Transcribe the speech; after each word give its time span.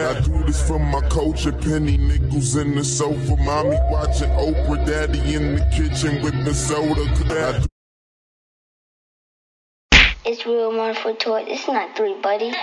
I 0.00 0.18
do 0.20 0.42
this 0.44 0.66
for 0.66 0.78
my 0.78 1.02
culture, 1.08 1.52
penny 1.52 1.98
nickels 1.98 2.56
in 2.56 2.74
the 2.74 2.82
sofa, 2.82 3.36
mommy 3.36 3.76
watching 3.90 4.30
Oprah, 4.30 4.86
daddy 4.86 5.34
in 5.34 5.56
the 5.56 5.64
kitchen 5.66 6.22
with 6.22 6.42
the 6.42 6.54
soda. 6.54 7.04
I 7.28 7.66
It's 10.24 10.46
real 10.46 10.74
wonderful 10.74 11.14
toy. 11.16 11.44
It's 11.46 11.68
not 11.68 11.94
three, 11.94 12.14
buddy. 12.22 12.50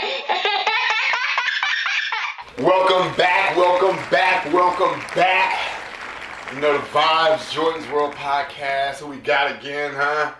Welcome 2.57 3.15
back, 3.15 3.55
welcome 3.55 3.97
back, 4.09 4.51
welcome 4.51 4.99
back. 5.13 5.59
You 6.51 6.59
know 6.59 6.73
the 6.73 6.83
vibes, 6.85 7.53
Jordan's 7.53 7.87
World 7.91 8.15
Podcast. 8.15 8.95
Who 8.95 9.07
we 9.07 9.17
got 9.17 9.59
again, 9.59 9.93
huh? 9.93 10.33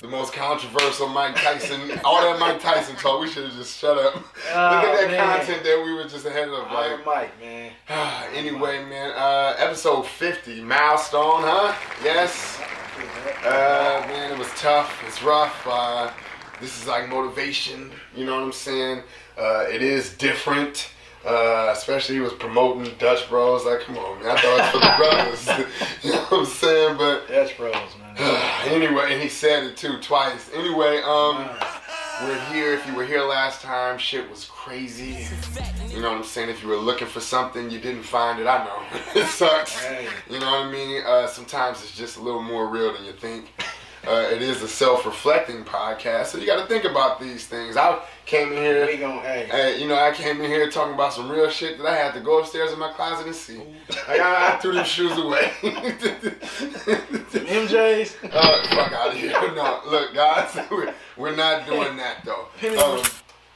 The 0.00 0.08
most 0.08 0.32
controversial 0.32 1.08
Mike 1.08 1.36
Tyson. 1.36 1.98
All 2.04 2.20
that 2.20 2.38
Mike 2.38 2.60
Tyson 2.60 2.96
talk, 2.96 3.20
we 3.20 3.28
should 3.28 3.44
have 3.44 3.54
just 3.54 3.78
shut 3.78 3.96
up. 3.96 4.14
Look 4.14 4.24
at 4.54 5.00
that 5.00 5.10
man. 5.10 5.38
content 5.38 5.62
that 5.62 5.82
we 5.84 5.94
were 5.94 6.04
just 6.04 6.26
ahead 6.26 6.48
of. 6.48 6.70
Like, 6.70 7.06
Mike, 7.06 7.40
man. 7.40 7.72
anyway, 8.34 8.84
man, 8.84 9.12
uh, 9.12 9.54
episode 9.58 10.06
50, 10.06 10.62
milestone, 10.62 11.42
huh? 11.42 11.74
Yes. 12.02 12.60
Uh, 13.44 14.04
man, 14.08 14.32
it 14.32 14.38
was 14.38 14.48
tough. 14.56 15.02
It's 15.06 15.22
rough. 15.22 15.66
Uh, 15.66 16.10
this 16.60 16.80
is 16.80 16.86
like 16.86 17.08
motivation. 17.08 17.90
You 18.14 18.26
know 18.26 18.36
what 18.36 18.44
I'm 18.44 18.52
saying? 18.52 19.02
Uh, 19.38 19.64
it 19.70 19.82
is 19.82 20.16
different. 20.16 20.90
Uh, 21.26 21.70
especially 21.72 22.16
he 22.16 22.20
was 22.20 22.34
promoting 22.34 22.94
Dutch 22.98 23.28
Bros. 23.30 23.64
Like, 23.64 23.80
come 23.80 23.96
on, 23.96 24.22
man. 24.22 24.36
I 24.36 24.40
thought 24.40 24.58
it 24.58 25.30
was 25.30 25.44
for 25.44 25.54
the 25.54 25.56
brothers. 25.56 26.02
you 26.04 26.12
know 26.12 26.24
what 26.24 26.40
I'm 26.40 26.46
saying? 26.46 26.96
But 26.98 27.28
Dutch 27.28 27.56
Bros, 27.56 27.72
man. 27.98 28.03
anyway, 28.66 29.12
and 29.12 29.22
he 29.22 29.28
said 29.28 29.64
it 29.64 29.76
too 29.76 29.98
twice. 29.98 30.50
Anyway, 30.54 31.00
um, 31.04 31.48
we're 32.22 32.38
here. 32.52 32.74
If 32.74 32.86
you 32.86 32.94
were 32.94 33.04
here 33.04 33.22
last 33.22 33.60
time, 33.60 33.98
shit 33.98 34.28
was 34.30 34.44
crazy. 34.44 35.26
You 35.90 36.00
know 36.00 36.10
what 36.10 36.18
I'm 36.18 36.24
saying? 36.24 36.48
If 36.48 36.62
you 36.62 36.68
were 36.68 36.76
looking 36.76 37.08
for 37.08 37.20
something, 37.20 37.70
you 37.70 37.80
didn't 37.80 38.04
find 38.04 38.38
it. 38.38 38.46
I 38.46 38.64
know 38.64 38.82
it 39.20 39.26
sucks. 39.26 39.84
You 40.30 40.38
know 40.38 40.50
what 40.50 40.66
I 40.66 40.70
mean? 40.70 41.02
Uh, 41.04 41.26
sometimes 41.26 41.82
it's 41.82 41.96
just 41.96 42.16
a 42.16 42.20
little 42.20 42.42
more 42.42 42.68
real 42.68 42.92
than 42.92 43.04
you 43.04 43.12
think. 43.12 43.46
Uh, 44.06 44.28
it 44.32 44.42
is 44.42 44.60
a 44.62 44.68
self-reflecting 44.68 45.64
podcast, 45.64 46.26
so 46.26 46.38
you 46.38 46.46
got 46.46 46.60
to 46.60 46.66
think 46.66 46.84
about 46.84 47.20
these 47.20 47.46
things. 47.46 47.76
I 47.76 47.98
came 48.26 48.48
in 48.52 48.54
We 48.54 48.58
here. 48.60 48.96
gon' 48.98 49.18
hey. 49.20 49.46
Hey, 49.50 49.80
you 49.80 49.88
know, 49.88 49.96
I 49.96 50.12
came 50.12 50.40
in 50.40 50.50
here 50.50 50.68
talking 50.70 50.94
about 50.94 51.12
some 51.14 51.30
real 51.30 51.48
shit 51.48 51.78
that 51.78 51.86
I 51.86 51.96
had 51.96 52.12
to 52.14 52.20
go 52.20 52.38
upstairs 52.40 52.72
in 52.72 52.78
my 52.78 52.92
closet 52.92 53.26
and 53.26 53.34
see. 53.34 53.58
Like, 54.08 54.20
I, 54.20 54.54
I 54.54 54.56
threw 54.58 54.72
them 54.72 54.84
shoes 54.84 55.16
away. 55.16 55.50
MJ's. 56.84 58.16
Uh, 58.24 58.66
fuck 58.68 58.92
out 58.92 59.08
of 59.08 59.14
here. 59.14 59.32
No, 59.54 59.80
look, 59.86 60.14
guys, 60.14 60.56
we're, 60.70 60.92
we're 61.16 61.34
not 61.36 61.66
doing 61.66 61.96
that 61.96 62.24
though. 62.24 62.48
Um, 62.78 63.02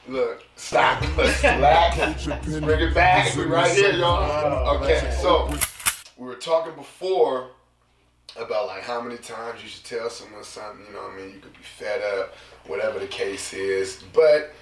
look, 0.07 0.43
stop. 0.55 1.01
Let's 1.17 1.43
relax. 1.43 2.25
Bring 2.47 2.79
it 2.81 2.93
back. 2.93 3.35
We 3.35 3.43
right 3.43 3.71
here, 3.71 3.91
y'all. 3.93 4.67
Oh, 4.67 4.77
Okay, 4.83 5.15
so 5.21 5.49
we 6.17 6.25
were 6.27 6.35
talking 6.35 6.73
before 6.75 7.49
about 8.39 8.67
like 8.67 8.83
how 8.83 9.01
many 9.01 9.17
times 9.17 9.61
you 9.61 9.69
should 9.69 9.83
tell 9.83 10.09
someone 10.09 10.43
something. 10.43 10.85
You 10.87 10.93
know, 10.93 11.03
what 11.03 11.13
I 11.13 11.17
mean, 11.17 11.35
you 11.35 11.39
could 11.39 11.53
be 11.53 11.59
fed 11.77 12.01
up, 12.19 12.33
whatever 12.67 12.99
the 12.99 13.07
case 13.07 13.53
is. 13.53 14.03
But 14.13 14.53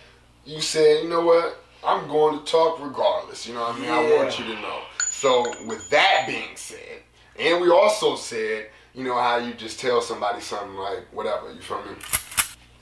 you 0.46 0.62
said, 0.62 1.04
you 1.04 1.10
know 1.10 1.22
what? 1.22 1.58
I'm 1.84 2.08
going 2.08 2.40
to 2.40 2.46
talk 2.46 2.84
regardless. 2.84 3.48
You 3.48 3.54
know 3.54 3.62
what 3.62 3.76
I 3.76 3.80
mean? 3.80 3.90
I 3.90 4.18
want 4.18 4.40
you 4.40 4.46
to 4.46 4.62
know. 4.62 4.82
So 5.00 5.46
with 5.68 5.90
that 5.92 6.26
being 6.28 6.56
said, 6.56 7.02
and 7.40 7.62
we 7.62 7.70
also 7.70 8.16
said, 8.16 8.70
you 8.96 9.04
know 9.04 9.20
how 9.20 9.38
you 9.38 9.54
just 9.54 9.80
tell 9.80 10.02
somebody 10.02 10.42
something 10.42 10.76
like 10.76 11.06
whatever, 11.14 11.54
you 11.54 11.62
feel 11.62 11.84
me? 11.84 11.92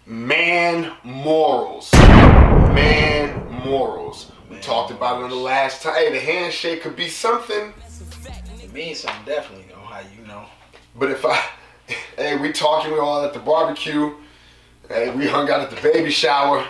Man 0.05 0.93
morals. 1.03 1.91
Man 1.93 3.61
morals. 3.65 4.31
We 4.49 4.59
talked 4.59 4.91
about 4.91 5.19
it 5.19 5.23
on 5.25 5.29
the 5.29 5.35
last 5.35 5.81
time. 5.81 5.95
Hey, 5.95 6.11
the 6.11 6.19
handshake 6.19 6.83
could 6.83 6.95
be 6.95 7.09
something, 7.09 7.73
It 8.61 8.71
means 8.71 8.99
something 8.99 9.25
definitely 9.25 9.73
on 9.73 9.81
how 9.81 10.01
you 10.15 10.25
know. 10.27 10.45
But 10.97 11.11
if 11.11 11.25
I 11.25 11.43
hey, 12.17 12.37
we 12.37 12.51
talking, 12.51 12.91
we 12.91 12.97
all 12.99 13.23
at 13.23 13.33
the 13.33 13.39
barbecue. 13.39 14.13
Hey, 14.87 15.09
we 15.11 15.27
hung 15.27 15.49
out 15.49 15.61
at 15.61 15.69
the 15.69 15.81
baby 15.81 16.11
shower. 16.11 16.65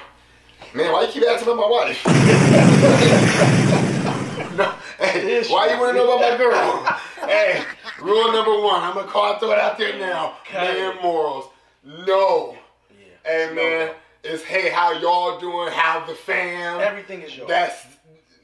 Man, 0.73 0.91
why 0.91 1.03
you 1.03 1.09
keep 1.09 1.23
asking 1.23 1.53
about 1.53 1.61
my 1.61 1.69
wife? 1.69 2.05
no, 4.57 4.73
hey, 4.99 5.43
why 5.47 5.73
you 5.73 5.79
wanna 5.79 5.93
know 5.93 6.17
about 6.17 6.31
my 6.31 6.37
girl? 6.37 6.83
hey, 7.27 7.63
rule 8.01 8.31
number 8.31 8.61
one, 8.61 8.81
I'm 8.81 8.93
gonna 8.93 9.07
call 9.07 9.37
throw 9.39 9.51
it 9.51 9.59
out 9.59 9.77
there 9.77 9.97
now. 9.97 10.37
Man 10.51 10.97
morals. 11.01 11.45
No. 11.83 12.57
Yeah. 12.89 13.05
Hey 13.23 13.53
man, 13.53 13.95
it's 14.23 14.43
hey, 14.43 14.69
how 14.69 14.91
y'all 14.93 15.39
doing? 15.39 15.71
How 15.71 16.05
the 16.05 16.13
fam? 16.13 16.81
Everything 16.81 17.21
is 17.21 17.37
yours. 17.37 17.47
That's 17.47 17.85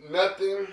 nothing. 0.10 0.68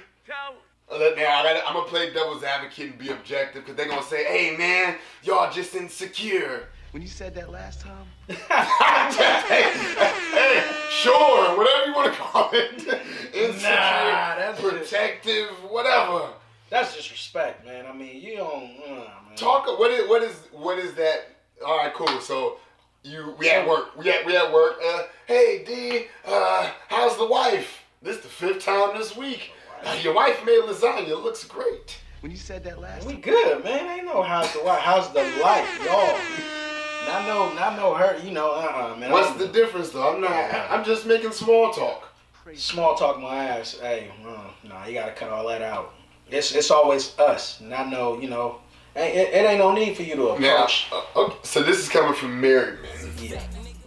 Uh, 0.91 0.99
Now 0.99 1.41
I 1.41 1.43
gotta, 1.43 1.67
I'm 1.67 1.75
gonna 1.75 1.87
play 1.87 2.13
devil's 2.13 2.43
advocate 2.43 2.91
and 2.91 2.99
be 2.99 3.11
objective 3.11 3.63
because 3.63 3.77
they're 3.77 3.89
gonna 3.89 4.03
say, 4.03 4.25
"Hey 4.25 4.57
man, 4.57 4.97
y'all 5.23 5.51
just 5.53 5.75
insecure." 5.75 6.69
When 6.93 7.03
you 7.03 7.09
said 7.09 7.35
that 7.35 7.51
last 7.51 7.83
time, 7.83 8.07
hey, 8.29 8.35
hey, 10.33 10.63
sure, 10.91 11.57
whatever 11.59 11.87
you 11.87 11.95
want 11.95 12.13
to 12.13 12.19
call 12.19 12.51
it, 12.55 12.73
insecure, 13.35 13.69
Nah, 13.71 14.37
that's 14.37 14.61
just- 14.61 14.75
protective, 14.75 15.49
whatever. 15.69 16.29
That's 16.71 16.95
disrespect, 16.97 17.65
man. 17.67 17.87
I 17.87 17.93
mean, 17.93 18.21
you 18.23 18.37
don't. 18.37 18.77
Uh, 18.87 18.91
man. 18.95 19.37
Talk. 19.37 19.67
What 19.79 19.91
is 19.91 20.09
what 20.09 20.23
is 20.23 20.35
what 20.53 20.79
is 20.79 20.95
that? 20.95 21.27
All 21.67 21.77
right, 21.79 21.93
cool. 21.95 22.21
So 22.21 22.59
you 23.03 23.35
we 23.39 23.51
at 23.51 23.67
work. 23.69 23.97
We 23.97 24.11
at 24.11 24.25
we 24.25 24.37
at 24.37 24.51
work. 24.53 24.79
Uh, 24.85 25.03
hey 25.27 25.65
D, 25.67 26.07
uh, 26.27 26.71
how's 26.89 27.17
the 27.19 27.27
wife? 27.27 27.85
This 28.03 28.19
the 28.19 28.29
fifth 28.29 28.65
time 28.65 28.97
this 28.97 29.17
week. 29.17 29.51
Your 30.03 30.15
wife 30.15 30.45
made 30.45 30.61
lasagna. 30.63 31.09
It 31.09 31.17
looks 31.19 31.45
great. 31.45 31.99
when 32.21 32.31
you 32.33 32.39
said 32.39 32.65
that 32.65 32.81
last 32.81 33.07
We 33.07 33.13
time, 33.15 33.21
good, 33.23 33.65
man. 33.65 33.99
Ain't 33.99 34.07
no 34.07 34.23
how's 34.23 34.53
the 34.53 34.63
wife, 34.63 34.81
how's 34.81 35.13
the 35.13 35.23
life, 35.43 35.85
y'all. 35.85 36.19
Not 37.07 37.27
know, 37.27 37.53
not 37.55 37.77
know 37.77 37.95
her. 37.95 38.19
You 38.23 38.33
know, 38.33 38.51
uh, 38.53 38.93
uh 38.93 38.97
man. 38.97 39.11
What's 39.11 39.29
I'm- 39.29 39.39
the 39.39 39.49
difference 39.49 39.91
though? 39.91 40.15
I'm 40.15 40.21
not. 40.21 40.31
I'm 40.71 40.85
just 40.85 41.07
making 41.07 41.33
small 41.33 41.73
talk. 41.73 42.05
Small 42.55 42.95
talk 42.97 43.21
my 43.21 43.45
ass. 43.45 43.79
Hey, 43.81 44.11
uh, 44.27 44.39
nah, 44.67 44.87
you 44.87 44.95
gotta 44.95 45.13
cut 45.13 45.29
all 45.31 45.47
that 45.49 45.61
out. 45.63 45.95
It's 46.31 46.53
it's 46.55 46.71
always 46.71 47.19
us. 47.19 47.61
And 47.61 47.75
I 47.75 47.85
know, 47.89 48.19
you 48.21 48.29
know, 48.29 48.61
it, 48.97 49.29
it 49.35 49.49
ain't 49.49 49.59
no 49.59 49.73
need 49.75 49.97
for 49.97 50.03
you 50.03 50.17
to 50.17 50.39
Now, 50.41 50.65
approach. 50.65 50.87
uh, 50.93 51.03
okay, 51.21 51.37
so 51.43 51.63
this 51.63 51.79
is 51.79 51.89
coming 51.89 52.15
from 52.15 52.41
married 52.41 52.81
men. 52.83 53.13
Yeah. 53.21 53.43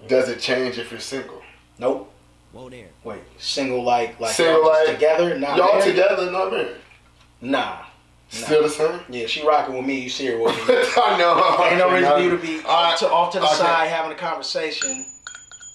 Does 0.08 0.30
it 0.30 0.40
change 0.40 0.78
if 0.78 0.92
you're 0.92 1.00
single? 1.00 1.42
Nope. 1.80 2.11
Wait, 2.54 3.22
single 3.38 3.84
like 3.84 4.20
like 4.20 4.34
Single 4.34 4.62
y'all 4.62 4.68
like- 4.72 4.88
together? 4.88 5.38
Nah, 5.40 5.56
Y'all 5.56 5.74
married? 5.78 5.84
together, 5.86 6.32
not 6.32 6.52
married. 6.52 6.76
Nah. 7.42 7.78
Still 8.30 8.64
the 8.64 8.70
same? 8.70 9.00
Yeah, 9.10 9.26
she 9.28 9.46
rocking 9.46 9.76
with 9.76 9.86
me. 9.86 10.00
You 10.00 10.10
see 10.10 10.28
her 10.28 10.38
with 10.38 10.56
me. 10.56 10.64
I 10.68 11.18
know. 11.18 11.66
Ain't 11.66 11.78
no 11.78 11.88
Okay, 11.88 11.96
reason 11.96 12.10
for 12.12 12.18
now- 12.18 12.24
you 12.24 12.30
to 12.30 12.38
be 12.38 12.62
All 12.66 12.84
right, 12.84 12.98
to, 13.00 13.10
off 13.12 13.34
to 13.34 13.40
the 13.40 13.46
okay. 13.46 13.56
side 13.56 13.88
having 13.90 14.12
a 14.12 14.16
conversation. 14.16 15.06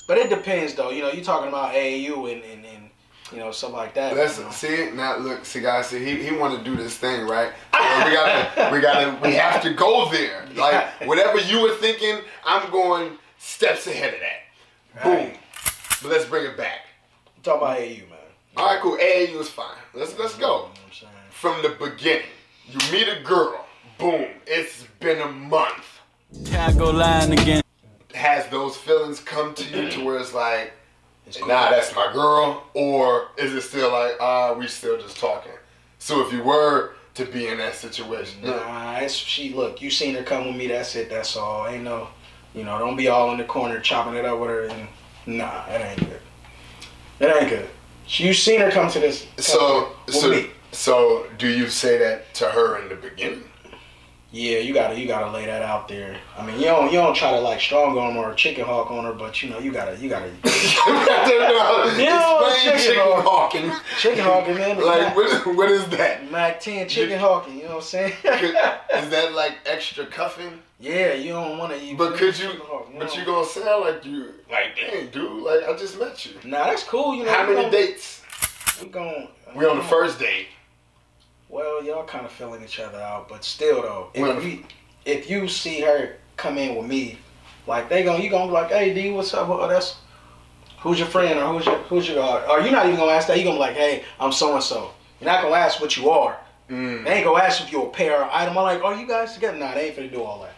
But 0.08 0.18
it 0.18 0.30
depends, 0.30 0.74
though. 0.74 0.90
You 0.90 1.02
know, 1.02 1.10
you're 1.12 1.24
talking 1.24 1.48
about 1.48 1.74
AAU 1.74 2.32
and, 2.32 2.42
and, 2.44 2.64
and 2.64 2.90
you 3.32 3.38
know 3.38 3.50
stuff 3.50 3.72
like 3.72 3.92
that. 3.94 4.14
That's 4.14 4.38
you 4.38 4.44
know. 4.44 4.50
see 4.52 4.90
now. 4.94 5.18
Look, 5.18 5.44
see, 5.44 5.60
guys. 5.60 5.88
See, 5.88 6.02
he, 6.04 6.22
he 6.22 6.32
want 6.36 6.56
to 6.56 6.64
do 6.64 6.76
this 6.76 6.96
thing, 6.96 7.26
right? 7.26 7.52
So 7.96 8.04
we 8.04 8.12
gotta, 8.12 8.72
we 8.74 8.80
gotta, 8.80 9.18
we 9.22 9.34
have 9.34 9.62
to 9.62 9.72
go 9.72 10.10
there. 10.10 10.44
Like 10.54 10.86
whatever 11.06 11.38
you 11.38 11.60
were 11.62 11.74
thinking, 11.76 12.18
I'm 12.44 12.70
going 12.70 13.12
steps 13.38 13.86
ahead 13.86 14.14
of 14.14 14.20
that. 14.20 15.04
Boom. 15.04 15.32
Right. 16.02 16.10
But 16.10 16.16
let's 16.16 16.28
bring 16.28 16.46
it 16.46 16.56
back. 16.56 16.80
Talk 17.42 17.58
about 17.58 17.78
AAU, 17.78 18.08
man. 18.08 18.18
All 18.56 18.66
right, 18.66 18.80
cool. 18.80 18.96
AAU 18.96 19.40
is 19.40 19.48
fine. 19.48 19.76
Let's 19.94 20.18
let's 20.18 20.34
You 20.36 20.42
know 20.42 20.46
go 20.48 20.62
what 20.62 20.70
I'm 20.86 20.92
saying? 20.92 21.12
from 21.30 21.62
the 21.62 21.70
beginning. 21.70 22.26
You 22.68 22.78
meet 22.92 23.08
a 23.08 23.22
girl. 23.22 23.64
Boom. 23.98 24.26
It's 24.46 24.84
been 25.00 25.20
a 25.20 25.28
month. 25.30 26.00
Can't 26.46 26.76
go 26.76 26.90
lying 26.90 27.32
again. 27.32 27.62
Has 28.14 28.48
those 28.48 28.76
feelings 28.76 29.20
come 29.20 29.54
to 29.54 29.64
you 29.64 29.90
to 29.90 30.04
where 30.04 30.18
it's 30.18 30.34
like, 30.34 30.72
It's 31.26 31.38
nah, 31.40 31.70
that's 31.70 31.94
my 31.94 32.10
girl, 32.12 32.64
or 32.74 33.28
is 33.38 33.52
it 33.54 33.60
still 33.62 33.92
like, 33.92 34.12
ah, 34.20 34.54
we 34.54 34.66
still 34.68 34.96
just 34.98 35.18
talking? 35.18 35.52
So 35.98 36.26
if 36.26 36.32
you 36.32 36.42
were 36.42 36.94
to 37.14 37.24
be 37.26 37.46
in 37.48 37.58
that 37.58 37.74
situation, 37.74 38.42
Nah, 38.42 38.98
it's 38.98 39.14
she. 39.14 39.52
Look, 39.54 39.80
you 39.82 39.90
seen 39.90 40.14
her 40.14 40.22
come 40.22 40.46
with 40.48 40.56
me. 40.56 40.66
That's 40.66 40.94
it. 40.96 41.08
That's 41.10 41.36
all. 41.36 41.66
Ain't 41.68 41.84
no, 41.84 42.08
you 42.54 42.64
know, 42.64 42.78
don't 42.78 42.96
be 42.96 43.08
all 43.08 43.30
in 43.32 43.38
the 43.38 43.44
corner 43.44 43.80
chopping 43.80 44.14
it 44.14 44.24
up 44.24 44.38
with 44.40 44.50
her. 44.50 44.62
And 44.66 44.88
nah, 45.26 45.66
it 45.68 45.80
ain't 45.80 45.98
good. 46.00 46.20
It 47.20 47.36
ain't 47.36 47.50
good. 47.50 47.68
You 48.08 48.32
seen 48.32 48.60
her 48.60 48.70
come 48.70 48.90
to 48.90 49.00
this. 49.00 49.26
So, 49.38 49.92
so, 50.08 50.30
me. 50.30 50.50
so, 50.72 51.26
do 51.38 51.48
you 51.48 51.68
say 51.68 51.98
that 51.98 52.32
to 52.34 52.46
her 52.46 52.80
in 52.80 52.88
the 52.88 52.94
beginning? 52.96 53.44
Yeah, 54.36 54.58
you 54.58 54.74
gotta 54.74 55.00
you 55.00 55.06
gotta 55.06 55.30
lay 55.30 55.46
that 55.46 55.62
out 55.62 55.88
there. 55.88 56.14
I 56.36 56.44
mean, 56.44 56.58
you 56.58 56.66
don't 56.66 56.92
you 56.92 56.98
don't 56.98 57.14
try 57.16 57.30
to 57.30 57.40
like 57.40 57.58
strong 57.58 57.96
arm 57.96 58.18
or 58.18 58.34
chicken 58.34 58.66
hawk 58.66 58.90
on 58.90 59.04
her, 59.04 59.14
but 59.14 59.42
you 59.42 59.48
know 59.48 59.58
you 59.58 59.72
gotta 59.72 59.96
you 59.96 60.10
gotta 60.10 60.26
Explain 60.44 61.06
chicken 62.62 62.78
chicken 62.78 63.02
hawk. 63.02 63.24
hawking. 63.24 63.72
chicken 63.98 64.24
hawking 64.24 64.54
man. 64.56 64.78
Like, 64.84 65.16
what, 65.16 65.46
what 65.56 65.70
is 65.70 65.86
that? 65.88 66.30
Mac 66.30 66.60
ten 66.60 66.86
chicken 66.86 67.18
hawking. 67.18 67.56
You 67.56 67.62
know 67.64 67.68
what 67.68 67.76
I'm 67.76 67.82
saying? 67.82 68.12
Is 68.24 69.08
that 69.10 69.32
like 69.34 69.54
extra 69.64 70.04
cuffing? 70.04 70.60
yeah, 70.80 71.14
you 71.14 71.30
don't 71.32 71.56
want 71.56 71.72
to. 71.72 71.96
But 71.96 72.16
could 72.16 72.38
you? 72.38 72.48
chicken 72.48 72.60
hawk, 72.66 72.88
But 72.98 73.06
know. 73.08 73.14
you 73.14 73.24
gonna 73.24 73.46
sound 73.46 73.84
like 73.86 74.04
you? 74.04 74.34
Like, 74.50 74.76
dang, 74.76 75.08
dude. 75.08 75.42
Like, 75.44 75.66
I 75.66 75.74
just 75.78 75.98
met 75.98 76.26
you. 76.26 76.32
Nah, 76.44 76.66
that's 76.66 76.82
cool. 76.82 77.14
You 77.16 77.24
know. 77.24 77.32
How 77.32 77.46
many 77.46 77.62
gon- 77.62 77.70
dates? 77.70 78.22
We 78.82 78.88
gon' 78.88 79.28
We 79.54 79.64
on 79.64 79.78
the 79.78 79.84
first 79.84 80.18
date. 80.18 80.48
Well, 81.48 81.84
y'all 81.84 82.04
kind 82.04 82.26
of 82.26 82.32
filling 82.32 82.62
each 82.64 82.80
other 82.80 82.98
out, 82.98 83.28
but 83.28 83.44
still 83.44 83.82
though, 83.82 84.10
if 84.14 84.22
Well- 84.22 84.42
you 84.42 84.64
if 85.04 85.30
you 85.30 85.46
see 85.46 85.80
her 85.82 86.16
come 86.36 86.58
in 86.58 86.74
with 86.74 86.86
me, 86.86 87.18
like 87.66 87.88
they 87.88 88.02
gonna 88.02 88.22
you 88.22 88.30
gonna 88.30 88.46
be 88.46 88.52
like, 88.52 88.70
hey 88.70 88.92
D, 88.92 89.10
what's 89.10 89.32
up? 89.34 89.48
Oh, 89.48 89.68
that's 89.68 89.96
who's 90.80 90.98
your 90.98 91.08
friend 91.08 91.38
or 91.38 91.52
who's 91.52 91.66
your 91.66 91.76
who's 91.76 92.08
your 92.08 92.22
uh, 92.22 92.46
or 92.50 92.60
you're 92.60 92.72
not 92.72 92.86
even 92.86 92.98
gonna 92.98 93.12
ask 93.12 93.28
that. 93.28 93.38
You 93.38 93.44
gonna 93.44 93.56
be 93.56 93.60
like, 93.60 93.76
hey, 93.76 94.04
I'm 94.18 94.32
so 94.32 94.54
and 94.54 94.62
so. 94.62 94.90
You're 95.20 95.30
not 95.30 95.42
gonna 95.42 95.54
ask 95.54 95.80
what 95.80 95.96
you 95.96 96.10
are. 96.10 96.36
Mm. 96.68 97.04
They 97.04 97.12
ain't 97.14 97.24
gonna 97.24 97.42
ask 97.42 97.62
if 97.62 97.70
you're 97.70 97.86
a 97.86 97.90
pair 97.90 98.20
or 98.22 98.28
item. 98.32 98.58
I'm 98.58 98.64
like, 98.64 98.82
are 98.82 98.94
you 98.96 99.06
guys 99.06 99.34
together? 99.34 99.56
Nah, 99.56 99.74
they 99.74 99.88
ain't 99.88 99.96
finna 99.96 100.10
do 100.10 100.22
all 100.22 100.42
that. 100.42 100.54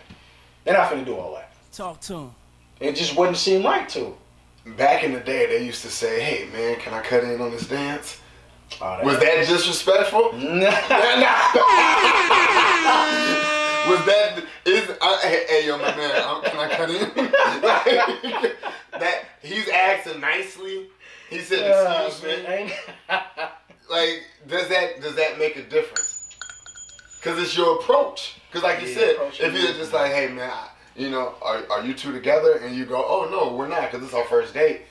They're 0.65 0.75
not 0.75 0.91
finna 0.91 1.05
do 1.05 1.15
all 1.17 1.35
that. 1.35 1.53
Talk 1.73 2.01
to 2.03 2.13
them. 2.15 2.35
It 2.81 2.97
just 2.97 3.15
wouldn't 3.17 3.37
seem 3.37 3.63
right 3.65 3.89
to. 3.91 4.17
Back 4.77 5.05
in 5.05 5.13
the 5.13 5.21
day, 5.21 5.47
they 5.47 5.65
used 5.65 5.83
to 5.83 5.91
say, 5.91 6.21
"Hey 6.21 6.49
man, 6.53 6.77
can 6.81 6.95
I 6.95 7.01
cut 7.03 7.25
in 7.25 7.41
on 7.41 7.51
this 7.51 7.67
dance?" 7.69 8.21
Oh, 8.81 9.05
Was 9.05 9.19
that 9.19 9.47
disrespectful? 9.47 10.33
Was 13.89 14.05
that 14.05 14.45
is 14.67 14.85
hey, 15.23 15.45
hey 15.49 15.67
yo 15.67 15.79
my 15.79 15.97
man? 15.97 16.23
um, 16.23 16.43
Can 16.43 16.59
I 16.59 16.69
cut 16.69 16.91
in? 16.91 17.01
Like, 17.63 18.55
that 19.01 19.25
he's 19.43 19.69
asking 19.69 20.21
nicely. 20.21 20.89
He 21.31 21.39
said, 21.39 21.61
Yeah, 21.61 22.07
"Excuse 22.07 22.47
me." 22.47 22.73
Like, 23.91 24.23
does 24.47 24.69
that 24.69 25.01
does 25.01 25.15
that 25.17 25.39
make 25.39 25.57
a 25.57 25.63
difference? 25.63 26.29
Cause 27.23 27.39
it's 27.39 27.57
your 27.57 27.77
approach. 27.81 28.37
Cause 28.53 28.63
like 28.63 28.81
you 28.83 28.89
said, 28.89 29.17
if 29.41 29.53
you're 29.55 29.73
just 29.73 29.93
like, 29.93 30.13
hey 30.13 30.29
man, 30.29 30.51
I, 30.51 30.69
you 30.95 31.11
know, 31.11 31.35
are, 31.43 31.63
are 31.71 31.85
you 31.85 31.95
two 31.95 32.13
together? 32.13 32.59
And 32.59 32.77
you 32.77 32.85
go, 32.85 33.03
oh 33.07 33.29
no, 33.31 33.57
we're 33.57 33.69
not, 33.69 33.91
cause 33.91 34.03
it's 34.03 34.15
our 34.15 34.25
first 34.27 34.53
date. 34.55 34.83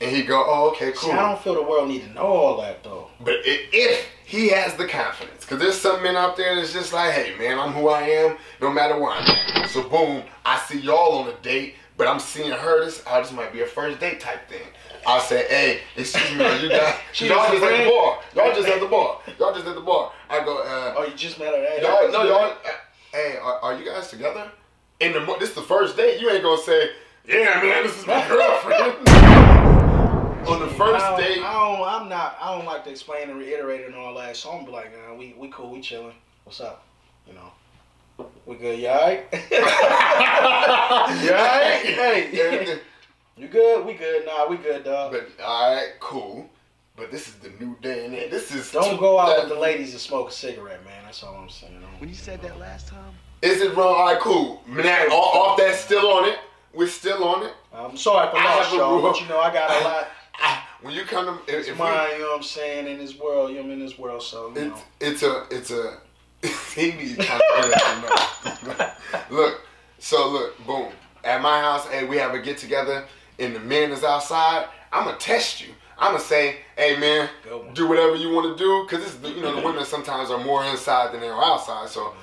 And 0.00 0.16
he 0.16 0.22
go, 0.22 0.42
oh 0.46 0.70
okay, 0.70 0.92
See, 0.92 0.98
cool. 0.98 1.12
I 1.12 1.16
don't 1.28 1.40
feel 1.40 1.54
the 1.54 1.62
world 1.62 1.88
need 1.88 2.02
to 2.04 2.08
know 2.10 2.22
all 2.22 2.60
that 2.62 2.82
though. 2.82 3.08
But 3.20 3.34
if 3.44 4.06
he 4.24 4.48
has 4.48 4.74
the 4.74 4.86
confidence, 4.86 5.44
because 5.44 5.58
there's 5.58 5.76
some 5.78 6.02
men 6.02 6.16
out 6.16 6.36
there 6.36 6.54
that's 6.56 6.72
just 6.72 6.92
like, 6.92 7.12
hey 7.12 7.36
man, 7.38 7.58
I'm 7.58 7.72
who 7.72 7.88
I 7.88 8.02
am, 8.02 8.38
no 8.62 8.70
matter 8.70 8.98
what." 8.98 9.22
So 9.68 9.82
boom, 9.88 10.22
I 10.44 10.58
see 10.60 10.80
y'all 10.80 11.18
on 11.18 11.28
a 11.28 11.34
date, 11.42 11.74
but 11.98 12.06
I'm 12.08 12.18
seeing 12.18 12.50
her. 12.50 12.84
This, 12.84 13.02
oh, 13.06 13.20
this 13.20 13.30
might 13.32 13.52
be 13.52 13.60
a 13.60 13.66
first 13.66 14.00
date 14.00 14.20
type 14.20 14.48
thing. 14.48 14.66
I'll 15.06 15.20
say, 15.20 15.46
hey, 15.48 15.80
excuse 15.96 16.30
me, 16.30 16.62
you 16.62 16.68
guys, 16.68 16.94
y'all 17.20 17.50
just 17.50 17.62
at 17.62 17.84
the 17.84 17.90
bar. 17.90 18.18
Y'all 18.34 18.54
just 18.54 18.68
at 18.68 18.80
the 18.80 18.86
bar. 18.86 19.20
Y'all 19.38 19.54
just 19.54 19.66
at 19.66 19.74
the 19.74 19.80
bar. 19.80 20.12
I 20.28 20.44
go, 20.44 20.58
uh, 20.58 20.94
Oh, 20.96 21.04
you 21.04 21.14
just 21.14 21.38
met 21.38 21.54
her. 21.54 21.60
Hey, 21.60 21.80
y'all, 21.82 22.10
no, 22.10 22.24
y'all, 22.24 22.52
uh, 22.52 22.56
hey, 23.12 23.36
are, 23.42 23.58
are 23.60 23.78
you 23.78 23.84
guys 23.84 24.08
together? 24.08 24.50
In 25.00 25.12
the, 25.12 25.20
this 25.38 25.50
is 25.50 25.54
the 25.54 25.62
first 25.62 25.96
date. 25.96 26.20
You 26.20 26.30
ain't 26.30 26.42
gonna 26.42 26.60
say, 26.60 26.90
yeah, 27.26 27.60
man, 27.62 27.82
this 27.84 27.98
is 27.98 28.06
my 28.06 28.26
girlfriend. 28.28 29.56
on 30.48 30.60
the 30.60 30.68
first 30.74 31.04
don't, 31.04 31.20
date. 31.20 31.42
I 31.42 31.52
don't, 31.52 31.86
I'm 31.86 32.08
not. 32.08 32.36
I 32.40 32.56
don't 32.56 32.66
like 32.66 32.84
to 32.84 32.90
explain 32.90 33.30
and 33.30 33.38
reiterate 33.38 33.86
and 33.86 33.94
all 33.94 34.14
that. 34.14 34.36
So 34.36 34.50
I'm 34.50 34.64
be 34.64 34.70
like, 34.70 34.92
nah, 34.92 35.14
we 35.14 35.34
we 35.38 35.48
cool, 35.48 35.70
we 35.70 35.80
chilling. 35.80 36.14
What's 36.44 36.60
up? 36.60 36.84
You 37.26 37.34
know, 37.34 38.26
we 38.46 38.56
good. 38.56 38.78
You 38.78 38.88
alright? 38.88 39.26
you 39.50 39.58
alright? 41.32 41.80
Hey, 42.00 42.78
you 43.36 43.48
good? 43.48 43.86
We 43.86 43.94
good? 43.94 44.26
Nah, 44.26 44.48
we 44.48 44.56
good, 44.56 44.84
dog. 44.84 45.12
But 45.12 45.28
all 45.44 45.74
right, 45.74 45.92
cool. 46.00 46.48
But 46.96 47.10
this 47.10 47.28
is 47.28 47.34
the 47.36 47.50
new 47.58 47.76
day 47.80 48.04
and. 48.06 48.14
This 48.30 48.54
is 48.54 48.70
Don't 48.72 48.98
go 48.98 49.18
out 49.18 49.40
with 49.40 49.48
the 49.48 49.58
ladies 49.58 49.92
and 49.92 50.00
smoke 50.00 50.28
a 50.28 50.32
cigarette, 50.32 50.84
man. 50.84 51.04
That's 51.04 51.22
all 51.22 51.34
I'm 51.36 51.48
saying. 51.48 51.72
When 51.98 52.08
you 52.08 52.14
said 52.14 52.42
that 52.42 52.58
last 52.58 52.88
time, 52.88 53.14
Is 53.42 53.62
it 53.62 53.74
wrong? 53.74 53.94
All 53.94 54.06
right, 54.06 54.20
cool. 54.20 54.62
Now, 54.68 55.06
off, 55.06 55.34
off 55.34 55.58
that, 55.58 55.74
still 55.76 56.08
on 56.08 56.28
it. 56.28 56.38
We're 56.74 56.88
still 56.88 57.24
on 57.24 57.44
it. 57.44 57.52
I'm 57.72 57.96
sorry 57.96 58.30
for 58.30 58.36
I 58.36 58.44
lost 58.44 58.70
have 58.70 58.78
y'all, 58.78 59.02
but 59.02 59.20
you 59.20 59.26
know 59.28 59.40
I 59.40 59.52
got 59.52 59.70
a 59.70 59.84
lot. 59.84 60.08
Ah, 60.40 60.66
When 60.82 60.94
you 60.94 61.02
come 61.04 61.26
to, 61.26 61.52
if, 61.52 61.60
It's 61.60 61.68
if 61.68 61.78
mine, 61.78 62.08
you 62.12 62.20
know 62.20 62.28
what 62.30 62.36
I'm 62.38 62.42
saying, 62.42 62.86
in 62.86 62.98
this 62.98 63.18
world. 63.18 63.50
I'm 63.50 63.70
in 63.70 63.80
this 63.80 63.98
world, 63.98 64.22
so 64.22 64.50
we, 64.50 64.62
you 64.62 64.68
know. 64.68 64.82
it's, 64.98 65.22
it's 65.22 65.22
a, 65.22 65.46
it's 65.50 65.70
a. 65.70 65.98
he 66.74 66.92
needs 66.92 67.16
kind 67.16 67.42
of 67.58 68.78
know. 68.78 68.90
Look, 69.30 69.60
so 69.98 70.30
look, 70.30 70.66
boom. 70.66 70.90
At 71.22 71.42
my 71.42 71.60
house, 71.60 71.86
hey, 71.88 72.06
we 72.06 72.16
have 72.16 72.32
a 72.32 72.40
get 72.40 72.56
together, 72.56 73.04
and 73.38 73.54
the 73.54 73.60
men 73.60 73.90
is 73.90 74.02
outside. 74.02 74.66
I'm 74.90 75.04
gonna 75.04 75.18
test 75.18 75.60
you. 75.60 75.74
I'm 75.98 76.12
gonna 76.12 76.24
say, 76.24 76.56
hey 76.78 76.98
man, 76.98 77.28
do 77.74 77.86
whatever 77.86 78.16
you 78.16 78.30
want 78.30 78.56
to 78.56 78.64
do, 78.64 78.86
cause 78.88 79.04
it's 79.04 79.36
you 79.36 79.42
know 79.42 79.54
the 79.54 79.60
women 79.60 79.84
sometimes 79.84 80.30
are 80.30 80.42
more 80.42 80.64
inside 80.64 81.12
than 81.12 81.20
they 81.20 81.28
are 81.28 81.44
outside. 81.44 81.90
So 81.90 82.14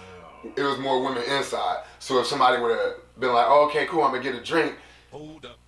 it 0.55 0.63
was 0.63 0.79
more 0.79 1.03
women 1.03 1.23
inside. 1.29 1.83
So 1.99 2.19
if 2.19 2.25
somebody 2.25 2.59
would 2.59 2.75
have 2.75 2.95
been 3.19 3.33
like, 3.33 3.45
oh, 3.47 3.67
okay, 3.67 3.85
cool, 3.85 4.01
I'm 4.01 4.11
gonna 4.11 4.23
get 4.23 4.33
a 4.33 4.43
drink. 4.43 4.73
Hold 5.11 5.45
up. 5.45 5.59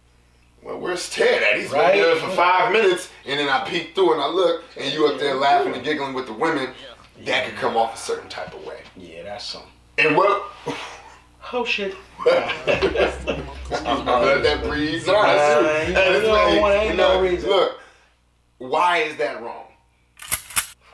Well, 0.62 0.78
where's 0.80 1.10
Ted 1.10 1.42
at? 1.44 1.58
He's 1.60 1.72
Right. 1.72 1.94
been 1.94 2.02
there 2.04 2.16
for 2.18 2.30
five 2.36 2.72
minutes, 2.72 3.10
and 3.26 3.40
then 3.40 3.48
I 3.50 3.64
peek 3.68 3.96
through 3.96 4.14
and 4.14 4.22
I 4.22 4.28
look, 4.28 4.64
and 4.78 4.94
you 4.94 5.08
up 5.08 5.20
there 5.20 5.36
laughing 5.36 5.74
and 5.74 5.84
giggling 5.84 6.14
with 6.14 6.26
the 6.28 6.34
women. 6.34 6.70
That 7.26 7.46
could 7.46 7.56
come 7.58 7.76
off 7.76 7.96
a 7.96 7.98
certain 7.98 8.30
type 8.30 8.54
of 8.54 8.66
way. 8.66 8.80
Yeah, 8.96 9.24
that's 9.24 9.46
something. 9.46 9.72
And 9.98 10.16
what? 10.16 10.44
Oh 11.52 11.66
shit. 11.66 11.96
I'm 12.26 14.06
gonna 14.06 14.26
let 14.26 14.44
that 14.44 14.64
breathe. 14.64 15.06
Nah, 15.08 15.14
Nah, 15.14 15.82
you 15.82 15.94
know, 15.94 16.02
it's 16.12 16.26
you 16.26 16.32
like- 16.32 16.48
don't 16.54 16.62
want- 16.62 16.76
ain't 16.76 16.96
no 16.96 17.14
look, 17.14 17.22
reason. 17.24 17.50
Look, 17.50 17.80
why 18.60 18.98
is 19.00 19.16
that 19.18 19.42
wrong? 19.42 19.66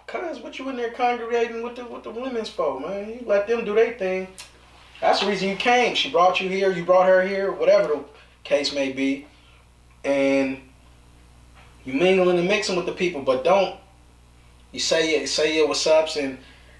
Cause 0.08 0.40
what 0.40 0.58
you 0.58 0.70
in 0.70 0.78
there 0.78 0.92
congregating 0.92 1.62
with 1.62 1.76
the 1.76 1.84
with 1.86 2.04
the 2.04 2.12
women's 2.12 2.50
for, 2.50 2.80
man? 2.80 3.10
You 3.10 3.24
let 3.26 3.48
them 3.48 3.66
do 3.66 3.74
their 3.76 3.94
thing. 3.94 4.28
That's 5.02 5.20
the 5.20 5.28
reason 5.28 5.50
you 5.50 5.56
came. 5.58 5.94
She 5.94 6.10
brought 6.10 6.40
you 6.40 6.48
here. 6.48 6.72
You 6.72 6.84
brought 6.86 7.06
her 7.08 7.22
here. 7.28 7.52
Whatever 7.52 7.88
the 7.90 8.00
case 8.44 8.72
may 8.74 8.92
be, 8.94 9.28
and 10.06 10.60
you 11.84 11.94
mingling 11.94 12.40
and 12.40 12.48
mixing 12.48 12.76
with 12.76 12.86
the 12.86 12.92
people, 12.94 13.22
but 13.22 13.44
don't 13.44 13.78
you 14.72 14.80
say 14.80 15.22
it, 15.22 15.28
say 15.28 15.56
your 15.56 15.68
what's 15.68 15.86
ups 15.88 16.16
and 16.18 16.38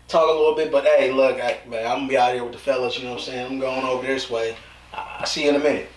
talk 0.08 0.28
a 0.28 0.32
little 0.32 0.56
bit. 0.56 0.72
But 0.72 0.84
hey, 0.86 1.12
look, 1.12 1.40
I, 1.40 1.60
man, 1.68 1.86
I'm 1.86 1.98
gonna 2.00 2.08
be 2.08 2.18
out 2.18 2.34
here 2.34 2.44
with 2.44 2.54
the 2.54 2.60
fellas. 2.60 2.98
You 2.98 3.06
know 3.06 3.12
what 3.12 3.20
I'm 3.20 3.26
saying? 3.26 3.52
I'm 3.54 3.60
going 3.60 3.84
over 3.86 4.06
this 4.06 4.30
way. 4.30 4.56
I, 4.94 5.18
I 5.22 5.26
see 5.26 5.44
you 5.44 5.50
in 5.50 5.56
a 5.56 5.60
minute. 5.60 5.88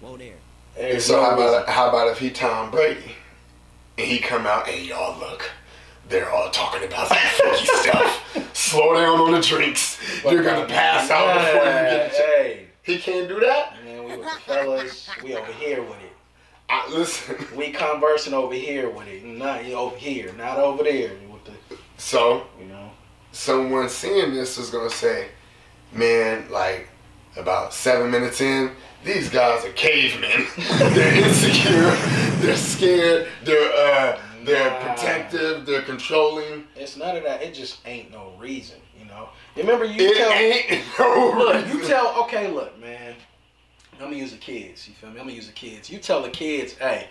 Whoa 0.00 0.16
there. 0.16 0.34
There's 0.76 1.04
So 1.06 1.20
how 1.20 1.34
about 1.34 1.68
how 1.68 1.88
about 1.88 2.08
if 2.08 2.18
he 2.18 2.30
Tom 2.30 2.70
Brady 2.70 3.12
and 3.96 4.06
he 4.06 4.18
come 4.18 4.46
out 4.46 4.68
and 4.68 4.84
y'all 4.84 5.18
look, 5.18 5.50
they're 6.08 6.30
all 6.30 6.50
talking 6.50 6.84
about 6.86 7.08
some 7.08 7.16
funky 7.18 7.64
stuff. 7.88 8.50
Slow 8.52 8.94
down 8.94 9.20
on 9.20 9.32
the 9.32 9.40
drinks. 9.40 9.98
You're 10.24 10.42
gonna 10.42 10.66
pass 10.66 11.10
out 11.10 11.34
before 11.34 11.64
you 11.64 11.72
get. 11.72 12.12
Hey, 12.12 12.66
He 12.82 12.98
can't 12.98 13.28
do 13.28 13.40
that. 13.40 13.74
man, 13.84 14.04
we 14.04 14.16
with 14.16 14.24
the 14.24 14.40
fellas. 14.40 15.08
We 15.22 15.34
over 15.34 15.52
here 15.52 15.82
with 15.82 16.00
it. 16.02 16.12
I, 16.74 16.90
listen. 16.90 17.36
We 17.56 17.70
conversing 17.70 18.34
over 18.34 18.54
here 18.54 18.88
with 18.90 19.06
it, 19.08 19.24
not 19.24 19.64
over 19.66 19.96
here, 19.96 20.32
not 20.36 20.58
over 20.58 20.82
there 20.82 21.10
the, 21.44 21.76
So 21.96 22.46
you 22.58 22.66
know. 22.66 22.90
someone 23.32 23.88
seeing 23.88 24.32
this 24.34 24.58
is 24.58 24.70
gonna 24.70 24.90
say, 24.90 25.28
"Man, 25.92 26.50
like 26.50 26.88
about 27.36 27.72
seven 27.74 28.10
minutes 28.10 28.40
in." 28.40 28.72
These 29.04 29.28
guys 29.28 29.64
are 29.66 29.72
cavemen. 29.72 30.46
they're 30.94 31.14
insecure. 31.26 31.90
They're 32.40 32.56
scared. 32.56 33.28
They're 33.44 33.72
uh, 33.72 34.18
they're 34.44 34.70
Nah. 34.70 34.94
protective. 34.94 35.66
They're 35.66 35.82
controlling. 35.82 36.64
It's 36.76 36.96
none 36.96 37.16
of 37.16 37.22
that. 37.24 37.42
It 37.42 37.54
just 37.54 37.78
ain't 37.86 38.10
no 38.10 38.32
reason, 38.38 38.76
you 38.98 39.04
know. 39.06 39.28
Remember 39.56 39.84
you 39.84 39.96
It 40.08 40.16
tell 40.16 40.32
ain't 40.32 40.84
no 40.98 41.34
look, 41.38 41.66
you 41.68 41.86
tell 41.86 42.22
okay, 42.24 42.50
look, 42.50 42.78
man. 42.80 43.14
I'm 43.98 44.06
gonna 44.06 44.16
use 44.16 44.32
the 44.32 44.38
kids. 44.38 44.88
You 44.88 44.94
feel 44.94 45.10
me? 45.10 45.20
I'm 45.20 45.26
gonna 45.26 45.36
use 45.36 45.46
the 45.46 45.52
kids. 45.52 45.90
You 45.90 45.98
tell 45.98 46.22
the 46.22 46.30
kids, 46.30 46.74
hey, 46.74 47.08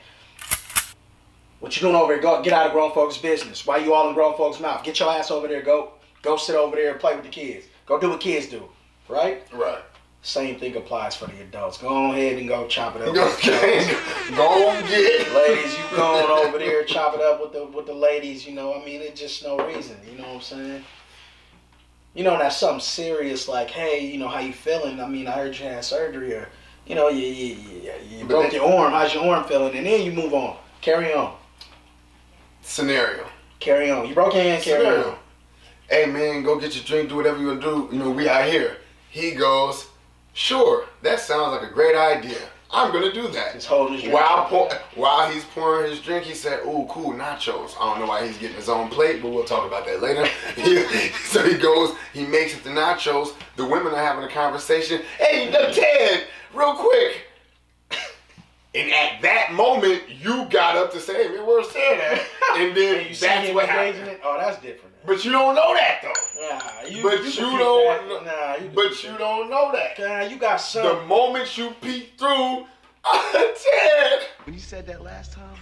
what 1.59 1.75
you 1.75 1.81
doing 1.81 1.95
over 1.95 2.13
here? 2.13 2.21
Go 2.21 2.41
get 2.41 2.53
out 2.53 2.65
of 2.67 2.73
grown 2.73 2.91
folks' 2.91 3.17
business. 3.17 3.65
Why 3.65 3.77
you 3.77 3.93
all 3.93 4.09
in 4.09 4.13
grown 4.13 4.35
folks' 4.35 4.59
mouth? 4.59 4.83
Get 4.83 4.99
your 4.99 5.09
ass 5.09 5.31
over 5.31 5.47
there. 5.47 5.61
Go 5.61 5.93
go 6.21 6.35
sit 6.37 6.55
over 6.55 6.75
there 6.75 6.91
and 6.91 6.99
play 6.99 7.15
with 7.15 7.23
the 7.23 7.31
kids. 7.31 7.67
Go 7.85 7.99
do 7.99 8.09
what 8.09 8.19
kids 8.19 8.47
do. 8.47 8.63
Right? 9.07 9.43
Right. 9.53 9.83
Same 10.23 10.57
thing 10.57 10.75
applies 10.77 11.15
for 11.15 11.25
the 11.27 11.41
adults. 11.41 11.77
Go 11.77 11.89
on 11.89 12.11
ahead 12.11 12.37
and 12.37 12.47
go 12.47 12.65
chop 12.67 12.95
it 12.95 13.01
up. 13.01 13.09
Okay. 13.09 13.93
Go 14.35 14.69
and 14.69 14.87
get. 14.87 15.33
ladies, 15.33 15.77
you 15.77 15.83
going 15.97 16.47
over 16.47 16.57
there, 16.57 16.83
chop 16.85 17.13
it 17.13 17.21
up 17.21 17.41
with 17.41 17.51
the 17.51 17.65
with 17.65 17.85
the 17.85 17.93
ladies. 17.93 18.47
You 18.47 18.55
know, 18.55 18.73
I 18.73 18.85
mean, 18.85 19.01
it's 19.01 19.19
just 19.19 19.43
no 19.43 19.57
reason. 19.67 19.97
You 20.09 20.17
know 20.17 20.23
what 20.23 20.35
I'm 20.35 20.41
saying? 20.41 20.83
You 22.13 22.23
know, 22.23 22.37
that's 22.37 22.57
something 22.57 22.79
serious. 22.79 23.49
Like, 23.49 23.69
hey, 23.69 24.05
you 24.05 24.17
know, 24.17 24.29
how 24.29 24.39
you 24.39 24.53
feeling? 24.53 25.01
I 25.01 25.07
mean, 25.07 25.27
I 25.27 25.31
heard 25.31 25.57
you 25.57 25.65
had 25.65 25.83
surgery, 25.83 26.33
or 26.33 26.47
you 26.85 26.95
know, 26.95 27.09
you 27.09 27.25
you, 27.25 27.55
you, 27.55 27.93
you 28.19 28.25
broke 28.25 28.43
then- 28.51 28.53
your 28.53 28.71
arm. 28.71 28.91
How's 28.91 29.13
your 29.13 29.25
arm 29.33 29.43
feeling? 29.45 29.75
And 29.75 29.85
then 29.85 30.01
you 30.03 30.11
move 30.11 30.33
on. 30.33 30.57
Carry 30.81 31.13
on. 31.13 31.35
Scenario. 32.61 33.25
Carry 33.59 33.89
on. 33.91 34.07
You 34.07 34.13
broke 34.13 34.33
your 34.33 34.43
hand. 34.43 34.63
Carry 34.63 34.83
Scenario. 34.85 35.11
on. 35.11 35.17
Hey 35.89 36.05
man, 36.05 36.43
go 36.43 36.59
get 36.59 36.75
your 36.75 36.83
drink. 36.83 37.09
Do 37.09 37.15
whatever 37.17 37.39
you 37.39 37.47
want 37.47 37.61
to 37.61 37.67
do. 37.67 37.89
You 37.91 37.99
know, 38.03 38.11
we 38.11 38.27
out 38.29 38.49
here. 38.49 38.77
He 39.09 39.31
goes. 39.31 39.87
Sure, 40.35 40.85
that 41.03 41.19
sounds 41.19 41.51
like 41.61 41.69
a 41.69 41.71
great 41.73 41.95
idea. 41.95 42.39
I'm 42.71 42.91
gonna 42.91 43.13
do 43.13 43.27
that. 43.27 43.53
Just 43.53 43.67
hold 43.67 43.91
his 43.91 44.01
drink. 44.01 44.15
While 44.15 44.45
pour, 44.47 44.67
while 44.95 45.29
he's 45.29 45.43
pouring 45.43 45.91
his 45.91 45.99
drink, 45.99 46.23
he 46.25 46.33
said, 46.33 46.61
"Ooh, 46.65 46.87
cool 46.89 47.13
nachos." 47.13 47.75
I 47.79 47.91
don't 47.91 47.99
know 47.99 48.07
why 48.07 48.25
he's 48.25 48.35
getting 48.39 48.55
his 48.55 48.67
own 48.67 48.89
plate, 48.89 49.21
but 49.21 49.29
we'll 49.29 49.43
talk 49.43 49.67
about 49.67 49.85
that 49.85 50.01
later. 50.01 50.25
So 51.25 51.43
he 51.47 51.55
goes, 51.57 51.95
he 52.13 52.25
makes 52.25 52.55
it 52.55 52.63
the 52.63 52.71
nachos. 52.71 53.33
The 53.57 53.65
women 53.65 53.93
are 53.93 54.03
having 54.03 54.23
a 54.23 54.27
conversation. 54.27 55.01
Hey, 55.19 55.51
Ted, 55.51 56.23
real 56.53 56.75
quick. 56.75 57.25
And 58.75 58.91
at 58.91 59.21
that 59.21 59.53
moment, 59.53 60.01
you 60.09 60.45
got 60.49 60.75
up 60.75 60.91
to 60.93 60.99
say, 60.99 61.27
"Hey, 61.27 61.35
man, 61.35 61.45
where's 61.45 61.67
Ted 61.67 61.99
at?" 61.99 62.25
And 62.57 62.75
then 62.75 62.97
And 63.01 63.07
you 63.07 63.13
see 63.13 63.27
that's 63.27 63.53
what 63.53 63.69
happened. 63.69 64.07
it. 64.07 64.19
Oh, 64.23 64.35
that's 64.39 64.59
different. 64.63 64.95
But 65.05 65.23
you 65.23 65.31
don't 65.31 65.53
know 65.53 65.75
that 65.75 65.99
though. 66.01 66.47
Nah, 66.49 66.87
you, 66.89 67.03
But 67.03 67.19
you, 67.23 67.29
you, 67.51 67.57
don't. 67.59 68.23
that. 68.25 68.57
Nah, 68.59 68.63
you 68.63 68.71
but 68.73 69.03
you 69.03 69.09
that. 69.11 69.19
don't 69.19 69.49
know 69.51 69.71
that. 69.73 69.99
Nah, 69.99 70.21
you 70.27 70.37
got 70.39 70.57
some. 70.57 70.81
The 70.83 70.95
some. 70.95 71.07
moment 71.07 71.55
you 71.55 71.69
peek 71.81 72.13
through, 72.17 72.65
Ted. 73.31 74.21
When 74.45 74.55
you 74.55 74.59
said 74.59 74.87
that 74.87 75.03
last 75.03 75.33
time, 75.33 75.55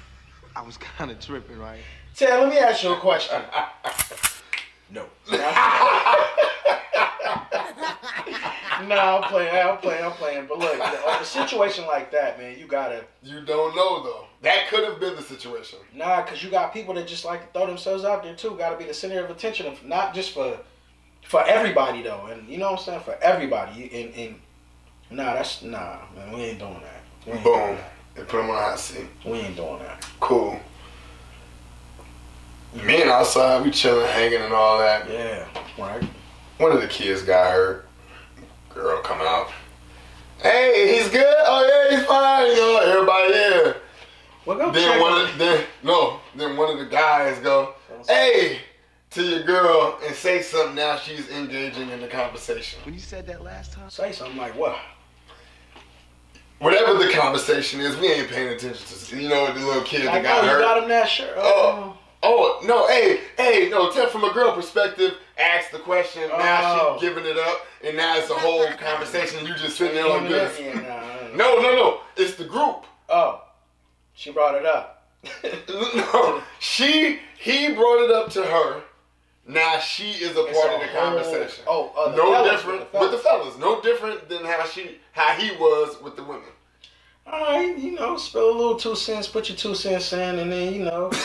I 0.56 0.62
was 0.62 0.78
kind 0.78 1.12
of 1.12 1.20
tripping, 1.20 1.60
right? 1.60 1.82
Ted, 2.16 2.40
let 2.40 2.48
me 2.50 2.60
ask 2.60 2.82
you 2.82 2.94
a 2.94 2.98
question. 2.98 3.42
no. 4.90 5.06
No, 8.88 8.96
I'm 8.96 9.24
playing. 9.24 9.54
I'm 9.54 9.78
playing. 9.78 10.04
I'm 10.04 10.12
playing. 10.12 10.46
But 10.48 10.60
look, 10.60 10.80
a 10.80 11.26
situation 11.26 11.86
like 11.86 12.12
that, 12.12 12.40
man, 12.40 12.58
you 12.58 12.68
gotta 12.68 13.04
You 13.24 13.42
don't 13.42 13.76
know 13.76 14.04
though. 14.04 14.26
That 14.42 14.68
could 14.70 14.84
have 14.84 15.00
been 15.00 15.16
the 15.16 15.22
situation. 15.22 15.80
nah, 15.94 16.24
cause 16.24 16.44
you 16.44 16.50
got 16.50 16.74
people 16.74 16.94
that 16.96 17.08
just 17.08 17.26
like 17.26 17.42
to 17.42 17.60
throw 17.60 17.68
themselves 17.68 18.04
out 18.04 18.24
there 18.24 18.36
too. 18.36 18.56
Got 18.58 18.72
to 18.72 18.78
be 18.78 18.86
the 18.86 18.94
center 18.94 19.24
of 19.24 19.30
attention, 19.30 19.76
not 19.86 20.14
just 20.14 20.32
for 20.34 20.58
for 21.26 21.46
everybody 21.46 22.02
though. 22.02 22.28
And 22.28 22.48
you 22.48 22.58
know 22.58 22.72
what 22.72 22.80
I'm 22.80 22.86
saying? 22.86 23.02
For 23.02 23.18
everybody. 23.22 23.90
And, 23.94 24.16
and 24.16 24.36
nah, 25.10 25.34
that's 25.34 25.62
nah, 25.62 26.00
man. 26.16 26.34
We 26.34 26.42
ain't 26.42 26.60
doing 26.60 26.82
that. 26.82 27.04
Ain't 27.28 27.44
doing 27.44 27.60
Boom. 27.60 27.76
that. 27.76 27.94
They 28.16 28.24
put 28.24 28.42
him 28.44 28.50
on 28.50 28.58
hot 28.58 28.80
seat. 28.80 29.08
We 29.26 29.34
ain't 29.34 29.56
doing 29.56 29.80
that. 29.80 30.06
Cool. 30.20 30.60
Me 32.74 33.02
and 33.02 33.12
outside, 33.12 33.64
we 33.64 33.72
chilling, 33.72 34.08
hanging, 34.08 34.42
and 34.42 34.54
all 34.54 34.78
that. 34.80 35.10
Yeah. 35.10 35.46
Right. 35.78 36.04
One 36.58 36.72
of 36.72 36.82
the 36.82 36.88
kids 36.88 37.22
got 37.22 37.52
hurt. 37.52 37.88
Girl 38.74 39.02
come 39.02 39.20
out. 39.22 39.52
Hey, 40.42 40.98
he's 40.98 41.10
good. 41.12 41.36
Oh 41.46 41.68
yeah, 41.90 41.96
he's 41.98 42.06
fine. 42.06 42.48
You 42.48 42.56
know, 42.56 42.80
everybody 42.94 43.32
there. 43.32 43.76
Well, 44.46 44.58
go 44.58 44.72
Then 44.72 44.92
check 44.92 45.02
one 45.02 45.12
on- 45.14 45.30
of 45.30 45.38
then 45.38 45.66
no, 45.84 46.20
then 46.36 46.58
one 46.58 46.72
of 46.72 46.80
the 46.80 46.86
guys 46.86 47.38
go, 47.40 47.76
hey, 48.08 48.60
to 49.12 49.22
your 49.24 49.44
girl 49.44 50.00
and 50.06 50.16
say 50.16 50.42
something. 50.42 50.76
Now 50.76 50.98
she's 50.98 51.30
engaging 51.30 51.90
in 51.90 52.02
the 52.02 52.08
conversation. 52.08 52.80
When 52.86 52.94
you 52.96 53.00
said 53.00 53.28
that 53.28 53.44
last 53.44 53.74
time, 53.74 53.90
say 53.90 54.12
something 54.12 54.38
like 54.38 54.56
what? 54.58 54.78
Whatever 56.60 56.94
the 57.04 57.12
conversation 57.12 57.80
is, 57.82 57.98
we 57.98 58.08
ain't 58.12 58.30
paying 58.30 58.50
attention 58.50 58.86
to. 58.88 59.20
You 59.22 59.30
know, 59.30 59.52
the 59.54 59.60
little 59.66 59.84
kid 59.84 60.06
Like, 60.06 60.24
that 60.24 60.24
got 60.24 60.46
hurt. 60.46 60.58
you 60.60 60.64
got 60.66 60.84
him 60.84 60.90
that 60.90 61.10
shirt. 61.10 61.34
Oh. 61.38 61.96
Oh 61.96 61.98
no! 62.24 62.88
Hey, 62.88 63.22
hey, 63.38 63.70
no. 63.70 63.92
Tell 63.92 64.08
from 64.08 64.24
a 64.24 64.34
girl 64.34 64.54
perspective. 64.54 65.18
Ask 65.38 65.72
the 65.72 65.80
question. 65.80 66.28
Now 66.30 66.80
Oh. 66.82 66.98
she 67.00 67.08
giving 67.08 67.26
it 67.26 67.38
up, 67.38 67.66
and 67.84 67.98
now 67.98 68.18
it's 68.18 68.30
a 68.30 68.34
whole 68.36 68.68
conversation. 68.74 69.46
You 69.46 69.54
just 69.56 69.78
sitting 69.78 69.96
there 69.96 70.08
like 70.08 70.28
this. 70.30 70.60
Yeah, 70.60 70.74
nah, 70.76 70.82
nah. 70.82 71.36
No, 71.36 71.62
no, 71.62 71.76
no. 71.76 72.02
It's 72.16 72.36
the 72.36 72.44
group. 72.46 72.86
Oh, 73.10 73.42
she 74.14 74.32
brought 74.32 74.56
it 74.56 74.66
up. 74.66 75.04
No, 75.96 76.42
she 76.60 77.20
he 77.40 77.74
brought 77.74 78.04
it 78.04 78.12
up 78.12 78.30
to 78.32 78.44
her. 78.44 78.82
Now 79.48 79.80
she 79.80 80.12
is 80.12 80.32
a 80.32 80.44
part 80.44 80.48
a 80.48 80.74
of 80.76 80.82
the 80.82 80.88
whole- 80.88 81.02
conversation. 81.02 81.64
oh, 81.68 81.92
uh, 81.98 82.10
the 82.12 82.18
no 82.18 82.32
fellas, 82.32 82.52
different 82.52 82.80
with 82.82 82.92
the 82.92 83.00
with 83.00 83.12
the 83.12 83.18
fellas. 83.18 83.58
No 83.58 83.82
different 83.82 84.30
than 84.30 84.46
how 84.46 84.66
she 84.66 85.00
how 85.14 85.34
he 85.34 85.52
was 85.58 86.00
with 86.02 86.16
the 86.16 86.24
women. 86.24 86.44
All 87.28 87.40
right, 87.40 87.78
you 87.78 87.92
know, 87.92 88.18
spill 88.18 88.50
a 88.50 88.58
little 88.58 88.76
two 88.76 88.96
cents, 88.96 89.28
put 89.28 89.48
your 89.48 89.58
two 89.58 89.76
cents 89.76 90.12
in, 90.14 90.40
and 90.40 90.52
then 90.52 90.74
you 90.74 90.84
know, 90.84 91.10
do 91.12 91.18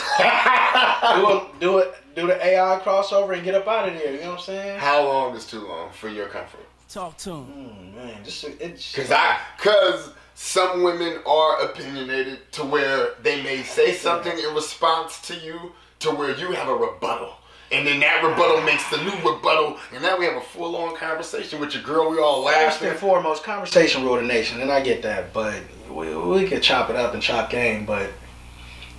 it, 1.31 1.61
do 1.61 1.79
it, 1.79 1.95
do 2.15 2.27
the 2.27 2.39
AI 2.45 2.81
crossover 2.85 3.35
and 3.35 3.43
get 3.43 3.55
up 3.55 3.67
out 3.67 3.89
of 3.89 3.95
there. 3.95 4.15
You 4.15 4.21
know 4.21 4.31
what 4.31 4.39
I'm 4.41 4.45
saying? 4.45 4.79
how 4.79 5.05
long 5.05 5.35
is 5.35 5.47
too 5.47 5.67
long 5.67 5.91
for 5.93 6.09
your 6.09 6.27
comfort? 6.27 6.67
Talk 6.89 7.17
to 7.19 7.31
him. 7.31 7.47
Mm, 7.47 7.95
man, 7.95 8.25
just 8.25 8.45
it's 8.45 8.95
Cause 8.95 9.11
I, 9.11 9.39
cause 9.59 10.13
some 10.35 10.83
women 10.83 11.19
are 11.27 11.63
opinionated 11.63 12.53
to 12.53 12.65
where 12.65 13.15
they 13.23 13.43
may 13.43 13.63
say 13.63 13.93
something 13.95 14.39
in 14.39 14.55
response 14.55 15.21
to 15.23 15.35
you 15.35 15.73
to 16.01 16.11
where 16.11 16.37
you 16.37 16.53
have 16.53 16.69
a 16.69 16.75
rebuttal. 16.75 17.33
And 17.73 17.87
then 17.87 17.99
that 18.01 18.23
rebuttal 18.23 18.63
makes 18.63 18.89
the 18.91 18.99
new 18.99 19.17
rebuttal, 19.29 19.79
and 19.93 20.01
now 20.01 20.17
we 20.17 20.25
have 20.25 20.37
a 20.37 20.41
full-on 20.41 20.97
conversation 20.97 21.61
with 21.61 21.75
your 21.75 21.83
girl. 21.83 22.09
We 22.11 22.19
all 22.19 22.47
First 22.47 22.83
and 22.83 22.97
foremost, 22.97 23.43
conversation 23.43 24.05
rule 24.05 24.17
the 24.17 24.23
nation, 24.23 24.61
and 24.61 24.71
I 24.71 24.81
get 24.81 25.03
that, 25.03 25.33
but 25.33 25.61
we, 25.91 26.15
we 26.15 26.47
could 26.47 26.63
chop 26.63 26.91
it 26.91 26.97
up 26.97 27.15
and 27.15 27.23
chop 27.23 27.51
game, 27.51 27.85
but 27.85 28.11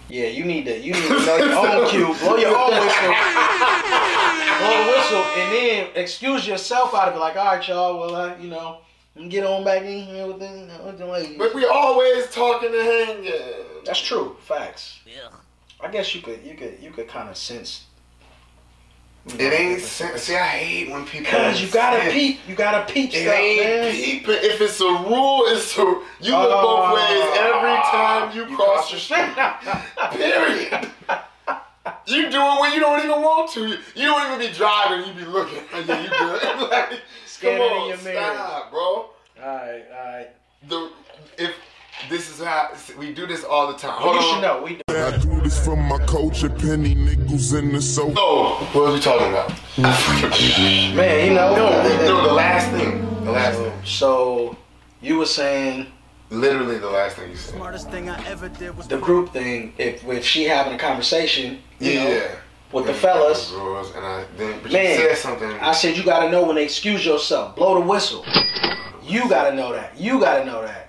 yeah, 0.09 0.27
you 0.27 0.45
need 0.45 0.65
to 0.65 0.77
you 0.79 0.93
need 0.93 1.07
to 1.07 1.25
know 1.25 1.37
your 1.37 1.53
own 1.53 1.89
cue, 1.89 2.15
blow 2.19 2.37
your 2.37 2.57
own 2.57 2.71
whistle, 2.71 3.13
blow 4.59 4.83
the 4.83 4.91
whistle, 4.91 5.23
and 5.23 5.53
then 5.53 5.89
excuse 5.95 6.47
yourself 6.47 6.93
out 6.93 7.09
of 7.09 7.15
it. 7.15 7.19
Like, 7.19 7.35
all 7.35 7.45
right, 7.45 7.67
y'all, 7.67 7.99
well, 7.99 8.15
I, 8.15 8.37
you 8.37 8.49
know, 8.49 8.79
let 9.15 9.29
get 9.29 9.45
on 9.45 9.63
back 9.63 9.81
in 9.83 10.05
here 10.05 10.27
with 10.27 10.39
the, 10.39 10.69
with 10.85 10.97
the 10.97 11.05
ladies. 11.05 11.37
But 11.37 11.53
we 11.53 11.65
always 11.65 12.29
talking 12.31 12.69
and 12.69 12.81
hanging. 12.81 13.31
That's 13.85 13.99
true, 13.99 14.37
facts. 14.41 14.99
Yeah. 15.05 15.29
I 15.79 15.89
guess 15.91 16.15
you 16.15 16.21
could 16.21 16.43
you 16.43 16.55
could 16.55 16.77
you 16.81 16.91
could 16.91 17.07
kind 17.07 17.29
of 17.29 17.37
sense. 17.37 17.86
You 19.29 19.45
It 19.47 19.53
ain't 19.53 19.79
different- 19.79 19.81
sen- 19.83 20.17
see. 20.19 20.35
I 20.35 20.47
hate 20.47 20.89
when 20.91 21.05
people. 21.05 21.31
Cause 21.31 21.61
you 21.61 21.67
gotta 21.69 21.99
sense. 22.01 22.13
peep, 22.13 22.39
you 22.47 22.55
gotta 22.55 22.91
peep 22.91 23.13
It 23.13 23.21
stuff, 23.23 23.33
ain't 23.35 23.63
man. 23.63 23.91
peeping. 23.93 24.35
If 24.41 24.61
it's 24.61 24.79
a 24.81 24.85
rule, 24.85 25.43
it's 25.47 25.77
a. 25.77 25.81
You 25.81 26.31
look 26.37 26.51
Oh. 26.51 26.61
both 26.61 26.95
ways 26.95 27.23
every 27.39 27.77
time 27.91 28.35
you, 28.35 28.55
cross 28.55 28.91
the 28.91 28.97
street. 28.97 29.35
Period. 30.11 30.91
You 32.05 32.29
do 32.29 32.37
it 32.41 32.61
when 32.61 32.73
you 32.73 32.79
don't 32.79 32.99
even 33.03 33.21
want 33.21 33.51
to. 33.51 33.67
You 33.67 34.05
don't 34.05 34.25
even 34.33 34.39
be 34.39 34.53
driving. 34.55 35.07
You 35.07 35.13
be 35.13 35.25
looking. 35.29 35.61
Yeah, 35.87 36.01
you 36.03 36.09
good. 36.09 36.43
like, 36.71 36.89
come 37.41 37.61
on, 37.61 37.97
stop, 37.97 38.71
bro. 38.71 39.09
Alright, 39.41 39.85
alright. 39.91 40.27
The 40.67 40.89
if 41.37 41.51
this 42.09 42.29
is 42.29 42.43
how 42.43 42.71
we 42.97 43.13
do 43.13 43.25
this 43.27 43.43
all 43.43 43.67
the 43.71 43.77
time. 43.77 44.01
Well, 44.01 44.13
Hold 44.13 44.15
you 44.15 44.21
on. 44.21 44.35
should 44.35 44.41
know. 44.41 44.63
We 44.63 44.75
do. 44.75 44.81
I 44.97 45.17
do 45.17 45.41
this 45.41 45.63
from 45.63 45.79
my 45.83 45.97
coach 45.99 46.27
culture, 46.41 46.49
penny 46.49 46.95
nickels 46.95 47.53
in 47.53 47.71
the 47.71 47.81
sofa. 47.81 48.15
Oh, 48.17 48.69
what 48.73 48.85
was 48.85 48.93
we 48.95 48.99
talking 48.99 49.27
about? 49.27 49.49
Man, 49.77 51.27
you 51.27 51.33
know. 51.33 51.55
no, 51.55 51.69
no, 51.83 52.27
the 52.27 52.33
last 52.33 52.69
thing. 52.71 53.01
The 53.23 53.31
last 53.31 53.57
thing. 53.57 53.73
So 53.85 54.57
you 55.01 55.17
were 55.17 55.25
saying 55.25 55.87
Literally 56.29 56.77
the 56.77 56.89
last 56.89 57.15
thing 57.15 57.29
you 57.31 57.37
said. 57.37 57.55
Smartest 57.55 57.89
thing 57.89 58.09
I 58.09 58.21
ever 58.27 58.49
did 58.49 58.75
was 58.75 58.87
the 58.87 58.97
group 58.97 59.31
thing. 59.31 59.73
If 59.77 60.05
if 60.05 60.25
she 60.25 60.43
having 60.43 60.73
a 60.73 60.77
conversation, 60.77 61.61
you 61.79 61.91
Yeah. 61.91 62.03
know, 62.03 62.25
with 62.73 62.85
the 62.85 62.93
fellas, 62.93 63.49
Girls, 63.51 63.95
and 63.95 64.05
I 64.05 64.25
then, 64.35 64.59
but 64.61 64.71
Man, 64.73 64.99
you 64.99 65.07
said 65.07 65.17
something. 65.17 65.49
I 65.61 65.71
said 65.71 65.95
you 65.95 66.03
gotta 66.03 66.29
know 66.29 66.43
when 66.45 66.55
they 66.57 66.65
excuse 66.65 67.05
yourself, 67.05 67.55
blow 67.55 67.75
the 67.75 67.79
whistle. 67.81 68.25
You 69.03 69.29
gotta 69.29 69.55
know 69.55 69.71
that. 69.71 69.97
You 69.97 70.19
gotta 70.19 70.43
know 70.43 70.61
that. 70.63 70.86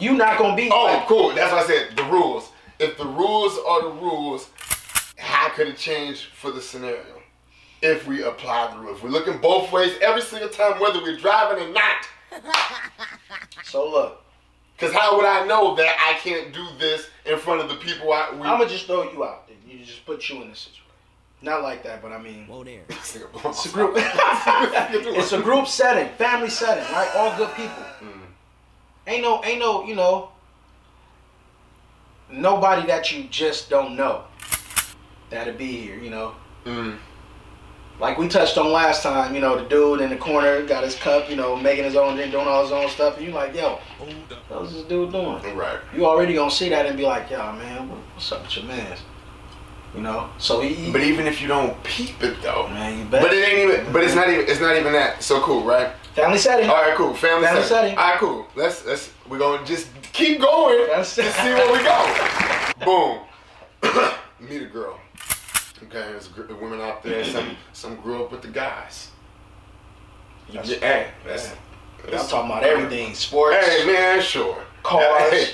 You 0.00 0.14
not 0.14 0.38
gonna 0.38 0.56
be 0.56 0.70
Oh, 0.72 0.84
like, 0.84 1.06
cool. 1.06 1.34
That's 1.34 1.52
what 1.52 1.64
I 1.64 1.66
said. 1.66 1.96
The 1.96 2.04
rules. 2.04 2.50
If 2.78 2.96
the 2.96 3.06
rules 3.06 3.58
are 3.66 3.82
the 3.82 4.00
rules, 4.00 4.48
how 5.16 5.48
could 5.50 5.68
it 5.68 5.76
change 5.76 6.26
for 6.34 6.50
the 6.50 6.60
scenario? 6.60 7.02
If 7.82 8.06
we 8.06 8.22
apply 8.22 8.74
the 8.74 8.80
rules, 8.80 8.98
if 8.98 9.04
we're 9.04 9.10
looking 9.10 9.38
both 9.38 9.70
ways 9.72 9.94
every 10.00 10.22
single 10.22 10.48
time, 10.48 10.80
whether 10.80 11.00
we're 11.02 11.16
driving 11.16 11.64
or 11.64 11.72
not. 11.72 12.06
so 13.64 13.88
look. 13.90 14.22
Because 14.76 14.94
how 14.94 15.16
would 15.16 15.26
I 15.26 15.44
know 15.46 15.74
that 15.74 15.96
I 16.00 16.18
can't 16.20 16.52
do 16.52 16.64
this 16.78 17.08
in 17.26 17.36
front 17.38 17.60
of 17.60 17.68
the 17.68 17.76
people 17.76 18.12
I 18.12 18.30
we? 18.32 18.42
I'm 18.42 18.58
gonna 18.58 18.68
just 18.68 18.86
throw 18.86 19.10
you 19.10 19.24
out 19.24 19.48
there. 19.48 19.56
You 19.66 19.84
just 19.84 20.06
put 20.06 20.28
you 20.28 20.42
in 20.42 20.50
this 20.50 20.60
situation. 20.60 20.84
Not 21.40 21.62
like 21.62 21.82
that, 21.84 22.02
but 22.02 22.12
I 22.12 22.18
mean, 22.20 22.46
Whoa 22.46 22.64
there. 22.64 22.82
it's 22.88 23.16
it's 23.16 23.66
a 23.66 23.68
group. 23.70 23.92
it's 23.96 25.32
a 25.32 25.40
group 25.40 25.66
setting, 25.66 26.12
family 26.16 26.50
setting, 26.50 26.84
right? 26.92 27.10
All 27.14 27.36
good 27.36 27.54
people. 27.54 27.84
Mm. 28.02 28.17
Ain't 29.08 29.22
no, 29.22 29.42
ain't 29.42 29.58
no, 29.58 29.84
you 29.84 29.94
know, 29.96 30.30
nobody 32.30 32.86
that 32.86 33.10
you 33.10 33.24
just 33.30 33.70
don't 33.70 33.96
know 33.96 34.24
that'll 35.30 35.54
be 35.54 35.66
here. 35.80 35.96
You 35.96 36.10
know, 36.10 36.34
Mm. 36.66 36.98
like 37.98 38.18
we 38.18 38.28
touched 38.28 38.58
on 38.58 38.70
last 38.70 39.02
time. 39.02 39.34
You 39.34 39.40
know, 39.40 39.56
the 39.56 39.68
dude 39.68 40.02
in 40.02 40.10
the 40.10 40.16
corner 40.16 40.62
got 40.62 40.84
his 40.84 40.94
cup. 40.94 41.30
You 41.30 41.36
know, 41.36 41.56
making 41.56 41.84
his 41.84 41.96
own 41.96 42.16
drink, 42.16 42.32
doing 42.32 42.46
all 42.46 42.62
his 42.62 42.72
own 42.72 42.88
stuff. 42.90 43.16
And 43.16 43.26
you 43.26 43.32
like, 43.32 43.54
yo, 43.54 43.78
what's 44.48 44.72
this 44.72 44.82
dude 44.84 45.10
doing? 45.12 45.56
Right. 45.56 45.78
You 45.94 46.04
already 46.06 46.34
gonna 46.34 46.50
see 46.50 46.68
that 46.68 46.84
and 46.86 46.96
be 46.96 47.04
like, 47.04 47.30
yo, 47.30 47.38
man, 47.52 47.88
what's 47.88 48.30
up 48.30 48.42
with 48.42 48.56
your 48.56 48.66
man? 48.66 48.96
You 49.94 50.02
know, 50.02 50.28
so 50.38 50.60
he, 50.60 50.92
But 50.92 51.00
even 51.02 51.26
if 51.26 51.40
you 51.40 51.48
don't 51.48 51.82
peep 51.82 52.22
it 52.22 52.40
though. 52.42 52.68
man, 52.68 52.98
you 52.98 53.04
bet. 53.06 53.22
But 53.22 53.32
it 53.32 53.48
ain't 53.48 53.70
even. 53.72 53.92
But 53.92 54.04
it's 54.04 54.14
not 54.14 54.28
even. 54.28 54.46
It's 54.48 54.60
not 54.60 54.76
even 54.76 54.92
that. 54.92 55.22
So 55.22 55.40
cool, 55.40 55.64
right? 55.64 55.90
family 56.14 56.38
setting. 56.38 56.68
All 56.68 56.76
right, 56.82 56.94
cool. 56.96 57.14
Family, 57.14 57.46
Family 57.46 57.62
setting. 57.62 57.68
setting. 57.94 57.98
All 57.98 58.10
right, 58.10 58.18
cool. 58.18 58.46
Let's 58.54 58.84
let's 58.84 59.10
we're 59.28 59.38
gonna 59.38 59.64
just 59.64 59.88
keep 60.12 60.40
going 60.40 60.86
That's- 60.88 61.14
to 61.14 61.22
see 61.32 61.54
where 61.54 61.72
we 61.72 61.82
go. 61.82 62.84
Boom. 62.84 64.10
Meet 64.48 64.62
a 64.62 64.66
girl. 64.66 64.98
Okay, 65.84 66.10
there's 66.12 66.28
women 66.36 66.80
out 66.80 67.02
there. 67.02 67.24
Some 67.24 67.56
some 67.72 67.96
grew 67.96 68.22
up 68.24 68.30
with 68.32 68.42
the 68.42 68.48
guys. 68.48 69.10
That's- 70.48 70.68
just- 70.68 70.80
hey, 70.82 71.08
that's, 71.26 71.50
I'm 72.04 72.10
talking 72.28 72.50
about 72.50 72.62
everything, 72.64 73.14
sports, 73.14 73.66
Hey 73.66 73.86
man, 73.86 74.20
sure. 74.20 74.58
Cars, 74.82 75.30
Hey, 75.30 75.48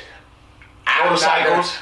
I'm 0.87 1.11
not 1.15 1.21
gonna- 1.21 1.57
motorcycles. 1.57 1.77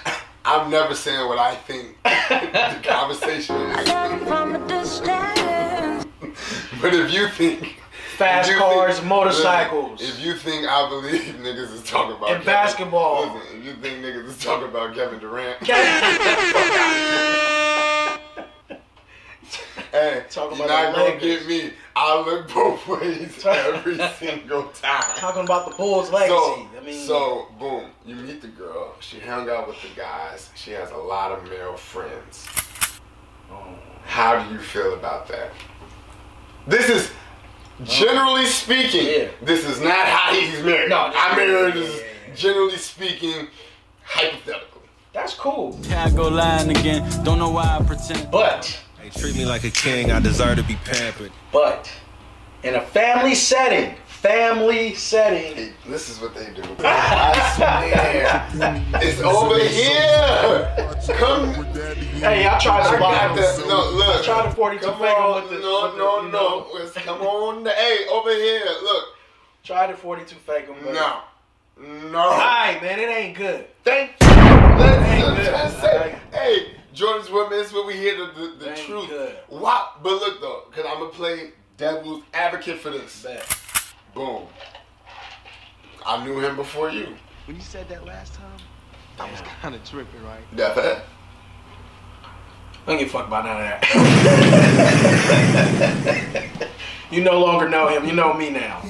I'm 0.44 0.70
never 0.70 0.94
saying 0.94 1.28
what 1.28 1.38
I 1.38 1.54
think 1.54 1.96
the 2.04 2.80
conversation 2.82 3.56
is. 3.56 3.88
from 4.28 4.54
a 4.56 4.68
distance. 4.68 6.06
But 6.80 6.94
if 6.94 7.12
you 7.12 7.28
think 7.28 7.76
fast 8.16 8.50
you 8.50 8.56
cars, 8.58 8.96
think- 8.96 9.08
motorcycles. 9.08 10.00
listen, 10.00 10.16
if 10.20 10.24
you 10.26 10.34
think 10.34 10.66
I 10.66 10.88
believe 10.88 11.22
niggas 11.40 11.72
is 11.72 11.82
talking 11.84 12.16
about 12.16 12.30
And 12.30 12.38
Kevin- 12.42 12.46
basketball. 12.46 13.34
listen, 13.34 13.58
if 13.58 13.64
you 13.66 13.74
think 13.74 14.04
niggas 14.04 14.26
is 14.28 14.38
talking 14.42 14.68
about 14.68 14.94
Kevin 14.94 15.20
Durant, 15.20 15.60
hey, 19.90 20.24
Talk 20.30 20.56
you're 20.56 20.66
not 20.66 20.94
gonna 20.94 21.04
Lakers. 21.14 21.46
get 21.46 21.46
me. 21.48 21.72
I 21.96 22.20
look 22.22 22.48
both 22.52 22.86
ways 22.88 23.44
every 23.44 23.98
single 24.18 24.64
time. 24.68 25.02
Talking 25.16 25.44
about 25.44 25.70
the 25.70 25.76
Bulls' 25.76 26.10
legacy. 26.10 26.28
So, 26.34 26.68
I 26.76 26.80
mean, 26.84 27.06
so 27.06 27.48
boom, 27.58 27.90
you 28.06 28.14
meet 28.16 28.40
the 28.40 28.48
girl. 28.48 28.94
She 29.00 29.18
hung 29.20 29.48
out 29.50 29.66
with 29.68 29.80
the 29.82 29.88
guys. 30.00 30.50
She 30.54 30.70
has 30.72 30.90
a 30.90 30.96
lot 30.96 31.32
of 31.32 31.48
male 31.50 31.76
friends. 31.76 32.46
How 34.04 34.42
do 34.42 34.52
you 34.52 34.58
feel 34.60 34.94
about 34.94 35.28
that? 35.28 35.50
This 36.66 36.88
is 36.88 37.10
generally 37.84 38.46
speaking. 38.46 39.06
Yeah. 39.06 39.28
This 39.42 39.64
is 39.66 39.80
not 39.80 40.06
how 40.06 40.32
he's 40.34 40.62
married. 40.62 40.88
No, 40.90 41.08
this 41.08 41.16
I'm 41.18 41.36
married. 41.36 41.74
yeah, 41.74 41.80
This 41.80 41.88
is 41.90 42.00
yeah, 42.00 42.06
yeah. 42.28 42.34
generally 42.34 42.76
speaking, 42.76 43.48
hypothetical. 44.04 44.82
that's 45.12 45.34
cool. 45.34 45.78
I 45.90 46.10
go 46.10 46.28
lying 46.28 46.70
again. 46.70 47.08
Don't 47.24 47.38
know 47.38 47.50
why 47.50 47.78
I 47.78 47.82
pretend. 47.84 48.30
But, 48.30 48.66
Hey, 48.66 48.78
treat 49.16 49.36
me 49.36 49.44
like 49.46 49.64
a 49.64 49.70
king. 49.70 50.10
I 50.10 50.20
desire 50.20 50.56
to 50.56 50.62
be 50.62 50.76
pampered. 50.84 51.32
but, 51.52 51.90
in 52.62 52.74
a 52.76 52.80
family 52.80 53.34
setting, 53.34 53.96
family 54.06 54.94
setting, 54.94 55.54
Hey, 55.56 55.72
this 55.88 56.08
is 56.08 56.20
what 56.20 56.34
they 56.34 56.46
do. 56.54 56.62
I 56.84 57.52
swear, 57.56 59.02
it's 59.02 59.20
over 59.20 59.58
here. 59.58 61.16
Come. 61.18 61.52
Hey, 62.20 62.46
I 62.46 62.58
tried 62.58 62.92
to 62.92 62.98
buy 63.00 63.34
the, 63.34 63.64
no, 63.66 63.90
look. 63.90 64.20
I 64.20 64.24
tried 64.24 64.44
to 64.48 64.54
42 64.54 64.84
Come 64.86 65.02
on, 65.02 65.42
with 65.42 65.50
the- 65.50 65.58
no, 65.58 65.82
with 65.82 65.92
the, 65.92 65.98
no, 65.98 66.22
you 66.22 66.28
no. 66.30 66.68
It's- 66.76 67.04
Come 67.04 67.20
on, 67.22 67.64
hey, 67.66 68.06
over 68.10 68.30
here. 68.32 68.62
Look, 68.82 69.04
Try 69.64 69.86
the 69.90 69.96
42 69.96 70.36
fake 70.36 70.66
them. 70.66 70.76
no, 70.84 71.20
no. 72.10 72.18
Alright, 72.18 72.80
man, 72.82 72.98
it 73.00 73.08
ain't 73.08 73.36
good. 73.36 73.66
Thank 73.84 74.12
you. 74.20 74.28
Let's 74.28 75.08
Ain't 75.08 75.24
just- 75.24 75.36
good. 75.36 75.46
just 75.46 75.80
say, 75.80 76.18
hey, 76.32 76.74
Jordan's 76.92 77.30
women. 77.30 77.50
This 77.50 77.68
is 77.68 77.72
what 77.72 77.86
we 77.86 77.94
hear 77.94 78.16
the 78.16 78.26
the, 78.32 78.48
the 78.64 78.74
truth. 78.76 79.08
good. 79.08 79.36
Why? 79.48 79.88
But 80.02 80.12
look 80.12 80.40
though, 80.40 80.64
because 80.70 80.84
I'm 80.88 80.98
gonna 80.98 81.10
play 81.10 81.52
devil's 81.76 82.22
advocate 82.34 82.80
for 82.80 82.90
this. 82.90 83.22
Bet. 83.22 83.46
Boom. 84.14 84.46
I 86.04 86.24
knew 86.24 86.40
him 86.40 86.56
before 86.56 86.90
you. 86.90 87.14
When 87.46 87.56
you 87.56 87.62
said 87.62 87.88
that 87.88 88.04
last 88.04 88.34
time, 88.34 88.58
I 89.18 89.30
was 89.30 89.40
kind 89.40 89.74
of 89.74 89.82
tripping, 89.84 90.22
right? 90.24 90.42
That 90.56 90.74
fact? 90.74 91.06
I 92.24 92.90
don't 92.90 92.98
give 92.98 93.08
a 93.08 93.10
fuck 93.10 93.26
about 93.28 93.44
none 93.44 93.56
of 93.56 93.62
that. 93.62 93.82
you 97.12 97.22
no 97.22 97.38
longer 97.38 97.68
know 97.68 97.86
him. 97.88 98.04
You 98.04 98.12
know 98.12 98.34
me 98.34 98.50
now. 98.50 98.80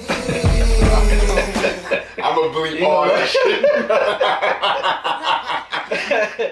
I'm 2.23 2.35
gonna 2.35 2.53
bleep 2.55 2.83
all 2.83 3.05
that 3.05 3.29
shit. 3.29 3.65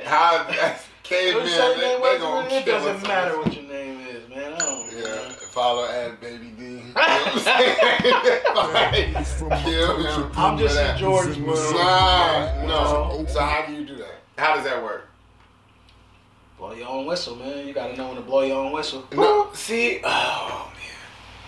How 0.05 0.45
that's 0.45 0.90
caveman? 1.11 1.43
What's 1.43 1.57
They, 1.57 1.81
name? 1.81 2.03
they 2.03 2.19
gonna 2.19 2.47
it? 2.47 2.53
It 2.53 2.65
kill 2.65 2.79
doesn't 2.79 2.97
us. 2.97 3.03
matter 3.09 3.39
what 3.39 3.53
your 3.55 3.65
name 3.65 4.01
is, 4.01 4.29
man. 4.29 4.53
I 4.55 4.59
don't. 4.59 4.93
Yeah, 4.93 5.29
follow 5.51 5.85
at 5.89 6.21
baby 6.21 6.47
D. 6.59 6.61
You 6.91 6.95
know 6.95 7.03
what 7.03 7.35
I'm 7.35 9.25
saying? 9.25 9.49
Like, 9.51 9.65
kill 9.65 9.97
him. 9.99 10.33
I'm 10.37 10.59
just 10.59 10.75
for 10.75 10.81
in 10.81 10.87
that. 10.87 10.99
Jordan's 10.99 11.39
world. 11.39 11.75
Nah, 11.75 12.67
no. 12.67 13.27
So 13.29 13.41
how 13.41 13.67
do 13.67 13.73
you 13.75 13.85
do 13.87 13.97
that? 13.97 14.21
How 14.39 14.55
does 14.55 14.65
that 14.65 14.83
work? 14.83 15.09
Blow 16.59 16.73
your 16.75 16.89
own 16.89 17.07
whistle, 17.07 17.37
man. 17.37 17.67
You 17.67 17.73
gotta 17.73 17.97
know 17.97 18.09
when 18.09 18.17
to 18.17 18.23
blow 18.23 18.43
your 18.43 18.59
own 18.59 18.73
whistle. 18.73 19.05
No, 19.13 19.51
see, 19.55 20.01
oh 20.05 20.71
man, 20.75 20.85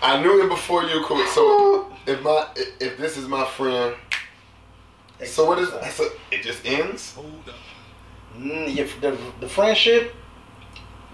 I 0.01 0.21
knew 0.21 0.43
it 0.43 0.49
before 0.49 0.83
you 0.83 1.03
quit. 1.05 1.27
So 1.29 1.91
if 2.07 2.21
my 2.23 2.47
if 2.79 2.97
this 2.97 3.15
is 3.17 3.27
my 3.27 3.45
friend, 3.45 3.95
so 5.23 5.45
what 5.45 5.59
is 5.59 5.69
so 5.93 6.09
it 6.31 6.41
just 6.41 6.65
ends? 6.65 7.15
Mm, 8.37 8.75
yeah, 8.75 8.85
the, 9.01 9.17
the 9.39 9.47
friendship. 9.47 10.13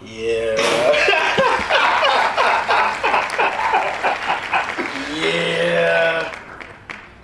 Yeah. 0.06 0.56
yeah. 5.16 6.36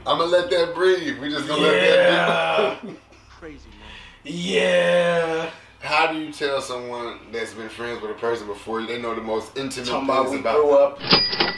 I'm 0.06 0.20
gonna 0.20 0.26
let 0.32 0.50
that 0.52 0.76
breathe. 0.76 1.20
We 1.20 1.30
just 1.30 1.48
gonna 1.48 1.62
let 1.62 1.72
that 1.80 2.10
Yeah. 2.10 2.78
breathe. 2.82 2.98
Crazy, 3.30 3.70
man. 3.70 3.88
Yeah. 4.24 5.50
How 5.80 6.12
do 6.12 6.18
you 6.20 6.32
tell 6.32 6.62
someone 6.62 7.20
that's 7.32 7.54
been 7.54 7.70
friends 7.70 8.02
with 8.02 8.12
a 8.12 8.16
person 8.16 8.48
before 8.48 8.82
you? 8.82 8.88
They 8.88 9.02
know 9.02 9.14
the 9.16 9.22
most 9.22 9.56
intimate 9.58 9.88
Talking 9.88 10.08
things 10.08 10.40
about 10.42 10.64
we 10.64 10.70
about. 10.72 11.00
grew 11.00 11.16
up. 11.16 11.56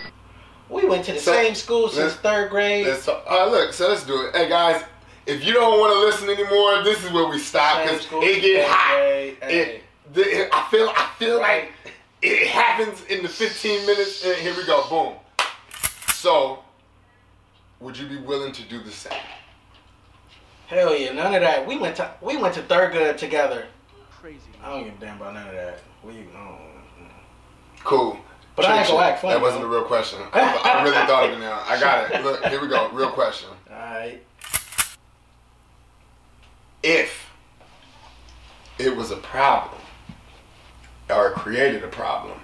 We 0.69 0.85
went 0.85 1.05
to 1.05 1.13
the 1.13 1.19
So, 1.19 1.31
same 1.31 1.55
school 1.55 1.88
since 1.88 2.13
third 2.15 2.49
grade. 2.49 2.85
Let's 2.85 3.05
talk. 3.05 3.23
All 3.27 3.39
right, 3.45 3.51
look. 3.51 3.73
So 3.73 3.88
let's 3.88 4.03
do 4.05 4.21
it. 4.27 4.35
Hey 4.35 4.49
guys, 4.49 4.83
if 5.27 5.43
you 5.45 5.53
don't 5.53 5.79
want 5.79 5.93
to 5.93 5.99
listen 5.99 6.29
anymore, 6.29 6.83
this 6.83 7.03
is 7.03 7.11
where 7.11 7.27
we 7.27 7.37
stop 7.39 7.83
because 7.83 8.05
it 8.05 8.41
get 8.41 8.65
third 8.65 8.71
hot. 8.71 8.97
grade. 8.97 9.37
Hey. 9.41 9.59
It, 9.59 9.83
the, 10.13 10.49
I 10.55 10.67
feel. 10.71 10.89
I 10.95 11.09
feel 11.19 11.39
Right. 11.39 11.63
like 11.63 11.71
it 12.21 12.47
happens 12.47 13.03
in 13.05 13.21
the 13.23 13.29
15 13.29 13.85
minutes. 13.85 14.23
And 14.25 14.35
here 14.37 14.55
we 14.55 14.65
go. 14.65 14.87
Boom. 14.89 15.13
So, 16.13 16.59
would 17.79 17.97
you 17.97 18.07
be 18.07 18.17
willing 18.17 18.51
to 18.53 18.63
do 18.63 18.81
the 18.81 18.91
same? 18.91 19.13
Hell 20.67 20.95
yeah, 20.95 21.13
none 21.13 21.33
of 21.33 21.41
that. 21.41 21.65
We 21.65 21.77
went 21.77 21.95
to 21.97 22.11
we 22.21 22.37
went 22.37 22.53
to 22.55 22.61
third 22.63 22.91
grade 22.91 23.17
together. 23.17 23.67
Crazy, 24.19 24.39
I 24.63 24.69
don't 24.71 24.83
give 24.85 24.93
a 24.95 24.97
damn 25.05 25.17
about 25.17 25.33
none 25.35 25.47
of 25.47 25.53
that. 25.53 25.79
We 26.03 26.13
no. 26.33 26.57
Cool. 27.83 28.17
But 28.55 28.65
I 28.65 28.77
ain't 28.79 28.87
Trick 28.87 28.97
gonna 28.97 29.05
shit. 29.05 29.13
act 29.13 29.21
funny, 29.21 29.33
That 29.35 29.41
wasn't 29.41 29.63
a 29.63 29.67
real 29.67 29.83
question. 29.83 30.19
I, 30.33 30.41
I 30.79 30.83
really 30.83 30.95
thought 31.05 31.29
of 31.29 31.37
it 31.37 31.39
now. 31.39 31.63
I 31.67 31.79
got 31.79 32.11
it. 32.11 32.23
Look, 32.23 32.43
here 32.45 32.59
we 32.59 32.67
go. 32.67 32.89
Real 32.89 33.11
question. 33.11 33.49
Alright. 33.71 34.23
If 36.88 37.30
it 38.80 38.95
was 38.95 39.12
a 39.12 39.17
problem 39.17 39.82
or 41.10 41.32
created 41.32 41.84
a 41.84 41.88
problem, 41.88 42.39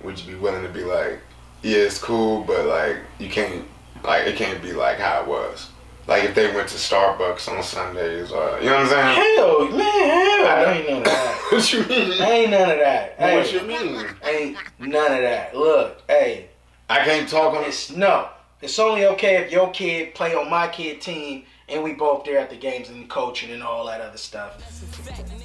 would 0.00 0.16
you 0.20 0.34
be 0.34 0.38
willing 0.38 0.62
to 0.62 0.68
be 0.68 0.84
like, 0.84 1.18
yeah, 1.62 1.78
it's 1.78 1.98
cool, 1.98 2.44
but 2.44 2.66
like 2.66 2.98
you 3.18 3.28
can't, 3.28 3.64
like 4.04 4.28
it 4.28 4.36
can't 4.36 4.62
be 4.62 4.72
like 4.72 4.98
how 4.98 5.22
it 5.22 5.26
was. 5.26 5.70
Like 6.06 6.22
if 6.22 6.36
they 6.36 6.54
went 6.54 6.68
to 6.68 6.76
Starbucks 6.76 7.48
on 7.48 7.64
Sundays, 7.64 8.30
or 8.30 8.60
you 8.60 8.66
know 8.66 8.76
what 8.76 8.92
I'm 8.92 9.16
saying? 9.16 9.36
Hell, 9.36 9.68
man, 9.70 10.08
hell, 10.08 10.46
I 10.46 10.72
ain't 10.72 10.88
none 10.88 10.98
of 10.98 11.04
that. 11.06 11.48
what 11.50 11.72
you 11.72 11.84
mean? 11.86 12.22
Ain't 12.22 12.50
none 12.52 12.70
of 12.70 12.78
that. 12.78 13.14
Hey, 13.18 13.36
What 13.36 13.52
you 13.52 13.62
mean? 13.62 14.06
Ain't 14.24 14.56
none 14.78 15.12
of 15.12 15.20
that. 15.20 15.56
Look, 15.56 16.02
hey, 16.06 16.48
I 16.88 17.04
can't 17.04 17.28
talk 17.28 17.56
on 17.56 17.64
it's 17.64 17.90
no. 17.90 18.28
It's 18.62 18.78
only 18.78 19.06
okay 19.06 19.38
if 19.38 19.50
your 19.50 19.68
kid 19.72 20.14
play 20.14 20.36
on 20.36 20.48
my 20.48 20.68
kid 20.68 21.00
team 21.00 21.44
and 21.70 21.82
we 21.82 21.92
both 21.92 22.24
there 22.24 22.38
at 22.38 22.50
the 22.50 22.56
games 22.56 22.88
and 22.88 23.08
coaching 23.08 23.50
and 23.50 23.62
all 23.62 23.86
that 23.86 24.00
other 24.00 24.18
stuff. 24.18 24.62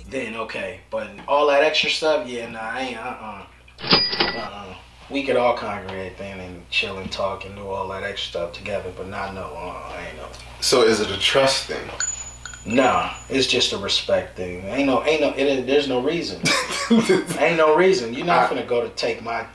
Then 0.10 0.36
okay, 0.36 0.82
but 0.90 1.10
all 1.28 1.48
that 1.48 1.64
extra 1.64 1.90
stuff, 1.90 2.28
yeah, 2.28 2.50
nah, 2.50 2.60
I 2.60 2.82
ain't. 2.82 2.98
Uh, 2.98 3.02
uh-uh. 3.02 3.46
uh, 4.38 4.76
We 5.10 5.24
could 5.24 5.36
all 5.36 5.56
congregate 5.56 6.18
then 6.18 6.40
and 6.40 6.70
chill 6.70 6.98
and 6.98 7.12
talk 7.12 7.46
and 7.46 7.56
do 7.56 7.68
all 7.68 7.88
that 7.90 8.04
extra 8.04 8.30
stuff 8.30 8.54
together, 8.54 8.92
but 8.96 9.08
not 9.08 9.34
no. 9.34 9.44
Uh, 9.44 9.92
I 9.94 10.08
ain't 10.08 10.18
no. 10.18 10.28
So 10.62 10.84
is 10.84 11.00
it 11.00 11.12
a 11.12 11.20
trust 11.20 11.68
thing? 11.68 11.90
Nah, 12.66 13.14
it's 13.30 13.46
just 13.46 13.74
a 13.74 13.78
respect 13.78 14.36
thing. 14.36 14.66
Ain't 14.66 14.88
no, 14.88 15.04
ain't 15.04 15.22
no. 15.22 15.30
It, 15.36 15.68
there's 15.68 15.88
no 15.88 16.02
reason. 16.02 16.42
ain't 17.40 17.58
no 17.58 17.76
reason. 17.76 18.14
You're 18.14 18.26
not 18.26 18.50
gonna 18.50 18.66
go 18.66 18.82
to 18.82 18.90
take 18.96 19.22
my 19.22 19.46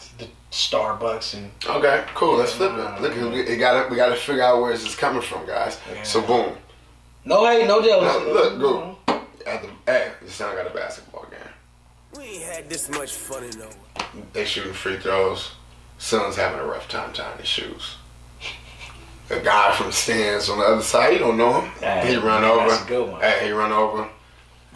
Starbucks 0.50 1.34
and 1.34 1.50
Okay, 1.64 2.04
cool. 2.14 2.36
Let's 2.36 2.52
flip 2.52 2.72
it. 2.72 2.80
Uh, 2.80 2.98
look, 3.00 3.14
we, 3.14 3.40
it 3.40 3.58
gotta, 3.58 3.88
we 3.88 3.96
gotta 3.96 4.16
figure 4.16 4.42
out 4.42 4.60
where 4.60 4.72
this 4.72 4.84
is 4.84 4.94
coming 4.96 5.22
from, 5.22 5.46
guys. 5.46 5.78
So 6.02 6.20
boom. 6.20 6.56
no 7.24 7.46
hate, 7.46 7.66
no 7.68 7.80
jealousy. 7.80 8.26
Now, 8.26 8.32
look, 8.32 8.58
go. 8.60 8.96
At 9.46 9.62
the, 9.62 9.68
hey, 9.86 10.12
the 10.22 10.30
sound 10.30 10.56
got 10.56 10.66
a 10.66 10.74
basketball 10.74 11.26
game. 11.30 11.40
We 12.16 12.24
ain't 12.24 12.42
had 12.42 12.68
this 12.68 12.90
much 12.90 13.12
fun 13.12 13.44
in 13.44 13.58
no 13.58 13.68
They 14.32 14.44
shooting 14.44 14.72
free 14.72 14.98
throws. 14.98 15.52
Son's 15.98 16.36
having 16.36 16.58
a 16.58 16.64
rough 16.64 16.88
time 16.88 17.12
tying 17.12 17.38
his 17.38 17.46
shoes. 17.46 17.96
A 19.30 19.38
guy 19.38 19.72
from 19.76 19.86
the 19.86 19.92
stands 19.92 20.48
on 20.48 20.58
the 20.58 20.64
other 20.64 20.82
side, 20.82 21.12
you 21.12 21.18
don't 21.20 21.36
know 21.36 21.60
him. 21.60 21.70
Hey, 21.78 22.08
he 22.10 22.16
run 22.16 22.42
over. 22.42 22.68
that's 22.68 22.84
a 22.84 22.88
good 22.88 23.08
one. 23.12 23.20
Hey, 23.20 23.46
he 23.46 23.52
run 23.52 23.70
over. 23.70 24.08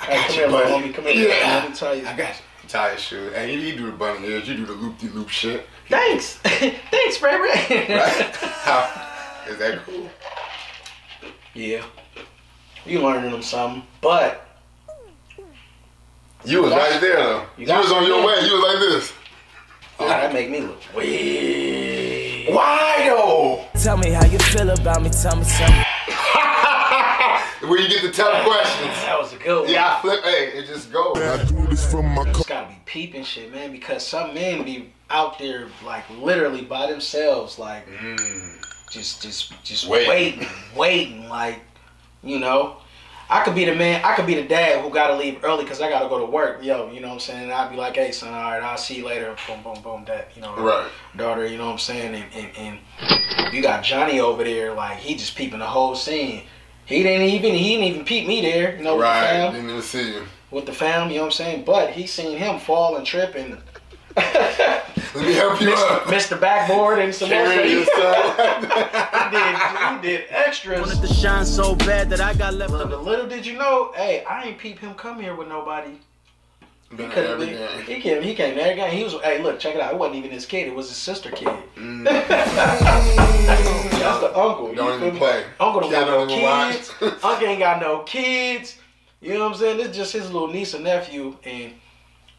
Hey, 0.01 0.17
come 0.17 0.29
you, 0.29 0.35
here, 0.35 0.47
little 0.47 0.61
buddy. 0.61 0.89
homie. 0.89 0.95
Come 0.95 1.05
here. 1.07 1.29
Yeah. 1.29 1.55
Let 1.57 1.71
me 1.71 1.75
tell 1.77 1.95
you. 1.97 2.07
I 2.07 2.17
got 2.17 2.29
you. 2.37 2.43
Tie 2.69 2.93
his 2.93 3.01
shoes. 3.01 3.33
Hey, 3.35 3.53
you, 3.55 3.61
you 3.61 3.77
do 3.77 3.87
the 3.87 3.93
bunny 3.93 4.27
ears. 4.27 4.49
You 4.49 4.57
do 4.57 4.67
the 4.67 4.73
loop 4.73 4.99
de 4.99 5.09
loop 5.09 5.29
shit. 5.29 5.67
Thanks, 5.89 6.35
thanks, 6.43 7.21
Ray 7.23 7.37
Ray. 7.39 7.87
Right? 7.95 8.37
How, 8.65 8.89
is 9.49 9.59
that 9.59 9.85
cool? 9.85 10.09
yeah, 11.53 11.85
you 12.87 13.01
learning 13.03 13.31
them 13.31 13.43
something, 13.43 13.83
but 14.01 14.47
You 16.45 16.63
was 16.63 16.71
got- 16.71 16.91
right 16.91 17.01
there 17.01 17.17
though. 17.17 17.47
you 17.59 17.67
You, 17.67 17.75
was 17.79 17.93
on 17.93 18.07
your 18.07 18.27
way. 18.27 18.41
You 18.47 18.55
was 18.55 18.63
like 18.63 18.79
this. 18.81 19.13
oh, 20.01 20.09
that 20.09 20.33
make 20.33 20.51
me 20.51 20.61
look 20.63 20.81
way. 20.97 22.47
Why 22.53 23.05
though? 23.09 23.65
Tell 23.81 23.97
me 23.99 24.11
how 24.11 24.25
you 24.27 24.39
feel 24.39 24.71
about 24.71 25.03
me. 25.03 25.11
Tell 25.11 25.37
me 25.37 25.45
something. 25.45 25.85
Where 27.69 27.81
you 27.81 27.89
get 27.89 28.03
the 28.03 28.11
tough 28.11 28.45
questions. 28.45 28.95
That 29.05 29.17
was 29.19 29.33
a 29.33 29.37
good 29.37 29.63
one. 29.63 29.71
Yeah, 29.71 29.97
I 29.97 30.01
flip. 30.01 30.23
Hey, 30.23 30.53
it 30.55 30.67
just 30.67 30.93
goes. 30.93 31.17
I 31.17 31.45
do 31.45 31.67
this 31.67 31.91
from 31.91 32.07
my 32.15 32.25
Just 32.25 32.49
gotta 32.49 32.69
be 32.69 32.79
peeping 32.85 33.25
shit, 33.25 33.53
man, 33.53 33.73
because 33.73 34.07
some 34.07 34.35
men 34.35 34.65
be 34.65 34.93
out 35.11 35.39
there 35.39 35.69
like 35.85 36.05
literally 36.11 36.63
by 36.63 36.91
themselves, 36.91 37.59
like 37.59 37.89
mm. 37.89 38.67
just 38.91 39.23
just 39.23 39.53
just 39.63 39.89
Waiting. 39.89 40.09
waiting, 40.09 40.49
waiting, 40.77 41.29
like 41.29 41.61
you 42.23 42.39
know. 42.39 42.77
I 43.31 43.43
could 43.43 43.55
be 43.55 43.65
the 43.65 43.75
man, 43.75 44.05
I 44.05 44.15
could 44.15 44.27
be 44.27 44.35
the 44.35 44.47
dad 44.47 44.83
who 44.85 44.91
gotta 44.91 45.17
leave 45.17 45.43
early 45.43 45.65
because 45.65 45.81
I 45.81 45.89
gotta 45.89 46.11
go 46.11 46.19
to 46.19 46.27
work, 46.27 46.63
yo, 46.63 46.91
you 46.91 47.01
know 47.01 47.09
what 47.09 47.15
I'm 47.15 47.21
saying? 47.21 47.43
And 47.45 47.53
I'd 47.53 47.71
be 47.71 47.77
like, 47.77 47.95
hey 47.97 48.13
son, 48.13 48.35
all 48.35 48.51
right, 48.51 48.63
I'll 48.63 48.77
see 48.77 48.97
you 48.99 49.07
later, 49.07 49.35
boom, 49.47 49.63
boom, 49.63 49.83
boom, 49.83 50.05
that, 50.05 50.29
you 50.37 50.43
know, 50.43 50.55
Right. 50.57 50.87
daughter, 51.17 51.47
you 51.47 51.57
know 51.57 51.65
what 51.65 51.73
I'm 51.73 51.79
saying? 51.79 52.15
And, 52.15 52.27
and, 52.35 52.79
and 53.01 53.55
you 53.55 53.63
got 53.63 53.83
Johnny 53.83 54.21
over 54.21 54.45
there, 54.45 54.75
like 54.75 54.99
he 54.99 55.15
just 55.15 55.37
peeping 55.37 55.61
the 55.61 55.67
whole 55.67 55.95
scene. 55.95 56.43
He 56.87 57.03
didn't 57.03 57.27
even 57.29 57.55
he 57.55 57.77
didn't 57.77 57.85
even 57.85 58.05
peep 58.05 58.27
me 58.27 58.41
there, 58.43 58.77
you 58.77 58.83
know, 58.85 58.97
with 58.97 59.05
the 59.07 59.11
Right. 59.11 59.21
fam 59.31 59.53
Didn't 59.55 59.71
even 59.71 59.83
see 59.83 60.13
you. 60.15 60.23
with 60.51 60.67
the 60.67 60.73
fam, 60.73 61.09
you 61.11 61.17
know 61.17 61.23
what 61.23 61.27
I'm 61.27 61.33
saying? 61.33 61.65
But 61.65 61.91
he 61.91 62.07
seen 62.07 62.37
him 62.37 62.59
fall 62.59 62.97
and 62.97 63.07
trip 63.07 63.35
and 63.35 63.59
Let 64.17 65.27
me 65.27 65.33
help 65.35 65.61
you 65.61 65.73
up. 65.73 66.09
missed 66.09 66.31
the 66.31 66.37
backboard 66.37 66.99
and 67.01 67.13
some 67.15 67.31
more. 67.31 67.45
Carry 67.45 67.69
He 67.69 67.75
did, 69.31 69.57
he 69.59 70.09
did 70.09 70.25
extras. 70.31 70.81
Wanted 70.81 71.07
to 71.07 71.13
shine 71.15 71.45
so 71.45 71.75
bad 71.77 72.11
that 72.11 72.21
I 72.21 72.35
got 72.35 72.55
left 72.55 72.73
Little, 72.73 72.95
alone. 72.95 73.05
little 73.05 73.27
did 73.27 73.45
you 73.47 73.57
know, 73.59 73.93
hey, 73.97 74.25
I 74.25 74.45
ain't 74.45 74.59
peep 74.59 74.79
him 74.79 74.95
come 74.95 75.21
here 75.21 75.35
with 75.35 75.49
nobody. 75.49 75.91
He 76.97 77.03
Been 77.03 77.11
could 77.11 77.25
at 77.25 77.31
have 77.31 77.41
every 77.41 77.55
been. 77.55 77.57
game. 77.57 77.83
He 77.97 78.01
came. 78.01 78.23
He 78.23 78.35
came 78.35 78.59
again. 78.59 78.91
He 78.93 79.05
was. 79.05 79.15
Hey, 79.23 79.43
look, 79.43 79.59
check 79.59 79.75
it 79.75 79.81
out. 79.81 79.93
It 79.93 79.99
wasn't 79.99 80.17
even 80.19 80.31
his 80.31 80.47
kid. 80.47 80.69
It 80.69 80.75
was 80.75 80.89
his 80.89 80.97
sister 80.97 81.31
kid. 81.31 81.49
Mm. 81.77 82.05
That's 83.05 84.21
the 84.21 84.39
uncle. 84.39 84.75
Don't 84.75 85.03
even 85.03 85.17
play. 85.17 85.45
Uncle 85.61 85.81
don't 85.83 85.91
got 85.91 86.07
no 86.07 86.19
don't 86.27 86.31
even 86.31 86.43
watch. 86.45 86.75
kids. 86.75 86.95
Uncle 87.25 87.47
ain't 87.49 87.59
got 87.59 87.81
no 87.81 88.01
kids. 88.01 88.79
You 89.21 89.35
know 89.35 89.41
what 89.41 89.53
I'm 89.53 89.59
saying? 89.59 89.81
It's 89.81 89.97
just 89.97 90.13
his 90.13 90.31
little 90.31 90.49
niece 90.49 90.75
and 90.75 90.85
nephew, 90.85 91.37
and 91.45 91.73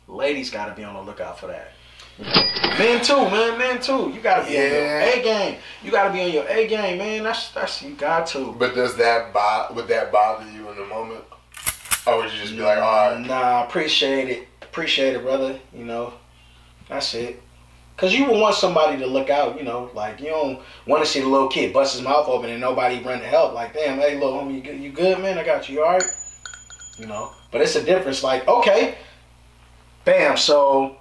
ladies 0.07 0.51
got 0.51 0.65
to 0.67 0.75
be 0.75 0.83
on 0.83 0.93
the 0.93 1.01
lookout 1.01 1.39
for 1.39 1.47
that. 1.47 1.71
Men 2.77 3.03
too, 3.03 3.15
man. 3.29 3.57
Men 3.57 3.81
too. 3.81 4.11
You 4.15 4.21
got 4.21 4.43
to 4.45 4.49
be 4.49 4.57
on 4.57 4.63
your 4.63 4.99
A 5.01 5.21
game. 5.23 5.57
You 5.83 5.91
got 5.91 6.07
to 6.07 6.13
be 6.13 6.21
on 6.21 6.31
your 6.31 6.47
A 6.47 6.67
game, 6.67 6.97
man. 6.97 7.23
That's 7.23 7.51
that's 7.51 7.81
you 7.81 7.95
got 7.95 8.27
to. 8.27 8.53
But 8.57 8.75
does 8.75 8.95
that 8.97 9.33
bo- 9.33 9.73
would 9.75 9.87
that 9.89 10.11
bother 10.11 10.49
you 10.51 10.69
in 10.69 10.77
the 10.77 10.85
moment? 10.85 11.23
Or 12.07 12.17
would 12.17 12.31
you 12.31 12.39
just 12.39 12.55
be 12.55 12.61
like, 12.61 12.77
all 12.77 13.11
right, 13.15 13.25
Nah, 13.25 13.63
appreciate 13.65 14.29
it. 14.29 14.47
Appreciate 14.61 15.15
it, 15.15 15.23
brother. 15.23 15.59
You 15.73 15.85
know, 15.85 16.13
that's 16.89 17.13
it. 17.13 17.41
Cause 17.97 18.13
you 18.13 18.25
would 18.25 18.37
want 18.41 18.55
somebody 18.55 18.97
to 18.97 19.07
look 19.07 19.29
out, 19.29 19.57
you 19.57 19.63
know, 19.63 19.89
like 19.93 20.19
you 20.19 20.27
don't 20.27 20.59
want 20.85 21.01
to 21.01 21.09
see 21.09 21.21
the 21.21 21.27
little 21.29 21.47
kid 21.47 21.71
bust 21.71 21.93
his 21.95 22.01
mouth 22.03 22.27
open 22.27 22.49
and 22.49 22.59
nobody 22.59 23.01
run 23.01 23.19
to 23.19 23.25
help. 23.25 23.53
Like, 23.53 23.73
damn, 23.73 23.99
hey, 23.99 24.15
little 24.15 24.33
homie, 24.33 24.55
you 24.55 24.61
good, 24.61 24.81
you 24.81 24.91
good, 24.91 25.19
man? 25.19 25.37
I 25.37 25.45
got 25.45 25.69
you, 25.69 25.75
you 25.75 25.83
all 25.85 25.93
right? 25.93 26.03
You 26.99 27.05
know, 27.07 27.31
but 27.53 27.61
it's 27.61 27.77
a 27.77 27.83
difference. 27.83 28.21
Like, 28.21 28.45
okay, 28.49 28.95
bam. 30.03 30.35
So 30.35 30.97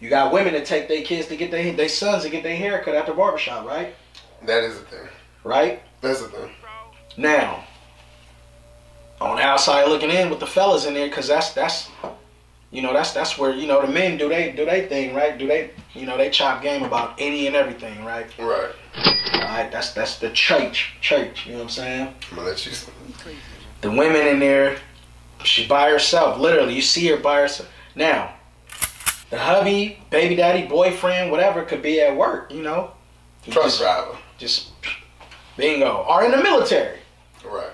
you 0.00 0.08
got 0.08 0.32
women 0.32 0.54
that 0.54 0.64
take 0.64 0.88
their 0.88 1.02
kids 1.02 1.28
to 1.28 1.36
get 1.36 1.50
their 1.50 1.70
their 1.74 1.90
sons 1.90 2.22
to 2.24 2.30
get 2.30 2.42
their 2.42 2.56
hair 2.56 2.80
cut 2.82 2.94
at 2.94 3.04
the 3.04 3.12
barbershop, 3.12 3.66
right? 3.66 3.94
that 4.46 4.64
is 4.64 4.76
a 4.78 4.80
thing. 4.80 5.08
Right 5.44 5.82
That's 6.00 6.22
a 6.22 6.28
thing. 6.28 6.50
now, 7.18 7.64
on 9.22 9.36
the 9.36 9.42
outside 9.42 9.86
looking 9.88 10.10
in 10.10 10.30
with 10.30 10.40
the 10.40 10.46
fellas 10.46 10.86
in 10.86 10.94
there, 10.94 11.08
cause 11.10 11.28
that's 11.28 11.52
that's 11.52 11.88
you 12.70 12.82
know 12.82 12.92
that's 12.92 13.12
that's 13.12 13.38
where 13.38 13.52
you 13.54 13.66
know 13.66 13.84
the 13.84 13.92
men 13.92 14.16
do 14.18 14.28
they 14.28 14.52
do 14.52 14.64
they 14.64 14.86
thing 14.86 15.14
right? 15.14 15.36
Do 15.38 15.46
they 15.46 15.70
you 15.94 16.06
know 16.06 16.16
they 16.16 16.30
chop 16.30 16.62
game 16.62 16.82
about 16.82 17.14
any 17.18 17.46
and 17.46 17.56
everything 17.56 18.04
right? 18.04 18.26
Right. 18.38 18.72
All 19.34 19.40
right, 19.40 19.70
that's 19.70 19.92
that's 19.92 20.18
the 20.18 20.30
church 20.30 20.94
church. 21.00 21.46
You 21.46 21.52
know 21.52 21.58
what 21.58 21.64
I'm 21.64 21.70
saying? 21.70 22.14
I'm 22.30 22.36
gonna 22.36 22.48
let 22.48 22.66
you. 22.66 22.72
The 23.80 23.90
women 23.90 24.26
in 24.26 24.38
there, 24.38 24.78
she 25.44 25.66
by 25.66 25.90
herself. 25.90 26.38
Literally, 26.38 26.74
you 26.74 26.82
see 26.82 27.06
her 27.08 27.16
by 27.16 27.40
herself. 27.40 27.68
Now, 27.94 28.34
the 29.30 29.38
hubby, 29.38 29.98
baby 30.10 30.36
daddy, 30.36 30.66
boyfriend, 30.66 31.30
whatever, 31.30 31.62
could 31.64 31.82
be 31.82 32.00
at 32.00 32.16
work. 32.16 32.52
You 32.52 32.62
know, 32.62 32.92
Truck 33.50 33.64
just, 33.64 33.80
driver. 33.80 34.16
just 34.38 34.70
bingo, 35.56 36.06
or 36.08 36.24
in 36.24 36.30
the 36.30 36.42
military. 36.42 36.98
Right. 37.44 37.72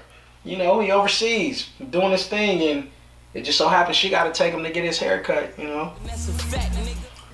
You 0.48 0.56
know, 0.56 0.80
he 0.80 0.90
overseas 0.90 1.68
doing 1.90 2.12
his 2.12 2.26
thing, 2.26 2.62
and 2.62 2.90
it 3.34 3.42
just 3.44 3.58
so 3.58 3.68
happens 3.68 3.96
she 3.96 4.08
got 4.08 4.24
to 4.24 4.32
take 4.32 4.52
him 4.54 4.62
to 4.64 4.70
get 4.70 4.84
his 4.84 4.98
hair 4.98 5.20
cut. 5.22 5.56
You 5.58 5.64
know, 5.68 5.92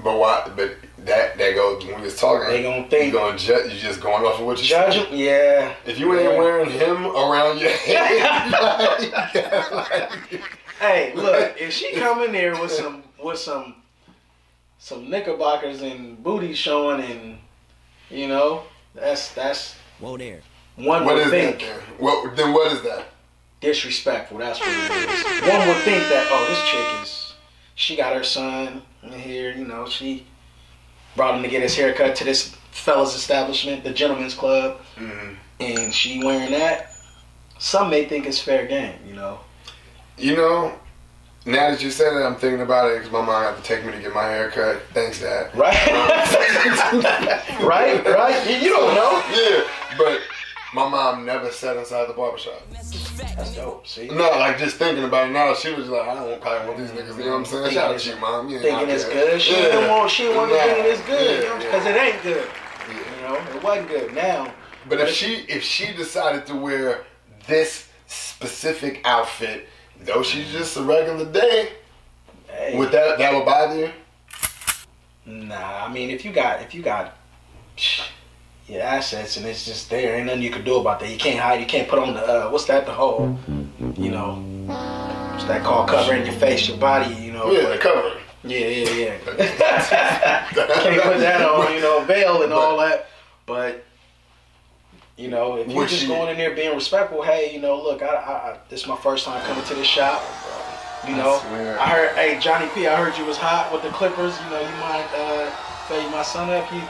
But 0.03 0.19
why? 0.19 0.51
But 0.57 0.77
that 0.99 1.39
that 1.39 1.55
goes 1.55 1.85
when 1.85 1.97
we 1.97 2.03
was 2.03 2.19
talking. 2.19 2.49
They 2.49 2.63
gonna 2.63 2.89
think- 2.89 3.07
you 3.07 3.13
gonna 3.19 3.39
judge. 3.39 3.73
You 3.73 3.79
just 3.79 4.01
going 4.01 4.25
off 4.25 4.41
of 4.41 4.47
what 4.47 4.59
you 4.61 4.65
judge 4.65 4.95
him. 4.97 5.07
Yeah. 5.17 5.75
If 5.87 5.99
you 5.99 6.13
ain't 6.15 6.33
Yeah. 6.33 6.39
wearing 6.39 6.71
him 6.71 7.07
around 7.07 7.59
your 7.61 7.71
head, 7.87 8.51
like, 8.51 9.71
like, 9.73 10.11
Hey, 10.81 11.13
look, 11.15 11.55
if 11.61 11.73
she 11.73 11.93
come 11.95 12.23
in 12.23 12.33
there 12.33 12.61
with 12.61 12.73
some 12.73 13.03
with 13.23 13.39
some 13.39 13.77
some 14.79 15.09
knickerbockers 15.09 15.81
and 15.83 16.23
booty 16.23 16.53
showing, 16.55 17.01
and 17.03 17.39
you 18.11 18.27
know, 18.29 18.65
that's 18.95 19.33
that's 19.33 19.77
Whoa 20.01 20.17
there. 20.19 20.41
One 20.77 21.05
what 21.05 21.15
would 21.17 21.27
is 21.27 21.31
think? 21.31 21.63
What 21.99 22.37
then? 22.37 22.53
What 22.53 22.73
is 22.73 22.83
that? 22.83 23.07
disrespectful. 23.61 24.39
That's 24.39 24.61
what 24.61 24.69
it 24.69 25.09
is. 25.09 25.49
One 25.51 25.67
would 25.69 25.79
think 25.79 26.03
that 26.11 26.29
oh, 26.31 26.47
this 26.49 26.63
chick 26.71 27.03
is 27.03 27.35
she 27.75 27.97
got 27.97 28.15
her 28.15 28.23
son 28.23 28.83
in 29.03 29.13
here. 29.13 29.53
You 29.53 29.65
know, 29.65 29.89
she 29.89 30.27
brought 31.17 31.35
him 31.35 31.43
to 31.43 31.49
get 31.49 31.63
his 31.63 31.75
hair 31.75 31.93
cut 31.95 32.15
to 32.17 32.25
this 32.25 32.55
fella's 32.71 33.15
establishment, 33.15 33.83
the 33.85 33.93
Gentleman's 33.93 34.35
Club. 34.35 34.81
Mhm. 34.97 35.37
and 35.61 35.95
she 35.95 36.23
wearing 36.23 36.51
that, 36.51 36.93
some 37.59 37.89
may 37.89 38.05
think 38.05 38.27
it's 38.27 38.41
fair 38.41 38.67
game, 38.67 38.99
you 39.07 39.15
know. 39.15 39.39
You 40.19 40.37
know, 40.37 40.73
now 41.47 41.71
that 41.71 41.83
you 41.83 41.91
said 41.91 42.13
it, 42.13 42.25
I'm 42.25 42.35
thinking 42.37 42.61
about 42.61 42.91
it 42.91 42.97
because 42.99 43.13
my 43.13 43.23
mom 43.23 43.43
had 43.45 43.57
to 43.57 43.63
take 43.63 43.85
me 43.85 43.93
to 43.93 43.99
get 43.99 44.13
my 44.13 44.25
hair 44.25 44.51
cut. 44.51 44.83
Thanks, 44.93 45.21
Dad. 45.21 45.55
Right? 45.57 45.75
right? 47.63 48.05
Right? 48.05 48.51
You, 48.51 48.57
you 48.57 48.71
don't 48.71 48.95
know. 48.95 49.23
Yeah, 49.35 49.63
but 49.97 50.21
my 50.75 50.89
mom 50.89 51.25
never 51.25 51.51
sat 51.51 51.77
inside 51.77 52.09
the 52.09 52.13
barbershop. 52.13 52.61
That's 52.73 53.55
dope. 53.55 53.87
See? 53.87 54.09
No, 54.09 54.29
like 54.31 54.59
just 54.59 54.77
thinking 54.77 55.05
about 55.05 55.29
it 55.29 55.33
now, 55.33 55.55
she 55.55 55.73
was 55.73 55.89
like, 55.89 56.03
I 56.09 56.15
don't 56.15 56.25
wanna 56.25 56.37
probably 56.39 56.67
want 56.69 56.79
these 56.81 56.91
niggas. 56.91 57.17
You 57.17 57.25
know 57.25 57.31
what 57.31 57.37
I'm 57.39 57.45
saying? 57.45 57.71
Shout 57.73 57.95
out 57.95 58.01
to 58.01 58.11
you, 58.11 58.17
mom. 58.21 58.49
You 58.49 58.59
Thinking 58.59 58.89
it's 58.91 59.05
good. 59.05 59.41
She 59.41 59.53
Yeah. 59.55 59.63
didn't 59.63 59.89
want. 59.91 60.11
She 60.11 60.23
didn't 60.25 60.37
want 60.39 60.51
to 60.51 60.57
Nah. 60.57 60.63
think 60.65 60.87
it's 60.87 61.01
good, 61.03 61.59
because 61.59 61.85
yeah. 61.85 61.91
it 61.91 62.15
ain't 62.15 62.23
good. 62.23 62.49
You 62.89 63.23
know, 63.23 63.35
it 63.57 63.63
wasn't 63.63 63.89
good. 63.89 64.15
Now, 64.15 64.53
But 64.89 65.01
if 65.01 65.11
she 65.15 65.45
if 65.49 65.63
she 65.63 65.93
decided 65.95 66.45
to 66.47 66.55
wear 66.57 67.05
this 67.47 67.89
specific 68.07 69.01
outfit, 69.05 69.69
though 70.01 70.23
she's 70.23 70.51
just 70.51 70.77
a 70.77 70.83
regular 70.83 71.25
day, 71.25 71.69
hey, 72.49 72.77
would 72.77 72.91
that 72.93 73.17
that 73.19 73.33
would 73.33 73.45
bother 73.47 73.79
you? 73.79 73.91
nah. 75.25 75.87
I 75.87 75.93
mean, 75.93 76.11
if 76.11 76.25
you 76.25 76.33
got, 76.33 76.61
if 76.63 76.75
you 76.75 76.83
got. 76.83 77.17
Your 78.69 78.81
assets 78.81 79.37
and 79.37 79.45
it's 79.45 79.67
just 79.67 79.91
there. 79.91 80.17
Ain't 80.17 80.27
nothing 80.27 80.43
you 80.43 80.51
can 80.51 80.65
do 80.65 80.77
about 80.77 81.01
that. 81.01 81.11
You 81.11 81.19
can't 81.19 81.39
hide. 81.39 81.61
You 81.61 81.67
can't 81.67 81.87
put 81.87 81.99
on 81.99 82.15
the 82.15 82.21
uh, 82.21 82.51
what's 82.51 82.65
that? 82.65 82.87
The 82.87 82.93
whole, 82.93 83.39
you 83.97 84.11
know, 84.11 84.37
what's 85.33 85.45
that 85.45 85.63
called? 85.63 85.89
Covering 85.89 86.25
your 86.25 86.35
face, 86.37 86.67
your 86.69 86.79
body. 86.79 87.15
You 87.15 87.33
know. 87.33 87.51
Yeah, 87.51 87.69
the 87.69 87.79
covering. 87.79 88.23
Yeah, 88.43 88.67
yeah, 88.67 88.91
yeah. 88.91 89.19
Can't 90.55 91.03
put 91.03 91.19
that 91.19 91.41
on, 91.43 91.75
you 91.75 91.81
know, 91.81 92.05
veil 92.05 92.43
and 92.43 92.53
all 92.53 92.79
that. 92.79 93.09
But 93.47 93.85
you 95.17 95.29
know, 95.29 95.57
if 95.57 95.71
you're 95.71 95.87
just 95.87 96.09
going 96.09 96.31
in 96.31 96.37
there 96.37 96.55
being 96.55 96.75
respectful, 96.75 97.23
hey, 97.23 97.55
you 97.55 97.61
know, 97.61 97.81
look, 97.81 98.03
I, 98.03 98.07
I, 98.07 98.33
I 98.53 98.59
this 98.69 98.83
is 98.83 98.87
my 98.87 98.97
first 98.97 99.25
time 99.25 99.41
coming 99.47 99.65
to 99.65 99.75
this 99.75 99.87
shop. 99.87 100.23
You 101.07 101.17
know, 101.17 101.39
swear. 101.49 101.79
I 101.79 101.89
heard, 101.89 102.17
hey, 102.17 102.39
Johnny 102.41 102.67
P, 102.75 102.87
I 102.87 102.97
heard 102.97 103.17
you 103.19 103.27
was 103.27 103.37
hot 103.37 103.71
with 103.73 103.83
the 103.83 103.91
Clippers. 103.91 104.39
You 104.41 104.51
know, 104.51 104.61
you 104.61 104.77
mind 104.81 105.07
uh, 105.15 105.51
fade 105.87 106.11
my 106.11 106.23
son 106.23 106.49
up? 106.51 106.67
He 106.69 106.81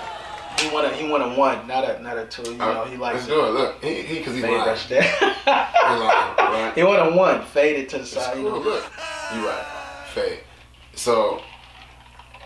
he 0.68 0.74
won 0.74 0.84
a 0.84 0.92
he 0.94 1.08
won 1.08 1.20
a 1.22 1.34
one, 1.38 1.66
not 1.66 1.84
a 1.84 2.02
not 2.02 2.18
a 2.18 2.26
two. 2.26 2.42
You 2.54 2.60
uh, 2.62 2.72
know, 2.72 2.84
he 2.84 2.96
likes 2.96 3.16
Let's 3.16 3.26
do 3.28 3.44
it. 3.46 3.50
Look, 3.50 3.84
he 3.84 4.02
he 4.02 4.18
because 4.18 4.34
he 4.34 4.40
fade 4.42 4.50
lying. 4.52 4.66
rush 4.66 4.86
there. 4.88 5.02
He 5.02 5.18
lying, 5.50 6.36
right? 6.36 6.72
he 6.76 6.82
won 6.82 7.00
a 7.12 7.16
one, 7.16 7.42
faded 7.46 7.88
to 7.90 7.96
the 7.96 8.02
It's 8.02 8.10
side. 8.12 8.36
You 8.36 8.44
know, 8.44 8.58
Look, 8.58 8.84
you 9.34 9.46
right. 9.46 9.66
fade. 10.12 10.40
So, 10.94 11.42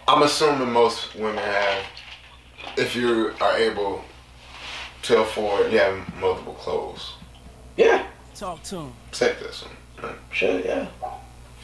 I'm 0.07 0.22
assuming 0.22 0.72
most 0.72 1.14
women 1.14 1.37
have, 1.37 1.85
if 2.78 2.96
you 2.96 3.35
are 3.40 3.57
able 3.59 4.04
to 5.02 5.20
afford, 5.20 5.70
you 5.70 5.78
have 5.78 5.98
multiple 6.18 6.54
clothes. 6.54 7.12
yeah, 7.76 8.07
Talk 8.35 8.62
to 8.64 8.76
him. 8.76 8.92
Take 9.12 9.38
this 9.40 9.64
one. 9.64 10.11
right? 10.11 10.18
sure, 10.31 10.61
yeah, 10.61 10.87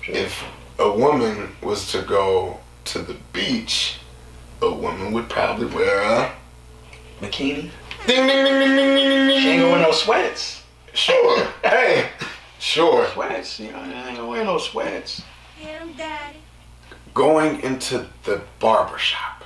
sure. 0.02 0.14
If 0.14 0.44
a 0.78 0.92
woman 0.92 1.56
was 1.62 1.90
to 1.92 2.02
go 2.02 2.58
to 2.86 2.98
the 2.98 3.16
beach, 3.32 3.98
a 4.60 4.70
woman 4.72 5.12
would 5.12 5.28
probably 5.30 5.66
wear 5.66 6.02
a 6.02 6.32
McKinney. 7.20 7.70
Ding, 8.06 8.26
ding, 8.26 8.44
ding, 8.44 8.44
ding, 8.44 8.76
ding, 8.76 8.96
ding, 8.96 9.28
ding. 9.28 9.40
She 9.40 9.48
ain't 9.50 9.62
gonna 9.62 9.72
wear 9.72 9.82
no 9.82 9.92
sweats. 9.92 10.62
Sure. 10.92 11.46
hey, 11.62 12.08
sure. 12.58 13.08
Sweats. 13.12 13.60
You 13.60 13.72
know, 13.72 13.78
I 13.78 14.08
ain't 14.08 14.16
gonna 14.16 14.28
wear 14.28 14.44
no 14.44 14.58
sweats. 14.58 15.22
Him 15.56 15.92
daddy. 15.96 16.38
Going 17.14 17.60
into 17.60 18.06
the 18.24 18.42
barber 18.58 18.98
shop. 18.98 19.44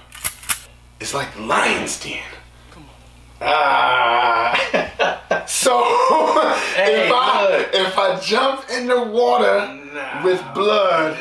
It's 1.00 1.14
like 1.14 1.38
lion's 1.38 2.00
den. 2.00 2.22
Come 2.70 2.84
on. 2.84 3.48
Ah. 3.48 5.18
So 5.48 5.82
hey, 6.76 7.06
if 7.06 7.12
I 7.12 7.48
look. 7.48 7.68
if 7.72 7.98
I 7.98 8.20
jump 8.20 8.68
in 8.70 8.86
the 8.86 9.02
water 9.02 9.66
no. 9.94 10.20
with 10.22 10.44
blood 10.54 11.16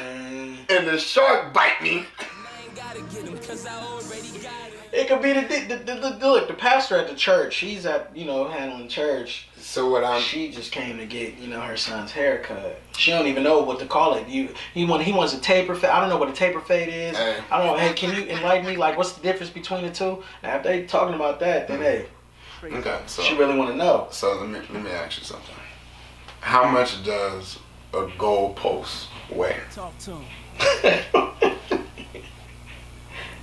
and 0.70 0.86
the 0.86 0.98
shark 0.98 1.54
bite 1.54 1.82
me. 1.82 2.06
It 4.98 5.08
could 5.08 5.22
be 5.22 5.32
the, 5.32 5.42
the, 5.42 5.76
the, 5.76 5.94
the, 5.94 6.10
the 6.18 6.28
look. 6.28 6.48
The 6.48 6.56
pastor 6.56 6.98
at 6.98 7.08
the 7.08 7.14
church, 7.14 7.54
she's 7.54 7.86
at 7.86 8.10
you 8.18 8.26
know 8.26 8.48
handling 8.48 8.88
church. 8.88 9.48
so 9.56 9.92
what 9.92 10.04
I'm 10.04 10.20
She 10.20 10.50
just 10.50 10.72
came 10.72 10.98
to 10.98 11.06
get 11.06 11.38
you 11.38 11.48
know 11.48 11.62
her 11.62 11.78
son's 11.78 12.12
haircut. 12.12 12.82
She 12.98 13.12
don't 13.12 13.28
even 13.28 13.44
know 13.44 13.60
what 13.62 13.78
to 13.78 13.86
call 13.86 14.16
it. 14.16 14.28
You 14.28 14.50
he 14.74 14.86
want 14.86 15.04
he 15.04 15.14
wants 15.14 15.36
a 15.36 15.40
taper 15.40 15.76
fade. 15.76 15.92
I 15.92 16.00
don't 16.00 16.10
know 16.10 16.18
what 16.18 16.30
a 16.30 16.34
taper 16.34 16.62
fade 16.62 16.90
is. 16.90 17.16
Hey. 17.16 17.38
I 17.52 17.64
don't. 17.64 17.78
Hey, 17.78 17.94
can 17.94 18.16
you 18.16 18.24
enlighten 18.28 18.66
me? 18.66 18.76
Like, 18.76 18.98
what's 18.98 19.12
the 19.12 19.22
difference 19.22 19.52
between 19.52 19.84
the 19.84 19.92
two? 19.92 20.24
And 20.42 20.52
after 20.52 20.70
they 20.70 20.88
talking 20.88 21.14
about 21.14 21.40
that, 21.42 21.68
then 21.68 21.80
mm-hmm. 21.80 22.68
hey, 22.68 22.78
okay. 22.80 23.00
So 23.06 23.22
she 23.22 23.36
really 23.38 23.56
want 23.56 23.70
to 23.70 23.78
know. 23.78 24.08
so 24.10 24.36
let 24.40 24.50
me 24.50 24.60
let 24.74 24.84
me 24.84 24.90
ask 24.90 25.20
you 25.20 25.26
something. 25.26 25.56
How 26.40 26.68
much 26.68 27.04
does 27.04 27.60
a 27.94 28.08
goalpost 28.18 29.10
weigh? 29.30 29.58
Talk 29.72 29.96
to 30.00 30.16
him. 30.16 31.34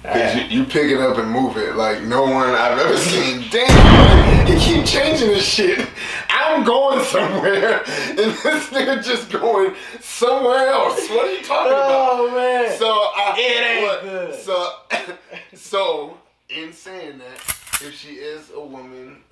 Cause 0.04 0.34
you, 0.34 0.42
you 0.42 0.64
pick 0.64 0.90
it 0.90 1.00
up 1.00 1.16
and 1.16 1.30
move 1.30 1.56
it 1.56 1.76
like 1.76 2.02
no 2.02 2.22
one 2.24 2.50
I've 2.50 2.78
ever 2.78 2.96
seen. 2.98 3.48
Damn, 3.50 4.46
he 4.46 4.58
keep 4.58 4.84
changing 4.84 5.28
this 5.28 5.46
shit. 5.46 5.88
I'm 6.28 6.62
going 6.62 7.02
somewhere, 7.04 7.78
and 7.88 8.18
this 8.18 8.68
nigga 8.68 9.02
just 9.02 9.30
going 9.30 9.74
somewhere 10.00 10.68
else. 10.68 11.08
What 11.08 11.26
are 11.26 11.32
you 11.32 11.42
talking 11.42 11.72
oh, 11.72 11.76
about? 11.76 12.10
Oh 12.12 12.30
man. 12.34 12.78
So 12.78 12.86
I, 12.86 13.34
It 13.38 13.66
ain't 13.66 13.82
what- 13.82 14.02
good. 14.02 14.34
So, 14.34 14.72
so 15.54 16.18
in 16.50 16.72
saying 16.74 17.18
that, 17.18 17.38
if 17.80 17.94
she 17.98 18.16
is 18.16 18.50
a 18.54 18.60
woman 18.60 19.22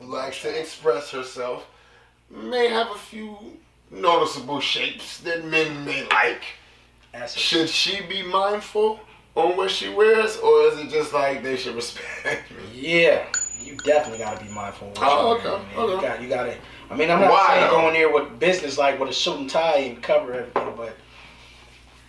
who 0.00 0.06
likes 0.06 0.40
to 0.42 0.58
express 0.58 1.10
herself, 1.10 1.66
may 2.30 2.68
have 2.68 2.90
a 2.90 2.98
few 2.98 3.36
noticeable 3.90 4.60
shapes 4.60 5.20
that 5.20 5.44
men 5.44 5.84
may 5.84 6.06
like. 6.08 6.42
Should 7.28 7.68
she 7.68 8.00
be 8.06 8.22
mindful 8.22 8.98
on 9.36 9.56
what 9.56 9.70
she 9.70 9.88
wears, 9.88 10.36
or 10.38 10.62
is 10.68 10.78
it 10.78 10.88
just 10.90 11.12
like 11.12 11.42
they 11.42 11.56
should 11.56 11.74
respect 11.74 12.50
me? 12.50 12.56
Yeah, 12.72 13.26
you 13.60 13.76
definitely 13.78 14.18
got 14.18 14.38
to 14.38 14.44
be 14.44 14.50
mindful. 14.50 14.88
Of 14.88 14.98
what 14.98 15.08
Oh, 15.08 15.36
okay, 15.36 15.48
man. 15.48 15.78
okay. 15.78 15.94
You 15.94 16.00
got, 16.00 16.22
you 16.22 16.28
got 16.28 16.44
to. 16.44 16.56
I 16.90 16.96
mean, 16.96 17.10
I'm 17.10 17.20
not 17.20 17.30
Why, 17.30 17.58
saying 17.58 17.70
going 17.70 17.94
there 17.94 18.12
with 18.12 18.38
business 18.38 18.78
like 18.78 19.00
with 19.00 19.10
a 19.10 19.12
suit 19.12 19.38
and 19.38 19.50
tie 19.50 19.78
and 19.78 20.02
cover 20.02 20.34
everything, 20.34 20.74
but 20.76 20.96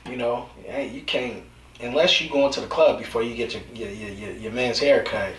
you 0.09 0.17
know, 0.17 0.49
hey, 0.65 0.89
you 0.89 1.01
can't 1.01 1.43
unless 1.81 2.21
you 2.21 2.29
go 2.29 2.45
into 2.45 2.61
the 2.61 2.67
club 2.67 2.99
before 2.99 3.23
you 3.23 3.35
get 3.35 3.53
your 3.53 3.63
your 3.73 3.89
your, 3.89 4.31
your, 4.31 4.51
man's 4.51 4.79
haircut. 4.79 5.33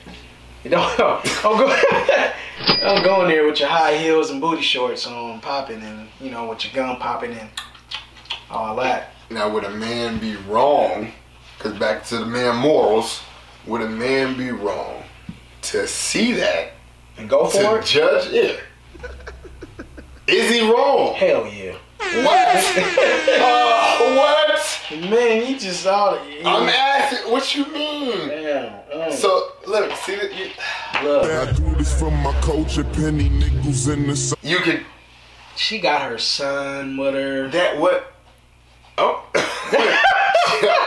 You 0.64 0.70
don't 0.70 0.98
don't 0.98 1.24
go 1.42 2.32
don't 2.80 3.04
go 3.04 3.22
in 3.22 3.28
there 3.28 3.46
with 3.46 3.60
your 3.60 3.68
high 3.68 3.96
heels 3.96 4.30
and 4.30 4.40
booty 4.40 4.62
shorts 4.62 5.06
on, 5.06 5.40
popping 5.40 5.82
and 5.82 6.08
you 6.20 6.30
know 6.30 6.48
with 6.48 6.64
your 6.64 6.74
gun 6.74 6.96
popping 6.98 7.32
and 7.32 7.48
all 8.50 8.76
that. 8.76 9.12
Now, 9.30 9.48
would 9.48 9.64
a 9.64 9.70
man 9.70 10.18
be 10.18 10.36
wrong? 10.48 11.12
Because 11.56 11.78
back 11.78 12.04
to 12.06 12.18
the 12.18 12.26
man 12.26 12.56
morals, 12.56 13.22
would 13.66 13.82
a 13.82 13.88
man 13.88 14.36
be 14.36 14.50
wrong 14.50 15.02
to 15.62 15.86
see 15.88 16.32
that 16.34 16.72
And 17.16 17.28
go 17.28 17.46
for 17.46 17.58
to 17.60 17.74
it. 17.76 17.84
judge 17.84 18.32
it? 18.32 18.60
Is 20.28 20.50
he 20.50 20.70
wrong? 20.70 21.14
Hell 21.14 21.46
yeah. 21.46 21.74
What? 21.98 22.56
uh, 23.40 24.14
what? 24.16 25.10
Man, 25.10 25.46
you 25.50 25.58
just 25.58 25.86
all 25.86 26.18
I'm 26.44 26.68
asking. 26.68 27.32
What 27.32 27.54
you 27.54 27.66
mean? 27.72 28.28
Damn. 28.28 28.72
mm. 28.92 29.12
So 29.12 29.52
look, 29.66 29.90
see 29.96 30.14
that 30.16 30.32
you 30.34 30.50
Look. 31.02 31.24
I 31.24 31.52
do 31.52 31.74
this 31.74 31.98
for 31.98 32.10
my 32.10 32.32
culture, 32.42 32.84
penny 32.84 33.28
nickels 33.28 33.88
in 33.88 34.06
the 34.06 34.16
sun. 34.16 34.38
you 34.42 34.58
could 34.58 34.84
She 35.56 35.80
got 35.80 36.02
her 36.08 36.18
son 36.18 36.96
with 36.96 37.14
her. 37.14 37.48
that 37.48 37.78
what? 37.78 38.12
Oh. 38.98 39.22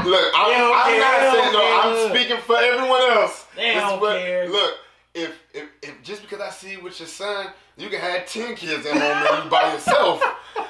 look, 0.05 0.25
I'm, 0.35 0.51
don't 0.51 0.75
I'm 0.75 0.85
care, 0.85 0.99
not 0.99 1.19
saying 1.35 1.53
no. 1.53 1.59
care, 1.59 1.81
I'm 1.81 2.09
speaking 2.09 2.37
for 2.43 2.57
everyone 2.57 3.01
else. 3.11 3.45
They 3.55 3.73
This 3.73 3.83
don't 3.83 3.99
what- 4.01 4.17
care. 4.17 4.49
Look, 4.49 4.73
if, 5.13 5.31
if 5.53 5.65
if 5.81 6.01
just 6.03 6.21
because 6.21 6.39
I 6.39 6.49
see 6.49 6.71
you 6.73 6.81
with 6.81 6.99
your 6.99 7.07
son, 7.07 7.47
you 7.77 7.89
can 7.89 7.99
have 7.99 8.25
ten 8.27 8.55
kids 8.55 8.85
at 8.85 8.93
home 8.93 9.01
and 9.35 9.43
you 9.45 9.49
by 9.49 9.73
yourself. 9.73 10.21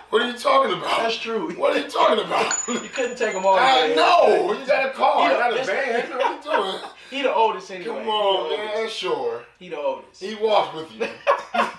What 0.10 0.22
are 0.24 0.28
you 0.32 0.38
talking 0.38 0.74
about? 0.78 1.02
That's 1.02 1.18
true. 1.18 1.52
What 1.56 1.76
are 1.76 1.80
you 1.80 1.90
talking 1.90 2.24
about? 2.26 2.54
You 2.68 2.80
couldn't 2.90 3.18
take 3.18 3.34
them 3.34 3.46
all. 3.46 3.58
I 3.60 3.82
today. 3.90 3.96
know. 3.96 4.54
You 4.60 4.66
got 4.66 4.86
a 4.88 4.92
car, 4.92 5.28
You 5.28 5.34
know, 5.34 5.40
not 5.40 5.52
a 5.52 5.56
this- 5.56 5.68
van. 5.68 6.10
What 6.10 6.22
are 6.22 6.36
you 6.36 6.42
doing? 6.72 6.80
He 7.10 7.22
the 7.24 7.34
oldest 7.34 7.72
anyway. 7.72 7.96
Come 7.96 8.06
the 8.06 8.12
on, 8.12 8.58
man. 8.76 8.90
Sure. 8.90 9.44
He 9.58 9.70
the 9.70 9.78
oldest. 9.80 10.22
He 10.22 10.36
walked 10.36 10.76
with 10.76 10.92
you. 10.94 11.08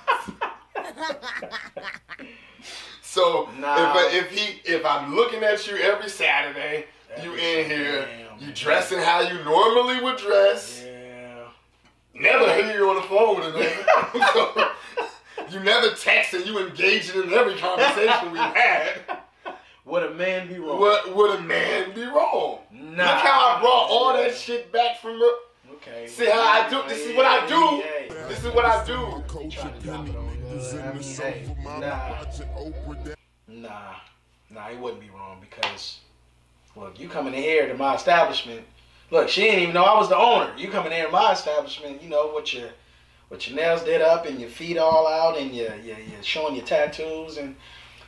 so 3.21 3.49
Nah. 3.59 3.99
if 4.07 4.15
if 4.15 4.31
he 4.31 4.61
if 4.65 4.85
I'm 4.85 5.15
looking 5.15 5.43
at 5.43 5.67
you 5.67 5.77
every 5.77 6.09
Saturday, 6.09 6.87
you 7.23 7.35
in 7.35 7.67
here, 7.67 8.07
damn 8.07 8.41
you 8.41 8.53
dressing 8.55 8.99
how 8.99 9.21
you 9.21 9.43
normally 9.45 10.01
would 10.03 10.17
dress. 10.17 10.83
Yeah. 10.85 11.45
Never 12.15 12.53
hear 12.55 12.75
you 12.75 12.89
on 12.91 12.97
the 12.97 13.03
phone 13.03 13.37
with 13.39 13.55
a 13.55 13.59
nigga. 13.59 14.33
so, 14.33 15.51
you 15.51 15.61
never 15.61 15.95
text 15.95 16.35
and 16.35 16.47
you 16.47 16.59
engaging 16.67 17.23
in 17.23 17.33
every 17.33 17.57
conversation 17.57 18.33
we 18.33 18.39
had. 18.39 19.01
Would 19.85 20.05
a 20.05 20.11
man 20.15 20.49
be 20.49 20.59
wrong? 20.59 20.81
What 20.81 21.15
would 21.15 21.39
a 21.39 21.43
man 21.43 21.95
be 21.95 22.05
wrong? 22.05 22.61
Nah. 22.73 23.05
Look 23.05 23.23
how 23.25 23.57
I 23.57 23.61
brought 23.61 23.87
all 23.91 24.13
that 24.15 24.35
shit 24.35 24.73
back 24.73 25.01
from 25.01 25.19
the. 25.19 25.39
Okay. 25.75 26.07
See 26.07 26.27
how 26.27 26.41
I 26.41 26.69
do. 26.69 26.83
This 26.89 27.07
is 27.07 27.17
what 27.17 27.27
I 27.27 27.47
do. 27.47 27.83
This 28.29 28.45
is 28.45 28.55
what 28.55 28.65
I 28.65 28.85
do. 28.85 30.40
Culture, 30.51 30.51
trying 30.51 30.51
to 30.51 30.51
drop 30.51 30.51
penny 30.51 30.51
it 30.51 30.51
on 30.51 30.53
you. 30.53 30.53
nickels 30.57 30.75
I 30.75 30.79
in 30.79 30.99
mean, 30.99 31.17
the 31.17 31.23
hey, 31.23 31.45
sofa, 31.47 31.61
mama 31.63 31.81
nah. 33.49 33.49
Nah, 33.49 33.95
nah, 34.51 34.69
he 34.69 34.77
wouldn't 34.77 35.01
be 35.01 35.11
wrong 35.11 35.39
because, 35.41 36.01
look, 36.77 36.99
you 37.01 37.09
coming 37.09 37.35
in 37.35 37.43
here 37.43 37.67
to 37.69 37.75
my 37.77 37.95
establishment. 37.95 38.63
Look, 39.11 39.29
she 39.29 39.43
didn't 39.43 39.61
even 39.61 39.75
know 39.75 39.85
I 39.85 39.99
was 39.99 40.09
the 40.09 40.17
owner. 40.17 40.51
You 40.57 40.69
coming 40.71 40.93
in 40.93 40.99
here 40.99 41.07
to 41.07 41.13
my 41.13 41.33
establishment, 41.33 42.03
you 42.03 42.09
know, 42.11 42.33
with 42.35 42.53
your, 42.55 42.69
with 43.31 43.49
your 43.49 43.57
nails 43.57 43.83
did 43.85 44.03
up 44.03 44.27
and 44.27 44.41
your 44.41 44.51
feet 44.51 44.77
all 44.79 45.07
out 45.07 45.39
and 45.39 45.55
your, 45.55 45.75
your, 45.77 45.99
your 45.99 46.23
showing 46.23 46.55
your 46.57 46.65
tattoos 46.67 47.37
and 47.39 47.55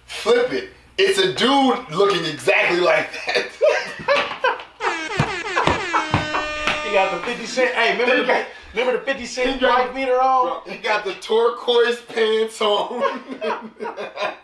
Flip 0.06 0.52
it. 0.52 0.70
It's 0.98 1.18
a 1.18 1.32
dude 1.34 1.90
looking 1.90 2.24
exactly 2.26 2.80
like 2.80 3.10
that. 3.26 3.46
you 6.86 6.92
got 6.92 7.10
the 7.12 7.18
fifty 7.26 7.46
cent. 7.46 7.74
Hey, 7.74 7.92
remember 7.98 8.26
the, 8.26 8.46
remember 8.74 8.98
the 8.98 9.04
fifty 9.04 9.26
cent 9.26 9.54
he 9.54 9.60
got- 9.60 9.86
white 9.86 9.94
beater 9.94 10.20
on? 10.20 10.62
he 10.68 10.76
got 10.78 11.04
the 11.04 11.14
turquoise 11.14 12.00
pants 12.02 12.60
on. 12.60 13.02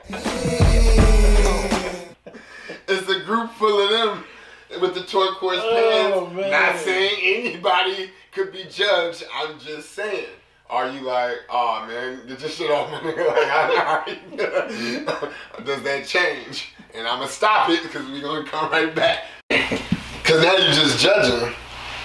it's 2.88 3.08
a 3.08 3.20
group 3.20 3.50
full 3.52 3.80
of 3.84 3.90
them 3.90 4.24
with 4.80 4.94
the 4.94 5.00
turquoise 5.02 5.58
Oh, 5.62 6.26
pants. 6.30 6.36
man. 6.36 6.50
Not 6.50 6.76
saying 6.80 7.46
anybody 7.46 8.10
could 8.32 8.52
be 8.52 8.64
judged. 8.70 9.24
I'm 9.34 9.58
just 9.58 9.92
saying. 9.92 10.26
Are 10.70 10.90
you 10.90 11.00
like, 11.00 11.36
oh 11.48 11.86
man, 11.88 12.20
get 12.28 12.40
your 12.40 12.50
shit 12.50 12.70
off 12.70 12.90
my 12.90 12.98
nigga? 13.00 13.26
Like, 13.26 13.48
I, 14.36 15.32
does 15.64 15.82
that 15.82 16.06
change? 16.06 16.74
And 16.94 17.06
I'm 17.06 17.20
gonna 17.20 17.30
stop 17.30 17.70
it 17.70 17.82
because 17.82 18.04
we're 18.06 18.20
gonna 18.20 18.44
come 18.46 18.70
right 18.70 18.94
back. 18.94 19.24
Cause 20.24 20.42
now 20.42 20.56
you're 20.56 20.74
just 20.74 20.98
judging. 20.98 21.54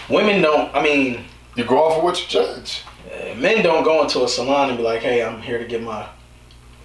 Women 0.10 0.42
don't. 0.42 0.74
I 0.74 0.82
mean, 0.82 1.26
You 1.56 1.66
go 1.66 1.84
off 1.84 1.98
of 1.98 2.04
what 2.04 2.20
you 2.22 2.28
judge. 2.28 2.84
uh, 3.12 3.36
men 3.36 3.64
don't 3.64 3.84
go 3.84 4.02
into 4.04 4.24
a 4.24 4.28
salon 4.28 4.70
and 4.70 4.78
be 4.78 4.84
like, 4.84 5.02
"Hey, 5.02 5.24
I'm 5.24 5.42
here 5.42 5.60
to 5.60 5.66
get 5.66 5.82
my 5.82 6.08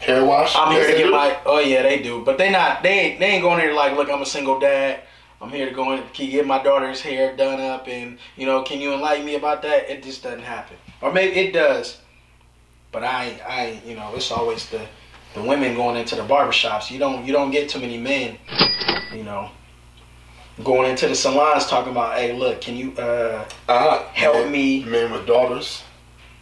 Hair 0.01 0.25
wash. 0.25 0.55
I'm 0.57 0.73
here 0.73 0.87
to 0.87 0.93
get 0.93 1.05
do. 1.05 1.11
my. 1.11 1.37
Oh 1.45 1.59
yeah, 1.59 1.83
they 1.83 2.01
do, 2.01 2.25
but 2.25 2.39
they 2.39 2.51
not. 2.51 2.83
They 2.83 3.01
ain't. 3.01 3.21
They 3.21 3.27
ain't 3.27 3.43
going 3.43 3.59
there 3.59 3.75
like, 3.75 3.97
look, 3.97 4.11
I'm 4.11 4.23
a 4.23 4.27
single 4.27 4.61
dad. 4.61 5.01
I'm 5.41 5.51
here 5.51 5.69
to 5.69 5.75
go 5.75 5.95
you 5.95 6.31
get 6.31 6.47
my 6.47 6.63
daughter's 6.63 7.01
hair 7.01 7.37
done 7.37 7.61
up, 7.61 7.87
and 7.89 8.19
you 8.37 8.47
know, 8.47 8.63
can 8.63 8.81
you 8.81 8.93
enlighten 8.93 9.25
me 9.25 9.37
about 9.37 9.63
that? 9.63 9.91
It 9.91 10.03
just 10.03 10.23
doesn't 10.23 10.43
happen, 10.43 10.77
or 11.01 11.13
maybe 11.13 11.37
it 11.37 11.53
does, 11.53 11.99
but 12.91 13.05
I, 13.05 13.41
I, 13.47 13.81
you 13.87 13.95
know, 13.95 14.13
it's 14.17 14.33
always 14.33 14.69
the, 14.69 14.85
the 15.35 15.43
women 15.43 15.77
going 15.77 15.97
into 15.97 16.17
the 16.17 16.23
barbershops. 16.23 16.91
You 16.91 16.99
don't, 16.99 17.25
you 17.25 17.33
don't 17.33 17.53
get 17.53 17.69
too 17.69 17.79
many 17.79 17.99
men, 17.99 18.37
you 19.15 19.23
know, 19.23 19.51
going 20.65 20.91
into 20.91 21.07
the 21.09 21.15
salons 21.15 21.67
talking 21.67 21.93
about, 21.93 22.17
hey, 22.19 22.33
look, 22.33 22.61
can 22.61 22.77
you, 22.77 22.93
uh, 22.99 23.45
Uh-huh. 23.69 24.03
Help 24.13 24.35
Men- 24.37 24.53
me. 24.53 24.85
Men 24.85 25.13
with 25.13 25.27
daughters. 25.27 25.83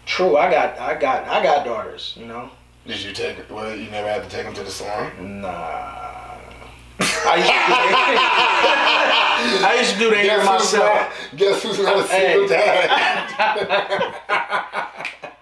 true, 0.06 0.36
I 0.36 0.50
got, 0.50 0.78
I 0.78 0.94
got, 0.94 1.26
I 1.28 1.42
got 1.42 1.64
daughters, 1.64 2.14
you 2.16 2.26
know. 2.26 2.50
Did 2.86 3.02
you 3.02 3.12
take? 3.12 3.36
Well, 3.50 3.74
you 3.76 3.90
never 3.90 4.08
had 4.08 4.22
to 4.22 4.28
take 4.28 4.44
them 4.44 4.54
to 4.54 4.62
the 4.62 4.70
salon. 4.70 5.40
Nah. 5.42 5.48
I 7.00 7.36
used 7.36 7.48
to 7.50 7.58
do 7.58 7.74
that. 7.74 9.62
I 9.66 9.78
used 9.80 9.92
to 9.94 9.98
do 9.98 10.10
that 10.10 10.38
who's 10.38 10.46
myself. 10.48 10.84
not, 11.32 11.38
guess 11.38 11.62
who's 11.62 11.78
not 11.80 11.98
a 11.98 12.02
Hey. 12.04 12.32
single 12.32 12.48
dad? 12.48 12.88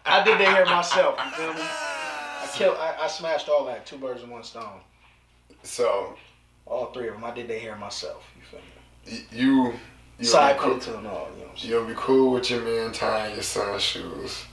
I 0.06 0.22
did 0.24 0.38
that 0.40 0.54
here 0.56 0.64
myself. 0.66 1.18
You 1.24 1.30
feel 1.32 1.54
me? 1.54 1.60
I 1.62 2.48
killed. 2.54 2.76
I, 2.78 2.94
I 3.04 3.06
smashed 3.08 3.48
all 3.48 3.64
that. 3.66 3.84
Two 3.86 3.98
birds 3.98 4.22
with 4.22 4.30
one 4.30 4.42
stone. 4.42 4.80
so 5.62 6.16
All 6.66 6.86
three 6.92 7.08
of 7.08 7.14
them. 7.14 7.24
I 7.24 7.32
did 7.32 7.48
that 7.48 7.58
here 7.58 7.76
myself. 7.76 8.24
You 8.36 8.42
feel 8.42 8.60
me? 8.60 9.26
you 9.32 9.74
you'll 10.18 10.26
Side 10.28 10.56
cool, 10.58 10.74
ponytail 10.76 10.98
and 10.98 11.06
all. 11.06 11.28
You 11.34 11.40
know 11.40 11.44
what 11.44 11.50
I'm 11.50 11.56
saying? 11.56 11.72
you'll 11.72 11.84
be 11.86 11.94
cool 11.96 12.32
with 12.32 12.50
your 12.50 12.62
man 12.62 12.92
tying 12.92 13.34
your 13.34 13.42
son's 13.42 13.82
shoes, 13.82 14.44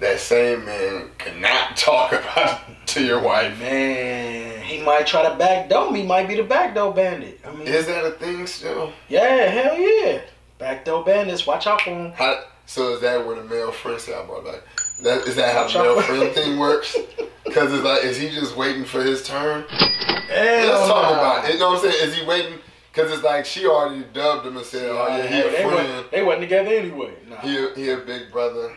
that 0.00 0.18
same 0.20 0.64
man 0.66 1.10
cannot 1.18 1.76
talk 1.76 2.12
about 2.12 2.60
to 2.88 3.02
your 3.04 3.22
wife. 3.22 3.58
Man, 3.58 4.62
he 4.62 4.82
might 4.82 5.06
try 5.06 5.22
to 5.28 5.36
backdoor 5.36 5.90
me. 5.90 6.02
Might 6.02 6.28
be 6.28 6.34
the 6.36 6.42
backdoor 6.42 6.92
bandit. 6.92 7.40
I 7.46 7.52
mean, 7.52 7.66
Is 7.66 7.86
that 7.86 8.04
a 8.04 8.10
thing 8.12 8.46
still? 8.46 8.92
yeah, 9.08 9.46
hell 9.48 9.78
yeah. 9.78 10.20
Backdoor 10.58 11.04
bandits. 11.04 11.46
Watch 11.46 11.66
out 11.66 11.80
for 11.80 11.90
them. 11.90 12.12
How, 12.12 12.44
so 12.66 12.94
is 12.94 13.00
that 13.00 13.26
where 13.26 13.36
the 13.36 13.44
male 13.44 13.72
friend 13.72 13.98
say, 14.00 14.14
I 14.14 14.24
brought 14.26 14.44
back? 14.44 14.60
That, 15.02 15.26
is 15.26 15.36
that 15.36 15.54
how 15.54 15.66
the 15.68 15.82
male 15.84 16.02
friend 16.02 16.34
thing 16.34 16.58
works? 16.58 16.96
Because 17.46 17.72
it's 17.72 17.84
like, 17.84 18.04
is 18.04 18.16
he 18.18 18.28
just 18.30 18.56
waiting 18.56 18.84
for 18.84 19.02
his 19.02 19.22
turn? 19.26 19.64
Hell 19.68 20.66
Let's 20.66 20.88
talk 20.88 21.02
nah. 21.02 21.12
about 21.12 21.44
it. 21.48 21.54
You 21.54 21.60
know 21.60 21.70
what 21.70 21.84
I'm 21.84 21.90
saying? 21.90 22.08
Is 22.08 22.16
he 22.16 22.26
waiting? 22.26 22.58
Because 22.92 23.12
it's 23.12 23.22
like 23.22 23.44
she 23.44 23.66
already 23.66 24.04
dubbed 24.12 24.46
him 24.46 24.56
and 24.56 24.66
said, 24.66 24.88
oh 24.90 25.06
yeah, 25.08 25.26
he 25.26 25.40
a 25.40 25.44
they, 25.44 25.50
friend. 25.62 25.70
wasn't, 25.74 26.10
they 26.10 26.22
wasn't 26.22 26.42
together 26.42 26.70
anyway. 26.70 27.12
Nah. 27.28 27.36
He 27.40 27.56
a, 27.56 27.74
he 27.74 27.90
a 27.90 27.98
big 27.98 28.32
brother. 28.32 28.72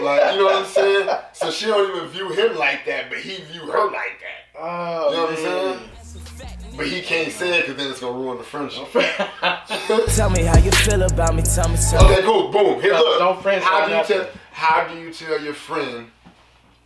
Like, 0.00 0.32
you 0.34 0.38
know 0.40 0.44
what 0.46 0.56
I'm 0.56 0.64
saying? 0.66 1.08
So 1.32 1.50
she 1.50 1.66
don't 1.66 1.96
even 1.96 2.08
view 2.10 2.28
him 2.32 2.56
like 2.58 2.84
that, 2.86 3.08
but 3.08 3.18
he 3.18 3.42
view 3.44 3.62
her 3.62 3.84
like 3.86 4.18
that. 4.20 4.58
Oh, 4.58 5.10
You 5.10 5.16
know 5.16 5.22
what 5.24 5.30
I'm 5.30 5.36
saying? 5.36 6.76
But 6.76 6.86
he 6.86 7.00
can't 7.02 7.32
say 7.32 7.58
it 7.58 7.62
because 7.66 7.76
then 7.76 7.90
it's 7.90 8.00
gonna 8.00 8.16
ruin 8.18 8.38
the 8.38 8.44
friendship. 8.44 8.88
Tell 10.14 10.30
me 10.30 10.42
how 10.42 10.58
you 10.58 10.70
feel 10.70 11.02
about 11.02 11.34
me. 11.34 11.42
Tell 11.42 11.68
me, 11.68 11.76
tell 11.76 12.08
me. 12.08 12.14
Okay, 12.14 12.22
cool. 12.22 12.50
Boom. 12.50 12.80
Here, 12.80 12.92
Don't- 12.92 13.04
look. 13.04 13.18
don't 13.18 13.42
friends 13.42 13.64
how 13.64 13.86
do 13.86 13.94
you 13.94 14.04
tell? 14.04 14.28
How 14.52 14.86
do 14.86 14.98
you 15.00 15.12
tell 15.12 15.40
your 15.40 15.54
friend? 15.54 16.10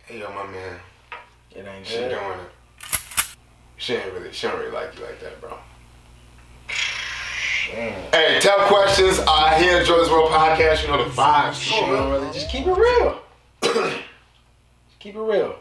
Hey, 0.05 0.19
yo, 0.19 0.29
my 0.29 0.45
man, 0.51 0.79
It 1.55 1.65
ain't 1.65 1.85
she 1.87 1.97
good. 1.97 2.09
doing 2.09 2.39
it. 2.39 2.49
She 3.77 3.93
ain't 3.95 4.13
really. 4.13 4.31
She 4.31 4.47
don't 4.47 4.59
really 4.59 4.71
like 4.71 4.97
you 4.97 5.05
like 5.05 5.19
that, 5.21 5.39
bro. 5.41 5.57
Hey, 6.67 8.39
tell 8.41 8.57
questions. 8.67 9.19
Uh, 9.25 9.55
here 9.57 9.77
at 9.79 9.85
Jordan's 9.85 10.09
World 10.09 10.31
Podcast. 10.31 10.83
You 10.83 10.89
know 10.89 11.03
the 11.03 11.09
vibes. 11.09 11.55
She 11.55 11.79
don't 11.79 12.11
really 12.11 12.31
just 12.33 12.49
keep 12.49 12.67
it 12.67 12.73
real. 12.73 13.21
Just 13.61 14.99
keep 14.99 15.15
it 15.15 15.19
real. 15.19 15.55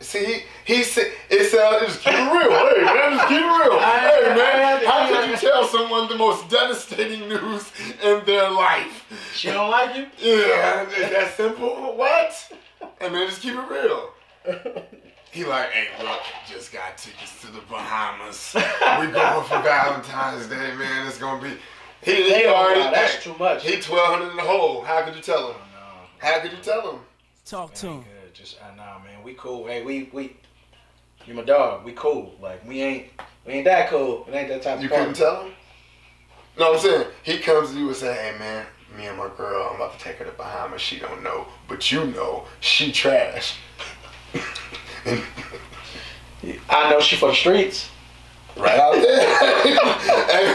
See, 0.00 0.24
he, 0.64 0.74
he 0.74 0.82
said, 0.82 1.12
it's 1.30 1.54
uh, 1.54 1.80
just 1.80 2.00
keep 2.02 2.12
it 2.12 2.18
real. 2.18 2.50
Hey, 2.50 2.84
man, 2.84 3.12
just 3.16 3.28
keep 3.28 3.38
it 3.38 3.44
real. 3.44 3.78
Hey, 3.80 4.34
man, 4.36 4.84
how 4.84 5.08
could 5.08 5.30
you 5.30 5.36
tell 5.36 5.64
someone 5.66 6.08
the 6.08 6.16
most 6.16 6.48
devastating 6.50 7.26
news 7.28 7.72
in 8.02 8.22
their 8.26 8.50
life? 8.50 9.04
She 9.34 9.48
don't 9.48 9.70
like 9.70 9.96
you? 9.96 10.06
Yeah, 10.18 10.82
is 10.90 11.10
that 11.10 11.34
simple? 11.36 11.96
What? 11.96 12.52
Hey, 13.00 13.08
man, 13.08 13.28
just 13.28 13.40
keep 13.40 13.54
it 13.54 13.70
real. 13.70 14.10
He 15.30 15.44
like, 15.44 15.70
hey, 15.70 15.88
look, 16.02 16.20
just 16.48 16.72
got 16.72 16.96
tickets 16.96 17.40
to 17.42 17.48
the 17.48 17.60
Bahamas. 17.68 18.54
We 18.54 19.12
going 19.12 19.44
for 19.44 19.60
Valentine's 19.62 20.46
Day, 20.46 20.74
man. 20.76 21.06
It's 21.06 21.18
gonna 21.18 21.42
be. 21.42 21.50
He, 22.02 22.22
he 22.32 22.46
already. 22.46 22.80
nah, 22.80 22.90
that's 22.92 23.14
hey, 23.16 23.32
too 23.32 23.38
much. 23.38 23.64
He 23.66 23.80
twelve 23.80 24.08
hundred 24.08 24.30
in 24.30 24.36
the 24.36 24.42
hole. 24.42 24.82
How 24.82 25.02
could 25.02 25.14
you 25.14 25.20
tell 25.22 25.48
him? 25.52 25.56
No. 25.74 26.26
How 26.26 26.40
could 26.40 26.52
you 26.52 26.58
tell 26.62 26.92
him? 26.92 27.00
Talk 27.44 27.74
to 27.74 27.86
him. 27.88 28.00
Good. 28.02 28.34
Just 28.34 28.58
uh, 28.62 28.74
nah, 28.76 28.98
man. 29.00 29.22
We 29.22 29.34
cool. 29.34 29.66
Hey, 29.66 29.82
we 29.82 30.08
we. 30.12 30.36
You 31.26 31.34
my 31.34 31.42
dog. 31.42 31.84
We 31.84 31.92
cool. 31.92 32.34
Like 32.40 32.66
we 32.66 32.80
ain't 32.80 33.08
we 33.46 33.52
ain't 33.54 33.64
that 33.66 33.90
cool. 33.90 34.24
It 34.28 34.34
ain't 34.34 34.48
that 34.48 34.62
type 34.62 34.78
You 34.80 34.86
of 34.86 34.90
party. 34.92 35.04
couldn't 35.04 35.16
tell 35.16 35.44
him? 35.44 35.52
No, 36.58 36.72
I'm 36.74 36.78
saying 36.80 37.06
he 37.22 37.38
comes 37.38 37.70
to 37.72 37.78
you 37.78 37.88
and 37.88 37.96
say, 37.96 38.14
"Hey, 38.14 38.38
man, 38.38 38.66
me 38.96 39.06
and 39.06 39.18
my 39.18 39.28
girl, 39.36 39.68
I'm 39.70 39.76
about 39.76 39.98
to 39.98 40.04
take 40.04 40.16
her 40.16 40.24
to 40.24 40.32
Bahamas. 40.32 40.80
She 40.80 40.98
don't 40.98 41.22
know, 41.22 41.46
but 41.68 41.92
you 41.92 42.06
know, 42.06 42.46
she 42.60 42.90
trash." 42.92 43.56
I 46.70 46.90
know 46.90 47.00
she 47.00 47.16
from 47.16 47.30
the 47.30 47.34
streets. 47.34 47.90
right 48.56 48.78
out 48.78 48.94
there, 48.94 49.20
hey, 49.62 50.54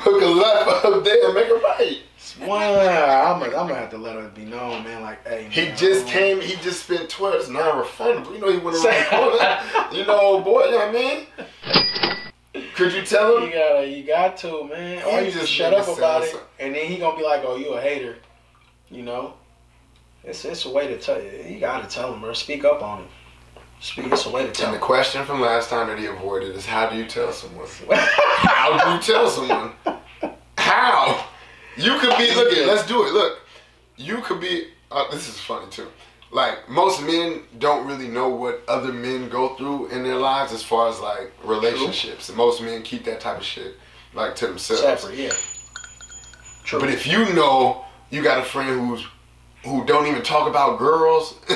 hook 0.00 0.22
a 0.22 0.26
left 0.26 0.84
up 0.84 1.04
there 1.04 1.26
and 1.26 1.34
make 1.34 1.48
a 1.48 1.54
right. 1.54 2.02
Well, 2.40 3.34
I'm 3.34 3.40
gonna, 3.40 3.56
I'm 3.56 3.66
gonna 3.68 3.80
have 3.80 3.90
to 3.90 3.98
let 3.98 4.14
her 4.14 4.28
be 4.28 4.44
known, 4.44 4.84
man. 4.84 5.02
Like, 5.02 5.26
hey, 5.26 5.48
He 5.50 5.66
man, 5.66 5.76
just 5.76 6.06
came. 6.06 6.40
He 6.40 6.54
just 6.56 6.84
spent 6.84 7.08
twelve. 7.10 7.34
It's 7.34 7.48
non-refundable. 7.48 8.32
You 8.32 8.38
know 8.38 8.52
he 8.52 8.58
went 8.58 8.76
around. 8.84 9.64
You 9.92 10.04
know, 10.06 10.40
boy. 10.40 10.64
You 10.66 10.70
know 10.72 10.78
what 10.78 10.88
I 10.88 10.92
mean? 10.92 12.64
Could 12.74 12.92
you 12.92 13.02
tell 13.02 13.38
him? 13.38 13.44
You 13.44 13.52
gotta, 13.52 13.88
you 13.88 14.02
got 14.04 14.36
to, 14.38 14.64
man. 14.64 15.02
Or 15.04 15.20
you 15.22 15.30
just 15.32 15.50
shut 15.50 15.74
up 15.74 15.88
about 15.88 16.22
it, 16.24 16.36
and 16.60 16.74
then 16.74 16.86
he 16.86 16.98
gonna 16.98 17.16
be 17.16 17.24
like, 17.24 17.42
"Oh, 17.44 17.56
you 17.56 17.72
a 17.72 17.80
hater," 17.80 18.16
you 18.90 19.02
know. 19.02 19.34
It's 20.22 20.44
it's 20.44 20.64
a 20.64 20.70
way 20.70 20.86
to 20.88 20.98
tell. 20.98 21.20
You 21.20 21.30
You 21.54 21.60
gotta 21.60 21.88
tell 21.88 22.12
him, 22.12 22.24
or 22.24 22.34
Speak 22.34 22.64
up 22.64 22.82
on 22.82 23.02
it. 23.02 23.08
Speak. 23.80 24.06
It's 24.06 24.26
a 24.26 24.30
way 24.30 24.44
to 24.44 24.52
tell 24.52 24.66
And 24.66 24.74
the 24.74 24.80
question 24.80 25.24
from 25.24 25.40
last 25.40 25.70
time 25.70 25.86
that 25.86 25.98
he 25.98 26.06
avoided 26.06 26.54
is, 26.56 26.66
how 26.66 26.90
do 26.90 26.96
you 26.96 27.06
tell 27.06 27.32
someone? 27.32 27.66
How 28.38 28.84
do 28.84 28.94
you 28.94 29.00
tell 29.00 29.28
someone? 29.28 29.72
How? 30.56 31.26
You 31.76 31.98
could 31.98 32.16
be. 32.18 32.34
Look 32.34 32.52
at. 32.52 32.66
Let's 32.66 32.86
do 32.86 33.06
it. 33.06 33.12
Look, 33.12 33.40
you 33.96 34.18
could 34.18 34.40
be. 34.40 34.68
Uh, 34.90 35.10
this 35.10 35.28
is 35.28 35.38
funny 35.38 35.70
too. 35.70 35.88
Like 36.30 36.68
most 36.68 37.02
men 37.02 37.42
don't 37.58 37.86
really 37.86 38.08
know 38.08 38.28
what 38.28 38.62
other 38.68 38.92
men 38.92 39.28
go 39.28 39.54
through 39.54 39.88
in 39.88 40.02
their 40.02 40.16
lives 40.16 40.52
as 40.52 40.62
far 40.62 40.88
as 40.88 41.00
like 41.00 41.32
relationships. 41.44 42.28
And 42.28 42.36
most 42.36 42.60
men 42.60 42.82
keep 42.82 43.04
that 43.04 43.20
type 43.20 43.38
of 43.38 43.44
shit 43.44 43.76
like 44.14 44.34
to 44.36 44.46
themselves. 44.48 44.82
Separate, 44.82 45.18
yeah. 45.18 45.30
True. 46.64 46.80
But 46.80 46.90
if 46.90 47.06
you 47.06 47.32
know 47.34 47.84
you 48.10 48.22
got 48.22 48.38
a 48.38 48.44
friend 48.44 48.88
who's 48.88 49.06
who 49.64 49.84
don't 49.86 50.06
even 50.06 50.22
talk 50.22 50.48
about 50.48 50.78
girls, 50.78 51.34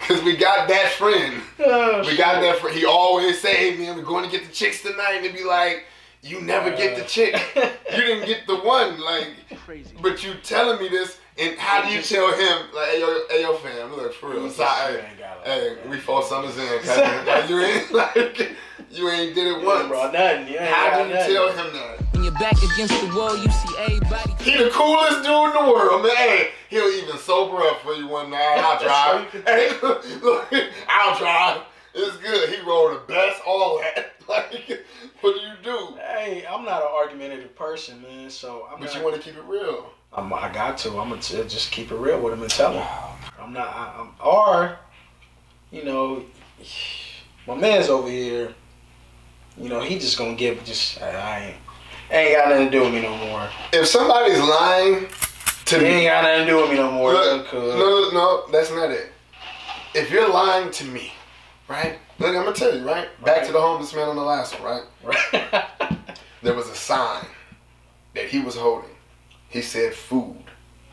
because 0.00 0.22
we 0.24 0.36
got 0.36 0.68
that 0.68 0.92
friend. 0.92 1.42
Oh, 1.60 2.00
We 2.06 2.16
got 2.16 2.40
that 2.40 2.58
friend. 2.58 2.76
He 2.76 2.84
always 2.84 3.40
say, 3.40 3.54
"Hey 3.54 3.76
man, 3.76 3.96
we're 3.96 4.02
going 4.02 4.24
to 4.24 4.30
get 4.30 4.46
the 4.46 4.52
chicks 4.52 4.82
tonight," 4.82 5.12
and 5.16 5.24
they 5.24 5.30
be 5.32 5.44
like, 5.44 5.84
"You 6.22 6.40
never 6.40 6.70
get 6.70 6.96
the 6.96 7.04
chick. 7.04 7.40
You 7.54 7.96
didn't 8.00 8.26
get 8.26 8.46
the 8.46 8.56
one." 8.56 9.00
Like, 9.10 9.28
Crazy. 9.66 9.94
but 10.02 10.24
you 10.24 10.34
telling 10.42 10.80
me 10.82 10.88
this, 10.88 11.18
and 11.38 11.56
how 11.58 11.82
do 11.86 11.94
you 11.94 12.02
tell 12.02 12.32
him? 12.32 12.66
Like, 12.74 12.88
hey 12.90 13.00
yo, 13.00 13.20
hey 13.30 13.42
yo, 13.42 13.54
fam, 13.56 13.94
look 13.94 14.14
for 14.14 14.30
real. 14.30 14.44
You 14.44 14.50
Sorry, 14.50 14.96
ain't 14.96 15.18
got 15.18 15.38
it. 15.46 15.78
hey, 15.82 15.88
we 15.88 15.98
four 15.98 16.22
summers 16.22 16.56
in. 16.58 16.78
cousin. 16.80 17.26
like, 17.26 17.48
you 17.48 17.60
ain't 17.64 17.92
like 17.92 18.50
you 18.90 19.08
ain't 19.08 19.34
did 19.34 19.46
it 19.46 19.60
Yeah, 19.60 19.66
once. 19.66 19.88
bro, 19.88 20.10
nothing. 20.10 20.48
You 20.48 20.58
ain't 20.58 20.70
How 20.74 20.90
got 20.90 21.02
do 21.04 21.08
you 21.08 21.14
nothing. 21.14 21.34
tell 21.34 21.52
him 21.52 21.72
that? 21.74 21.96
When 22.12 22.24
you're 22.24 22.32
back 22.34 22.56
against 22.62 23.00
the 23.00 23.06
wall, 23.16 23.36
you 23.36 23.50
see 23.50 23.74
everybody. 23.78 24.32
He 24.42 24.56
the 24.56 24.70
coolest 24.70 25.22
dude 25.22 25.26
in 25.56 25.64
the 25.66 25.72
world, 25.72 26.02
man. 26.02 26.16
Hey, 26.16 26.50
he'll 26.68 26.88
even 26.88 27.16
sober 27.18 27.58
up 27.62 27.80
for 27.82 27.94
you 27.94 28.08
one 28.08 28.30
night. 28.30 28.58
I'll 28.58 28.78
drive. 28.82 29.30
Hey, 29.46 29.70
look, 30.22 30.46
I'll 30.88 31.18
drive. 31.18 31.62
It's 31.94 32.16
good. 32.18 32.48
He 32.50 32.60
rolled 32.68 32.94
the 32.96 33.12
best, 33.12 33.40
all 33.46 33.78
that. 33.80 34.06
Like, 34.30 34.84
what 35.22 35.34
do 35.34 35.40
you 35.40 35.54
do? 35.64 35.96
Hey, 35.96 36.44
I'm 36.48 36.64
not 36.64 36.82
an 36.82 36.88
argumentative 36.94 37.56
person, 37.56 38.00
man. 38.02 38.30
So 38.30 38.68
I'm 38.72 38.78
But 38.78 38.86
not. 38.86 38.94
you 38.94 39.02
want 39.02 39.16
to 39.16 39.20
keep 39.20 39.34
it 39.36 39.42
real. 39.44 39.90
I'm, 40.12 40.32
I 40.32 40.48
got 40.52 40.78
to. 40.78 40.90
I'm 41.00 41.08
gonna 41.08 41.20
t- 41.20 41.34
just 41.48 41.72
keep 41.72 41.90
it 41.90 41.96
real 41.96 42.20
with 42.20 42.34
him 42.34 42.42
and 42.42 42.50
tell 42.50 42.72
him. 42.74 42.86
I'm 43.40 43.52
not. 43.52 43.66
I, 43.66 43.92
I'm, 44.00 44.10
or, 44.24 44.78
you 45.72 45.82
know, 45.84 46.22
my 47.48 47.56
man's 47.56 47.88
over 47.88 48.08
here. 48.08 48.54
You 49.60 49.68
know, 49.68 49.80
he 49.80 49.98
just 49.98 50.16
gonna 50.18 50.34
give. 50.34 50.64
Just 50.64 51.00
I, 51.02 51.10
I 51.10 51.38
ain't. 51.46 51.56
Ain't 52.12 52.36
got 52.36 52.48
nothing 52.48 52.66
to 52.66 52.70
do 52.72 52.82
with 52.82 52.92
me 52.94 53.02
no 53.02 53.16
more. 53.16 53.48
If 53.72 53.86
somebody's 53.86 54.40
lying 54.40 55.06
to 55.66 55.78
He 55.78 55.84
ain't 55.86 55.96
me, 55.98 56.04
got 56.06 56.22
nothing 56.24 56.46
to 56.46 56.50
do 56.52 56.56
with 56.60 56.70
me 56.70 56.76
no 56.76 56.90
more. 56.90 57.12
look, 57.12 57.54
uh, 57.54 57.56
no, 57.56 58.10
no, 58.10 58.44
that's 58.50 58.70
not 58.72 58.90
it. 58.90 59.12
If 59.94 60.10
you're 60.10 60.28
lying 60.28 60.70
to 60.72 60.84
me, 60.86 61.12
right? 61.68 61.98
Look, 62.18 62.28
I'm 62.34 62.42
gonna 62.44 62.52
tell 62.52 62.76
you, 62.76 62.84
right? 62.84 63.08
Back 63.24 63.36
Right. 63.38 63.46
to 63.46 63.52
the 63.52 63.60
homeless 63.60 63.94
man 63.94 64.08
on 64.08 64.16
the 64.16 64.22
last 64.22 64.58
one, 64.60 64.82
right? 65.04 65.14
Right. 65.32 65.64
there 66.42 66.54
was 66.54 66.68
a 66.68 66.74
sign 66.74 67.24
that 68.14 68.24
he 68.24 68.40
was 68.40 68.56
holding. 68.56 68.90
He 69.48 69.62
said, 69.62 69.94
"Food. 69.94 70.42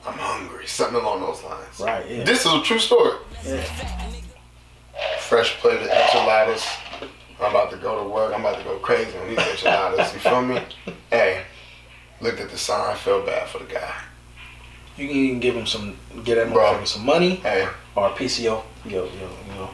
I'm 0.06 0.14
hungry." 0.18 0.68
Something 0.68 1.02
along 1.02 1.22
those 1.22 1.44
lines. 1.44 1.80
right. 1.80 2.08
Yeah. 2.10 2.24
This 2.24 2.46
is 2.46 2.54
a 2.54 2.62
true 2.62 2.80
story. 2.80 3.18
yeah. 3.46 3.64
Fresh 5.20 5.58
plate 5.58 5.82
of 5.82 5.88
enchiladas. 5.88 6.66
I'm 7.40 7.52
about 7.52 7.72
to 7.72 7.78
go 7.78 8.04
to 8.04 8.10
work. 8.10 8.34
I'm 8.34 8.42
about 8.42 8.58
to 8.58 8.64
go 8.64 8.78
crazy 8.78 9.18
on 9.18 9.28
these 9.30 9.38
enchiladas. 9.38 10.14
You 10.14 10.20
feel 10.20 10.42
me? 10.42 10.60
Hey, 11.10 11.44
looked 12.20 12.40
at 12.42 12.50
the 12.50 12.58
sign. 12.58 12.96
Felt 12.98 13.26
bad 13.26 13.48
for 13.48 13.60
the 13.60 13.66
guy. 13.66 13.94
You 14.98 15.08
can 15.08 15.16
even 15.16 15.40
give 15.40 15.56
him 15.56 15.66
some. 15.66 15.96
Get 16.24 16.36
that 16.36 16.48
motherfucker 16.48 16.88
some 16.88 17.06
money 17.06 17.36
Hey, 17.36 17.68
or 17.96 18.08
a 18.08 18.12
PCO. 18.12 18.64
Yo, 18.86 19.06
yo, 19.06 19.30
know. 19.56 19.70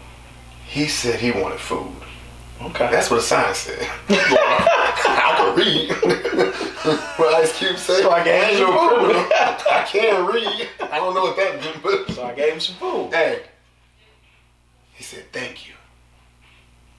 he 0.68 0.88
said 0.88 1.20
he 1.20 1.32
wanted 1.32 1.60
food. 1.60 1.92
Okay. 2.62 2.90
That's 2.92 3.10
what 3.10 3.18
the 3.18 3.22
sign 3.24 3.54
said. 3.56 3.88
I 4.10 5.34
can 5.38 5.58
read. 5.58 5.90
what 7.18 7.34
Ice 7.36 7.58
Cube 7.58 7.78
said. 7.78 8.02
So 8.02 8.12
I 8.12 8.24
gave 8.24 8.60
you 8.60 8.68
no 8.68 8.72
food. 8.90 9.16
I 9.16 9.86
can't 9.88 10.34
read. 10.34 10.70
I 10.92 10.98
don't 10.98 11.14
know 11.16 11.24
what 11.24 11.36
that 11.38 11.60
meant, 11.60 11.82
but 11.82 12.12
so 12.14 12.26
I 12.26 12.34
gave 12.34 12.54
him 12.54 12.60
some 12.60 12.76
food. 12.76 13.10
Hey. 13.14 13.42
He 14.94 15.04
said, 15.04 15.26
thank 15.34 15.68
you. 15.68 15.74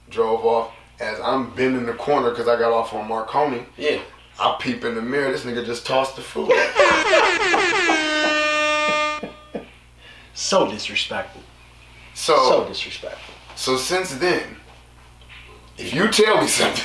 Drove 0.09 0.45
off. 0.45 0.71
As 0.99 1.19
I'm 1.19 1.49
bending 1.55 1.85
the 1.85 1.93
corner 1.93 2.29
because 2.29 2.47
I 2.47 2.57
got 2.57 2.71
off 2.71 2.93
on 2.93 3.07
Marconi, 3.07 3.65
Yeah. 3.77 3.99
I 4.39 4.55
peep 4.59 4.83
in 4.85 4.95
the 4.95 5.01
mirror. 5.01 5.31
This 5.31 5.43
nigga 5.43 5.65
just 5.65 5.85
tossed 5.85 6.15
the 6.15 6.21
food. 6.21 6.51
So 10.33 10.69
disrespectful. 10.69 11.41
So, 12.13 12.35
So 12.73 13.09
so, 13.55 13.77
since 13.77 14.13
then, 14.15 14.57
if 15.77 15.93
you 15.93 16.07
tell 16.09 16.41
me 16.41 16.47
something, 16.47 16.83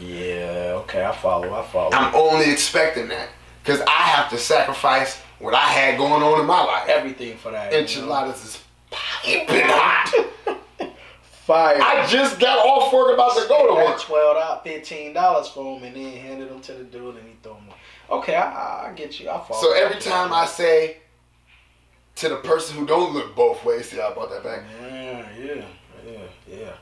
Yeah. 0.00 0.72
Okay. 0.82 1.04
I 1.04 1.12
follow. 1.14 1.54
I 1.54 1.62
follow. 1.66 1.90
I'm 1.92 2.14
only 2.14 2.50
expecting 2.50 3.08
that. 3.08 3.28
Because 3.62 3.80
I 3.82 4.02
have 4.14 4.28
to 4.30 4.38
sacrifice 4.38 5.20
what 5.38 5.54
I 5.54 5.58
had 5.66 5.98
going 5.98 6.22
on 6.22 6.40
in 6.40 6.46
my 6.46 6.62
life. 6.62 6.88
Everything 6.88 7.36
for 7.36 7.50
that. 7.52 7.66
you 7.72 7.78
know? 7.78 7.82
Enchiladas 7.82 8.44
is 8.44 8.62
piping 8.90 9.62
hot. 9.66 10.12
Fire. 11.46 11.78
I 11.80 12.04
just 12.08 12.40
got 12.40 12.58
off 12.58 12.92
work 12.92 13.14
about 13.14 13.36
to 13.36 13.46
go 13.46 13.68
to 13.68 13.74
work. 13.74 14.00
twelve 14.00 14.34
dollars, 14.36 14.60
fifteen 14.64 15.12
dollars 15.12 15.46
for 15.46 15.78
him, 15.78 15.84
and 15.84 15.94
then 15.94 16.16
handed 16.16 16.50
them 16.50 16.60
to 16.62 16.72
the 16.72 16.82
dude, 16.82 17.14
and 17.14 17.28
he 17.28 17.36
threw 17.40 17.52
them. 17.52 17.68
Okay, 18.10 18.34
I, 18.34 18.88
I, 18.88 18.92
get 18.94 19.20
you. 19.20 19.30
I 19.30 19.38
follow. 19.38 19.60
So 19.60 19.72
every 19.72 20.00
time 20.00 20.32
I 20.32 20.44
say 20.44 20.96
to 22.16 22.28
the 22.30 22.36
person 22.38 22.76
who 22.76 22.84
don't 22.84 23.14
look 23.14 23.36
both 23.36 23.64
ways, 23.64 23.88
see, 23.88 24.00
I 24.00 24.12
brought 24.12 24.30
that 24.30 24.42
back. 24.42 24.64
Yeah, 24.82 25.24
yeah, 25.38 25.64
yeah, 26.04 26.18
yeah. 26.48 26.72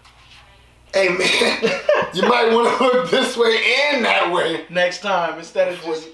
Hey 0.95 1.09
man, 1.11 1.81
you 2.15 2.23
might 2.23 2.51
want 2.51 2.79
to 2.79 2.85
look 2.85 3.11
this 3.11 3.37
way 3.37 3.63
and 3.91 4.03
that 4.03 4.33
way. 4.33 4.65
Next 4.71 5.01
time, 5.01 5.39
instead 5.39 5.75
of 5.75 5.83
just. 5.83 6.09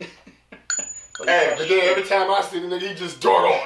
Hey, 1.24 1.54
but 1.56 1.68
then 1.68 1.80
every 1.84 2.02
time 2.02 2.28
I 2.32 2.40
see 2.40 2.58
the 2.58 2.66
nigga, 2.66 2.88
he 2.88 2.94
just 2.94 3.20
dart 3.20 3.44
off. 3.44 3.64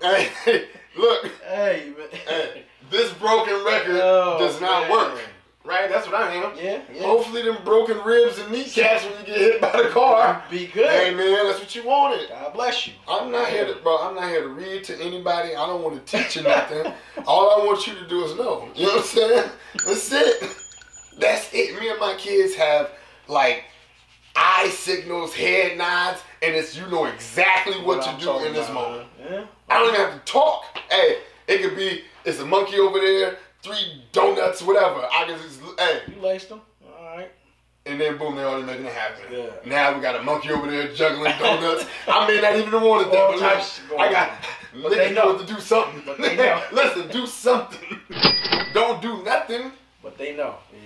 hey, 0.00 0.68
look, 0.96 1.30
Hey, 1.48 1.92
man. 1.96 2.08
hey, 2.26 2.62
this 2.90 3.12
broken 3.14 3.64
record 3.64 3.96
Oh, 4.02 4.38
does 4.38 4.60
not 4.60 4.88
man. 4.88 4.90
work. 4.90 5.20
Right? 5.62 5.90
That's 5.90 6.06
what 6.06 6.14
I 6.14 6.32
am. 6.32 6.56
Yeah, 6.56 6.80
yeah. 6.92 7.02
Hopefully, 7.02 7.42
them 7.42 7.58
broken 7.66 7.98
ribs 8.02 8.38
and 8.38 8.50
kneecaps 8.50 9.04
when 9.04 9.12
you 9.20 9.26
get 9.26 9.36
hit 9.36 9.60
by 9.60 9.82
the 9.82 9.90
car. 9.90 10.42
Be 10.50 10.66
good. 10.68 10.88
Hey 10.88 11.14
man, 11.14 11.46
that's 11.46 11.60
what 11.60 11.74
you 11.74 11.84
wanted. 11.86 12.30
God 12.30 12.54
bless 12.54 12.86
you. 12.86 12.94
I'm 13.06 13.30
not 13.30 13.46
here 13.48 13.66
to, 13.66 13.74
bro. 13.82 13.98
I'm 13.98 14.14
not 14.14 14.30
here 14.30 14.40
to 14.40 14.48
read 14.48 14.84
to 14.84 14.98
anybody. 14.98 15.54
I 15.54 15.66
don't 15.66 15.82
want 15.82 16.04
to 16.04 16.16
teach 16.16 16.36
you 16.36 16.42
nothing. 16.44 16.90
All 17.26 17.60
I 17.60 17.66
want 17.66 17.86
you 17.86 17.94
to 17.94 18.08
do 18.08 18.24
is 18.24 18.34
know. 18.36 18.70
You 18.74 18.86
know 18.86 18.92
what 18.94 19.00
I'm 19.00 19.06
saying? 19.06 19.50
That's 19.86 20.12
it. 20.12 20.56
That's 21.18 21.50
it. 21.52 21.78
Me 21.78 21.90
and 21.90 22.00
my 22.00 22.14
kids 22.16 22.54
have 22.54 22.90
like 23.28 23.64
eye 24.34 24.70
signals, 24.70 25.34
head 25.34 25.76
nods, 25.76 26.22
and 26.40 26.54
it's 26.54 26.74
you 26.74 26.86
know 26.86 27.04
exactly 27.04 27.74
what, 27.74 28.06
I'm 28.08 28.18
to 28.18 28.24
do 28.24 28.44
in 28.46 28.54
this 28.54 28.68
about, 28.70 28.90
moment. 28.92 29.08
Yeah. 29.30 29.44
I 29.68 29.78
don't 29.78 29.88
even 29.94 30.00
have 30.00 30.24
to 30.24 30.32
talk. 30.32 30.64
Hey, 30.90 31.18
it 31.46 31.62
could 31.62 31.76
be 31.76 32.02
it's 32.24 32.38
a 32.40 32.46
monkey 32.46 32.78
over 32.78 32.98
there, 32.98 33.36
three 33.62 34.02
donuts, 34.12 34.62
whatever. 34.62 35.06
I 35.12 35.24
can 35.26 35.38
just 35.38 35.60
hey, 35.78 36.00
You 36.14 36.20
laced 36.22 36.48
them. 36.48 36.60
All 36.98 37.16
right. 37.16 37.30
and 37.86 38.00
then 38.00 38.18
boom, 38.18 38.36
they 38.36 38.42
already 38.42 38.66
making 38.66 38.86
it 38.86 38.92
happen. 38.92 39.22
Yeah. 39.32 39.46
Now 39.66 39.94
we 39.94 40.00
got 40.00 40.16
a 40.16 40.22
monkey 40.22 40.50
over 40.50 40.70
there 40.70 40.92
juggling 40.92 41.32
donuts. 41.38 41.86
I 42.08 42.26
may 42.26 42.40
not 42.40 42.56
even 42.56 42.72
want 42.82 43.06
it 43.06 43.12
that, 43.12 43.30
but 43.30 43.38
going 43.88 44.00
I 44.00 44.10
got 44.12 44.30
niggas 44.74 44.82
But 44.82 44.90
they 44.92 45.14
know. 45.14 45.38
to 45.38 45.46
do 45.46 45.60
something. 45.60 46.02
But 46.04 46.18
they 46.18 46.36
know. 46.42 46.62
Listen, 46.72 47.08
do 47.08 47.26
something. 47.26 47.98
Don't 48.74 49.00
do 49.02 49.22
nothing. 49.22 49.72
But 50.02 50.16
they 50.18 50.34
know. 50.36 50.56
Yeah, 50.72 50.78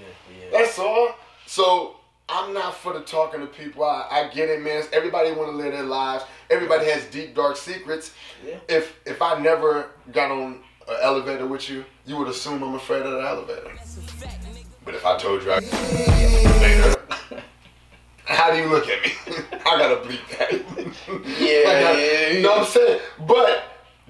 yeah. 0.51 0.59
That's 0.59 0.79
all. 0.79 1.15
So 1.47 1.97
I'm 2.29 2.55
not 2.55 2.75
for 2.77 2.93
the 2.95 3.01
talking 3.01 3.41
to 3.41 3.47
people. 3.47 3.85
I, 3.85 4.07
I 4.11 4.29
get 4.35 4.49
it, 4.49 4.63
man. 4.63 4.83
Everybody 4.93 5.33
want 5.33 5.51
to 5.51 5.57
live 5.57 5.73
their 5.73 5.83
lives. 5.83 6.25
Everybody 6.51 6.87
has 6.87 7.05
deep, 7.07 7.35
dark 7.35 7.57
secrets. 7.57 8.15
Yeah. 8.45 8.57
If 8.69 8.99
if 9.05 9.21
I 9.21 9.39
never 9.41 9.91
got 10.11 10.31
on 10.31 10.61
an 10.89 10.97
elevator 11.03 11.47
with 11.47 11.69
you, 11.69 11.85
you 12.07 12.17
would 12.17 12.29
assume 12.29 12.63
I'm 12.63 12.75
afraid 12.75 13.03
of 13.03 13.13
the 13.13 13.21
elevator. 13.21 13.73
But 14.85 14.95
if 14.95 15.05
I 15.05 15.19
told 15.19 15.43
you 15.43 15.53
I 15.53 15.59
later, 16.61 16.97
how 18.25 18.51
do 18.51 18.59
you 18.59 18.69
look 18.69 18.89
at 18.89 19.05
me? 19.05 19.13
I 19.67 19.79
gotta 19.79 19.97
bleep 19.97 20.39
that. 20.39 20.53
Yeah, 21.39 21.69
I 21.71 21.81
gotta- 21.81 21.99
yeah, 22.01 22.29
You 22.31 22.43
know 22.43 22.51
what 22.51 22.59
I'm 22.61 22.67
saying? 22.67 23.01
But 23.27 23.65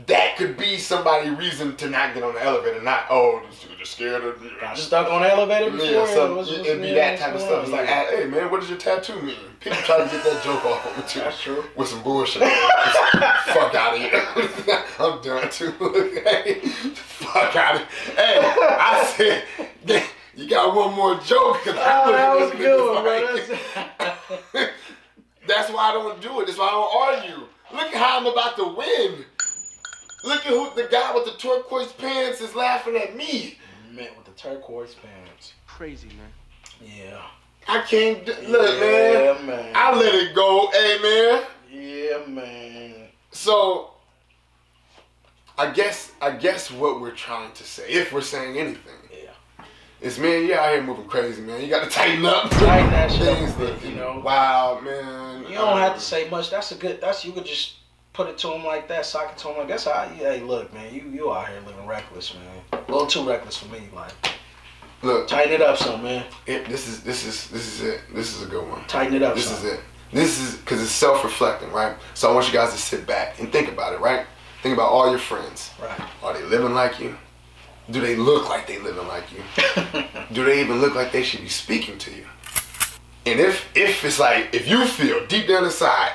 that 0.06 0.36
could 0.36 0.56
be 0.56 0.76
somebody 0.76 1.30
reason 1.30 1.76
to 1.76 1.88
not 1.88 2.14
get 2.14 2.22
on 2.24 2.34
the 2.34 2.42
elevator. 2.42 2.82
Not 2.82 3.04
oh, 3.10 3.42
is 3.80 3.88
scared 3.88 4.24
of. 4.24 4.42
Got 4.60 4.76
stuck 4.76 5.08
on 5.10 5.22
the 5.22 5.30
elevator 5.30 5.70
before. 5.70 5.86
Yeah, 5.86 6.00
What's- 6.00 6.48
what's 6.48 6.50
it'd 6.50 6.82
be 6.82 6.94
that 6.94 7.18
type 7.18 7.34
of 7.34 7.40
stuff. 7.40 7.62
It's 7.62 7.72
like, 7.72 7.86
hey 7.86 8.26
man, 8.26 8.50
what 8.50 8.60
does 8.60 8.68
your 8.70 8.78
tattoo 8.78 9.20
mean? 9.22 9.36
People 9.60 9.78
try 9.82 9.98
to 9.98 10.04
get 10.04 10.24
that 10.24 10.42
joke 10.44 10.64
off 10.64 10.84
of 10.86 10.98
it 11.04 11.08
too. 11.08 11.20
That's 11.20 11.40
true. 11.40 11.64
With 11.76 11.88
some 11.88 12.02
bullshit. 12.02 12.42
fuck 12.42 13.74
out 13.74 13.94
of 13.94 14.00
here. 14.00 14.22
I'm 14.98 15.22
done 15.22 15.48
too. 15.50 15.70
hey, 16.24 16.60
fuck 16.94 17.54
out 17.56 17.76
of 17.76 17.88
here. 17.88 18.16
Hey, 18.16 18.38
I 18.42 19.04
said, 19.16 19.44
you 20.34 20.48
got 20.48 20.74
one 20.74 20.92
more 20.94 21.14
joke. 21.20 21.62
'cause 21.62 21.74
Oh, 21.78 22.12
that 22.12 22.34
was 22.34 22.42
a 22.42 22.44
looking 22.46 22.60
at 22.60 22.66
good 22.66 23.48
this 23.48 23.58
bro. 24.52 24.66
That's 25.46 25.70
why 25.70 25.90
I 25.90 25.92
don't 25.92 26.20
do 26.20 26.40
it. 26.40 26.46
That's 26.46 26.58
why 26.58 26.66
I 26.66 26.70
don't 26.70 27.30
argue. 27.30 27.46
Look 27.72 27.94
at 27.94 27.94
how 27.94 28.18
I'm 28.18 28.26
about 28.26 28.56
to 28.56 28.64
win. 28.64 29.24
Look 30.24 30.46
at 30.46 30.52
who 30.52 30.70
the 30.74 30.88
guy 30.90 31.14
with 31.14 31.26
the 31.26 31.32
turquoise 31.32 31.92
pants 31.92 32.40
is 32.40 32.54
laughing 32.54 32.96
at 32.96 33.14
me. 33.14 33.58
Man 33.92 34.08
with 34.16 34.24
the 34.24 34.32
turquoise 34.32 34.94
pants. 34.94 35.52
Crazy, 35.66 36.08
man. 36.08 36.96
Yeah. 36.98 37.20
I 37.68 37.82
can't 37.82 38.24
do, 38.24 38.32
look, 38.48 38.80
man. 38.80 39.12
Yeah, 39.12 39.46
man. 39.46 39.72
I 39.74 39.94
let 39.94 40.14
it 40.14 40.34
go, 40.34 40.70
hey 40.72 40.98
man. 41.02 41.44
Yeah, 41.70 42.26
man. 42.26 43.08
So 43.32 43.90
I 45.58 45.70
guess 45.70 46.12
I 46.22 46.30
guess 46.30 46.70
what 46.70 47.02
we're 47.02 47.10
trying 47.10 47.52
to 47.52 47.62
say, 47.62 47.88
if 47.90 48.10
we're 48.10 48.22
saying 48.22 48.56
anything, 48.56 48.92
Yeah. 49.12 49.64
is 50.00 50.18
man, 50.18 50.46
you 50.46 50.54
out 50.54 50.70
here 50.70 50.82
moving 50.82 51.06
crazy, 51.06 51.42
man. 51.42 51.60
You 51.60 51.68
gotta 51.68 51.90
tighten 51.90 52.24
up. 52.24 52.50
Tighten 52.50 52.90
that 52.90 53.12
shit 53.12 53.28
up 53.28 53.36
Things 53.38 53.54
a 53.54 53.58
bit, 53.58 53.74
looking 53.74 53.90
you 53.90 53.96
know. 53.96 54.22
Wow, 54.24 54.80
man. 54.82 55.42
You 55.42 55.54
don't 55.54 55.78
have 55.78 55.90
to 55.90 55.94
um, 55.94 56.00
say 56.00 56.30
much. 56.30 56.50
That's 56.50 56.72
a 56.72 56.76
good. 56.76 57.00
That's 57.02 57.26
you 57.26 57.32
could 57.32 57.44
just 57.44 57.74
put 58.14 58.28
it 58.28 58.38
to 58.38 58.52
him 58.52 58.64
like 58.64 58.88
that, 58.88 59.04
sock 59.04 59.32
it 59.32 59.38
to 59.38 59.48
him 59.48 59.58
like 59.58 59.68
that's 59.68 59.84
how. 59.84 60.08
Hey, 60.08 60.40
look, 60.40 60.72
man, 60.72 60.94
you 60.94 61.02
you 61.12 61.30
out 61.30 61.48
here 61.48 61.60
living 61.66 61.86
reckless, 61.86 62.34
man. 62.34 62.62
A 62.72 62.90
little 62.90 63.06
too 63.06 63.28
reckless 63.28 63.58
for 63.58 63.70
me. 63.70 63.82
Like, 63.94 64.12
Look, 65.02 65.28
tighten 65.28 65.52
it 65.52 65.60
up, 65.60 65.76
some 65.76 66.02
man. 66.02 66.24
it, 66.46 66.66
this 66.66 66.88
is 66.88 67.02
this 67.02 67.26
is 67.26 67.50
this 67.50 67.66
is 67.66 67.82
it. 67.82 68.00
This 68.14 68.34
is 68.34 68.42
a 68.42 68.46
good 68.46 68.66
one. 68.66 68.82
Tighten 68.86 69.14
it 69.14 69.22
up. 69.22 69.34
This 69.34 69.48
some. 69.48 69.58
is 69.66 69.74
it. 69.74 69.80
This 70.12 70.40
is 70.40 70.56
because 70.56 70.80
it's 70.80 70.92
self-reflecting, 70.92 71.72
right? 71.72 71.96
So 72.14 72.30
I 72.30 72.34
want 72.34 72.46
you 72.46 72.52
guys 72.52 72.72
to 72.72 72.78
sit 72.78 73.06
back 73.06 73.38
and 73.40 73.52
think 73.52 73.68
about 73.68 73.92
it, 73.92 74.00
right? 74.00 74.24
Think 74.62 74.74
about 74.74 74.90
all 74.90 75.10
your 75.10 75.18
friends. 75.18 75.70
Right. 75.82 76.00
Are 76.22 76.32
they 76.32 76.42
living 76.44 76.72
like 76.72 76.98
you? 77.00 77.16
Do 77.90 78.00
they 78.00 78.16
look 78.16 78.48
like 78.48 78.66
they 78.66 78.78
living 78.78 79.06
like 79.08 79.24
you? 79.30 79.42
Do 80.32 80.44
they 80.44 80.60
even 80.60 80.80
look 80.80 80.94
like 80.94 81.12
they 81.12 81.22
should 81.22 81.42
be 81.42 81.48
speaking 81.48 81.98
to 81.98 82.10
you? 82.10 82.24
And 83.26 83.40
if 83.40 83.68
if 83.76 84.04
it's 84.04 84.18
like 84.20 84.54
if 84.54 84.68
you 84.68 84.86
feel 84.86 85.26
deep 85.26 85.48
down 85.48 85.64
inside, 85.64 86.12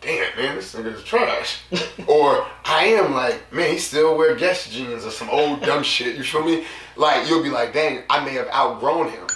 damn 0.00 0.36
man, 0.36 0.56
this 0.56 0.74
nigga 0.74 0.94
is 0.94 1.04
trash, 1.04 1.60
or 2.06 2.46
I 2.64 2.84
am 2.84 3.12
like, 3.12 3.52
man, 3.52 3.70
he 3.72 3.78
still 3.78 4.16
wear 4.16 4.34
Guess 4.34 4.70
jeans 4.70 5.04
or 5.04 5.10
some 5.10 5.30
old 5.30 5.62
dumb 5.62 5.82
shit. 5.94 6.16
You 6.16 6.22
feel 6.22 6.44
me? 6.44 6.64
Like 6.96 7.28
you'll 7.28 7.42
be 7.42 7.50
like, 7.50 7.72
dang, 7.72 8.02
I 8.10 8.24
may 8.24 8.32
have 8.34 8.48
outgrown 8.48 9.10
him, 9.10 9.26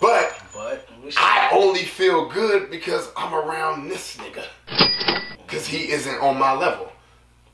but 0.00 0.40
But 0.54 0.88
I 1.16 1.50
only 1.52 1.84
feel 1.84 2.28
good 2.28 2.70
because 2.70 3.10
I'm 3.16 3.32
around 3.34 3.88
this 3.88 4.16
nigga. 4.16 4.44
Cause 5.46 5.66
he 5.66 5.90
isn't 5.90 6.20
on 6.20 6.38
my 6.38 6.52
level. 6.52 6.92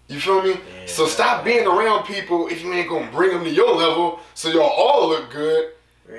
You 0.08 0.18
feel 0.18 0.42
me? 0.42 0.56
So 0.86 1.06
stop 1.06 1.44
being 1.44 1.66
around 1.66 2.04
people 2.04 2.48
if 2.48 2.62
you 2.62 2.72
ain't 2.72 2.88
gonna 2.88 3.10
bring 3.12 3.30
them 3.30 3.44
to 3.44 3.50
your 3.50 3.74
level 3.74 4.20
so 4.34 4.48
y'all 4.48 4.62
all 4.62 5.08
look 5.08 5.30
good. 5.30 5.72
yeah, 6.10 6.18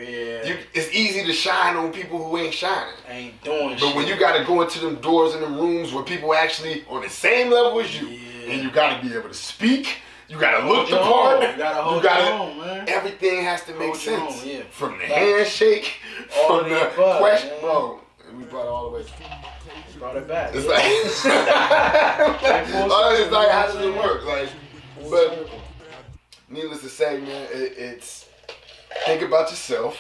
shine 1.36 1.76
on 1.76 1.92
people 1.92 2.24
who 2.24 2.38
ain't 2.38 2.54
shining. 2.54 2.94
ain't 3.08 3.44
doing 3.44 3.72
shit. 3.78 3.82
But 3.82 3.96
when 3.96 4.08
you 4.08 4.16
gotta 4.18 4.44
go 4.46 4.62
into 4.62 4.80
them 4.80 4.96
doors 4.96 5.34
and 5.34 5.44
them 5.44 5.58
rooms 5.60 5.92
where 5.94 6.04
people 6.04 6.34
actually 6.34 6.86
on 6.90 7.02
the 7.02 7.10
same 7.10 7.52
level 7.52 7.80
as 7.80 8.00
you, 8.00 8.08
Yeah. 8.08 8.52
and 8.54 8.64
you 8.64 8.72
gotta 8.72 9.02
be 9.06 9.14
able 9.16 9.30
to 9.30 9.34
speak, 9.36 9.98
you 10.28 10.40
gotta 10.40 10.68
look 10.68 10.90
the 10.90 10.98
part. 10.98 11.42
You 11.42 11.56
gotta 11.58 11.82
hold 11.84 12.02
gotta- 12.04 12.24
your 12.26 12.34
own, 12.34 12.58
man. 12.60 12.86
Everything 12.90 13.44
has 13.44 13.64
to 13.66 13.72
make 13.74 13.90
Hold 13.90 13.98
sense. 13.98 14.42
own, 14.44 14.50
yeah. 14.50 14.62
From 14.72 14.94
the 14.98 15.06
Facts. 15.06 15.14
handshake, 15.14 15.94
from 16.48 16.70
the 16.70 16.92
above, 16.94 17.20
question, 17.20 17.50
man. 17.52 17.60
bro. 17.62 18.00
We 18.38 18.44
brought 18.46 18.66
it 18.66 18.70
all 18.70 18.90
the 18.92 18.98
way. 18.98 19.06
brought 20.00 20.18
it 20.18 20.28
back. 20.28 20.52
It's 20.54 20.66
yeah. 20.66 20.72
like, 20.72 20.84
Oh, 22.92 23.16
it's 23.22 23.32
like, 23.32 23.50
how 23.50 23.68
does 23.68 23.78
it 23.78 23.94
work? 23.96 24.26
Like, 24.26 24.50
but 25.10 25.48
needless 26.50 26.82
to 26.82 26.90
say, 26.90 27.20
man, 27.22 27.48
it, 27.52 27.74
it's 27.78 28.26
think 29.06 29.22
about 29.22 29.50
yourself, 29.52 29.96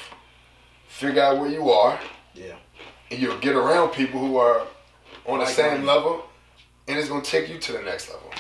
figure 0.95 1.21
out 1.21 1.37
where 1.39 1.49
you 1.49 1.69
are, 1.69 1.99
yeah, 2.33 2.55
and 3.11 3.19
you'll 3.19 3.37
get 3.39 3.55
around 3.55 3.89
people 3.89 4.19
who 4.19 4.37
are 4.37 4.65
on 5.25 5.39
the 5.39 5.45
same 5.45 5.81
me. 5.81 5.87
level, 5.87 6.25
and 6.87 6.97
it's 6.97 7.09
gonna 7.09 7.21
take 7.21 7.49
you 7.49 7.59
to 7.59 7.73
the 7.73 7.81
next 7.81 8.09
level. 8.09 8.31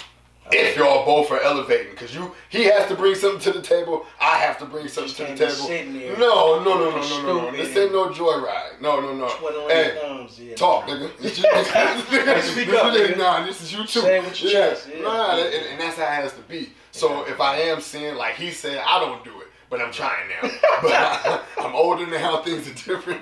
If 0.51 0.77
y'all 0.77 1.03
both 1.05 1.31
are 1.31 1.41
elevating, 1.41 1.91
because 1.91 2.13
you 2.13 2.31
he 2.49 2.65
has 2.65 2.87
to 2.87 2.95
bring 2.95 3.15
something 3.15 3.39
to 3.51 3.51
the 3.51 3.65
table, 3.65 4.05
I 4.21 4.37
have 4.37 4.59
to 4.59 4.65
bring 4.65 4.87
something 4.87 5.13
to 5.15 5.33
the 5.33 5.49
table. 5.49 6.19
No, 6.19 6.63
no, 6.63 6.77
no, 6.77 6.91
no, 6.91 7.01
no, 7.01 7.21
no, 7.23 7.49
no. 7.49 7.51
This 7.51 7.75
ain't 7.75 7.91
no 7.91 8.09
joyride. 8.09 8.79
No, 8.79 9.01
no, 9.01 9.15
no. 9.15 9.27
Hey, 9.67 9.97
thumbs. 9.99 10.39
Yeah, 10.39 10.55
Talk, 10.55 10.85
nigga. 10.85 11.09
You, 11.23 11.29
Speak 11.29 12.69
up, 12.75 12.93
nigga. 12.93 13.17
Nah, 13.17 13.43
this 13.43 13.61
is 13.61 13.73
you 13.73 13.79
too. 13.79 14.01
Say 14.01 14.19
with 14.19 14.43
your 14.43 14.51
yeah. 14.51 14.69
chest, 14.69 14.89
yeah. 14.95 15.01
Nah, 15.01 15.37
and, 15.37 15.65
and 15.71 15.79
that's 15.81 15.97
how 15.97 16.03
it 16.03 16.21
has 16.21 16.33
to 16.33 16.41
be. 16.41 16.69
So 16.91 17.25
if 17.25 17.41
I 17.41 17.57
am 17.57 17.81
seeing, 17.81 18.15
like 18.15 18.35
he 18.35 18.51
said, 18.51 18.81
I 18.85 18.99
don't 18.99 19.23
do 19.25 19.41
it, 19.41 19.44
but 19.69 19.81
I'm 19.81 19.91
trying 19.91 20.29
now. 20.29 20.41
but 20.81 20.91
I, 20.93 21.41
I'm 21.59 21.75
older 21.75 22.05
now, 22.07 22.41
things 22.41 22.67
are 22.67 22.73
different. 22.73 23.21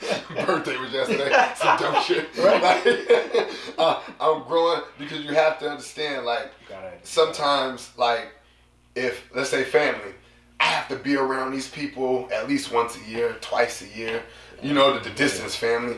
Birthday 0.46 0.76
was 0.76 0.92
yesterday. 0.92 1.30
Some 1.56 1.78
dumb 1.78 2.02
shit. 2.02 2.28
Like, 2.36 3.78
uh, 3.78 4.00
I'm 4.20 4.42
growing 4.44 4.82
because 4.98 5.24
you 5.24 5.34
have 5.34 5.58
to 5.60 5.70
understand, 5.70 6.26
like, 6.26 6.50
sometimes 7.02 7.90
like 7.96 8.28
if 8.94 9.28
let's 9.34 9.50
say 9.50 9.64
family 9.64 10.14
i 10.60 10.64
have 10.64 10.88
to 10.88 10.96
be 10.96 11.16
around 11.16 11.52
these 11.52 11.68
people 11.68 12.28
at 12.32 12.48
least 12.48 12.72
once 12.72 12.96
a 12.96 13.10
year 13.10 13.36
twice 13.40 13.82
a 13.82 13.98
year 13.98 14.22
you 14.62 14.72
know 14.72 14.94
the, 14.94 15.00
the 15.08 15.14
distance 15.16 15.56
family 15.56 15.96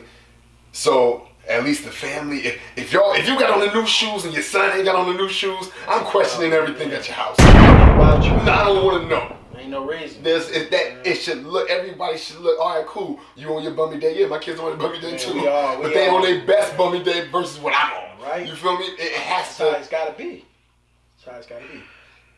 So 0.71 1.27
at 1.49 1.63
least 1.63 1.85
the 1.85 1.91
family, 1.91 2.39
if, 2.39 2.61
if 2.75 2.93
y'all, 2.93 3.13
if 3.13 3.27
you 3.27 3.39
got 3.39 3.49
on 3.49 3.61
the 3.61 3.73
new 3.73 3.85
shoes 3.87 4.25
and 4.25 4.33
your 4.33 4.43
son 4.43 4.75
ain't 4.75 4.85
got 4.85 4.95
on 4.95 5.07
the 5.07 5.13
new 5.17 5.29
shoes, 5.29 5.71
I'm 5.87 6.03
questioning 6.03 6.53
everything 6.53 6.91
at 6.91 7.07
your 7.07 7.15
house. 7.15 7.35
You? 7.39 7.45
I 7.47 8.63
don't 8.65 8.85
want 8.85 9.03
to 9.03 9.09
know. 9.09 9.35
Ain't 9.67 9.71
no 9.73 9.85
reason. 9.85 10.23
There's 10.23 10.49
it, 10.49 10.71
that 10.71 11.05
it 11.05 11.15
should 11.15 11.43
look. 11.45 11.69
Everybody 11.69 12.17
should 12.17 12.37
look. 12.39 12.57
All 12.57 12.77
right, 12.77 12.87
cool. 12.87 13.19
You 13.35 13.53
on 13.53 13.63
your 13.63 13.73
bummy 13.73 13.99
day? 13.99 14.17
Yeah, 14.17 14.27
my 14.27 14.39
kids 14.39 14.61
on 14.61 14.67
their 14.69 14.77
bummy 14.77 15.01
day 15.01 15.11
Yeah, 15.11 15.17
too. 15.17 15.33
we 15.33 15.45
are, 15.47 15.75
we 15.75 15.83
but 15.83 15.93
they 15.93 16.07
are. 16.07 16.15
on 16.15 16.21
their 16.21 16.45
best 16.45 16.77
bummy 16.77 17.03
day 17.03 17.27
versus 17.29 17.59
what 17.59 17.73
I'm 17.75 17.91
on. 17.91 18.21
Right. 18.25 18.47
You 18.47 18.55
feel 18.55 18.77
me? 18.77 18.85
It, 18.85 18.99
it 18.99 19.11
has 19.13 19.45
That's 19.45 19.57
how 19.57 19.71
to. 19.71 19.77
it's 19.79 19.89
gotta 19.89 20.13
be. 20.13 20.45
That's 21.25 21.29
how 21.31 21.37
it's 21.37 21.47
gotta 21.47 21.65
be. 21.65 21.81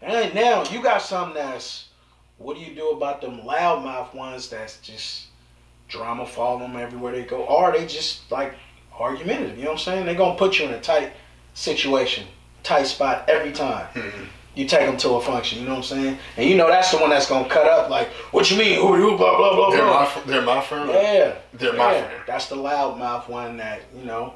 And 0.02 0.34
now 0.34 0.64
you 0.72 0.82
got 0.82 1.04
something 1.04 1.36
that's. 1.36 1.90
What 2.40 2.56
do 2.58 2.64
you 2.64 2.74
do 2.74 2.90
about 2.92 3.22
them 3.22 3.42
loudmouth 3.42 4.16
ones 4.16 4.50
that's 4.50 4.80
just 4.80 5.28
drama 5.88 6.26
follow 6.26 6.58
them 6.60 6.78
everywhere 6.78 7.12
they 7.12 7.24
go, 7.26 7.44
or 7.44 7.72
they 7.74 7.86
just 7.86 8.32
like 8.32 8.56
argumentative? 8.98 9.56
You 9.58 9.66
know 9.66 9.72
what 9.72 9.80
I'm 9.82 9.84
saying? 9.84 10.06
They're 10.08 10.16
gonna 10.16 10.38
put 10.40 10.58
you 10.58 10.66
in 10.66 10.72
a 10.72 10.82
tight 10.82 11.14
situation, 11.54 12.26
tight 12.64 12.88
spot 12.88 13.30
every 13.30 13.52
time. 13.52 13.86
Mhm. 13.94 14.28
You 14.60 14.66
take 14.68 14.86
them 14.88 14.98
to 14.98 15.12
a 15.12 15.22
function, 15.22 15.60
you 15.60 15.66
know 15.66 15.76
what 15.76 15.78
I'm 15.78 15.84
saying? 15.84 16.18
And 16.36 16.50
you 16.50 16.58
know 16.58 16.68
that's 16.68 16.92
the 16.92 16.98
one 16.98 17.12
that's 17.12 17.30
gonna 17.30 17.48
cut 17.48 17.66
up 17.66 17.90
like, 17.90 18.10
what 18.32 18.52
you 18.52 18.58
mean? 18.58 18.76
Who 18.82 18.98
you? 18.98 19.16
Blah 19.18 19.38
blah 19.38 19.56
blah 19.56 19.70
They're 19.70 19.86
my, 19.86 19.88
blah. 19.92 20.06
fr- 20.06 20.28
they're 20.30 20.42
my 20.42 20.60
friend. 20.62 20.90
Yeah, 20.90 21.36
They're 21.54 21.72
my 21.74 21.94
yeah. 21.94 22.04
friend. 22.08 22.24
That's 22.28 22.48
the 22.50 22.58
loudmouth 22.58 23.30
one 23.30 23.56
that 23.58 23.82
you 23.98 24.04
know. 24.04 24.34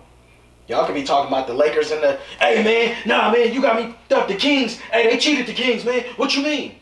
Y'all 0.70 0.86
could 0.86 0.96
be 0.96 1.04
talking 1.04 1.28
about 1.28 1.46
the 1.48 1.54
Lakers 1.54 1.92
and 1.92 2.02
the, 2.02 2.18
hey 2.40 2.64
man, 2.64 2.96
nah 3.06 3.30
man, 3.34 3.54
you 3.54 3.62
got 3.62 3.76
me 3.76 3.94
up 4.16 4.30
the 4.30 4.36
Kings. 4.36 4.78
Hey, 4.80 5.10
they 5.10 5.18
cheated 5.18 5.46
the 5.46 5.52
Kings, 5.54 5.84
man. 5.84 6.06
What 6.16 6.34
you 6.38 6.42
mean? 6.42 6.76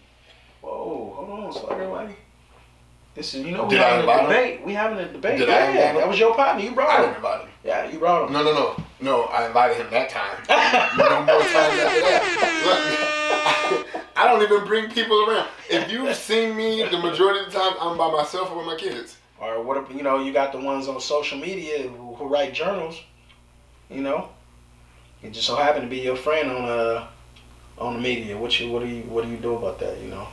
Whoa, 0.62 1.12
hold 1.16 1.46
on, 1.46 1.52
slugger, 1.52 1.90
why? 1.90 2.16
This 3.16 3.34
is, 3.34 3.44
you 3.44 3.52
know, 3.54 3.64
we 3.64 3.72
Did 3.72 3.80
having 3.80 3.98
a 3.98 4.00
invite 4.02 4.20
him? 4.20 4.26
debate. 4.28 4.66
We 4.68 4.74
having 4.74 5.00
a 5.00 5.12
debate. 5.12 5.40
Did 5.40 5.50
I 5.50 5.74
yeah, 5.74 5.94
that 5.94 6.08
was 6.08 6.20
your 6.20 6.36
partner. 6.36 6.64
You 6.64 6.72
I 6.72 6.74
brought 6.76 6.92
didn't 6.98 7.10
him. 7.10 7.16
invite 7.16 7.42
him. 7.42 7.50
Yeah, 7.64 7.90
you 7.90 7.98
brought 8.00 8.28
him. 8.28 8.34
No, 8.34 8.44
no, 8.44 8.54
no, 8.54 8.84
no. 9.02 9.24
I 9.24 9.48
invited 9.48 9.78
him 9.78 9.88
that 9.90 10.10
time. 10.10 10.38
no 10.98 11.26
more 11.26 11.40
times 11.42 11.80
after 11.80 12.02
that. 12.02 13.18
I 14.16 14.28
don't 14.28 14.42
even 14.44 14.66
bring 14.68 14.90
people 14.92 15.30
around. 15.30 15.48
If 15.70 15.92
you've 15.92 16.16
seen 16.16 16.56
me, 16.56 16.84
the 16.84 16.98
majority 17.00 17.40
of 17.46 17.52
the 17.52 17.60
time 17.60 17.74
I'm 17.80 17.98
by 17.98 18.12
myself 18.12 18.52
or 18.52 18.58
with 18.58 18.66
my 18.68 18.76
kids. 18.76 19.18
Or 19.40 19.62
what? 19.64 19.78
if- 19.78 19.96
You 19.96 20.04
know, 20.04 20.20
you 20.24 20.32
got 20.34 20.52
the 20.52 20.60
ones 20.60 20.88
on 20.88 21.00
social 21.02 21.38
media 21.40 21.88
who, 21.88 22.14
who 22.16 22.28
write 22.28 22.54
journals. 22.54 23.02
You 23.90 24.02
know, 24.02 24.30
it 25.24 25.32
just 25.32 25.48
so 25.48 25.56
happened 25.56 25.84
to 25.84 25.90
be 25.90 26.00
your 26.00 26.16
friend 26.16 26.50
on 26.52 26.64
uh 26.70 27.08
on 27.78 27.96
the 27.96 28.00
media. 28.00 28.38
What 28.38 28.58
you 28.60 28.72
what 28.72 28.82
do 28.84 28.88
you 28.88 29.02
what 29.04 29.26
do 29.26 29.30
you 29.32 29.38
do 29.38 29.56
about 29.56 29.80
that? 29.80 29.98
You 30.00 30.08
know. 30.10 30.28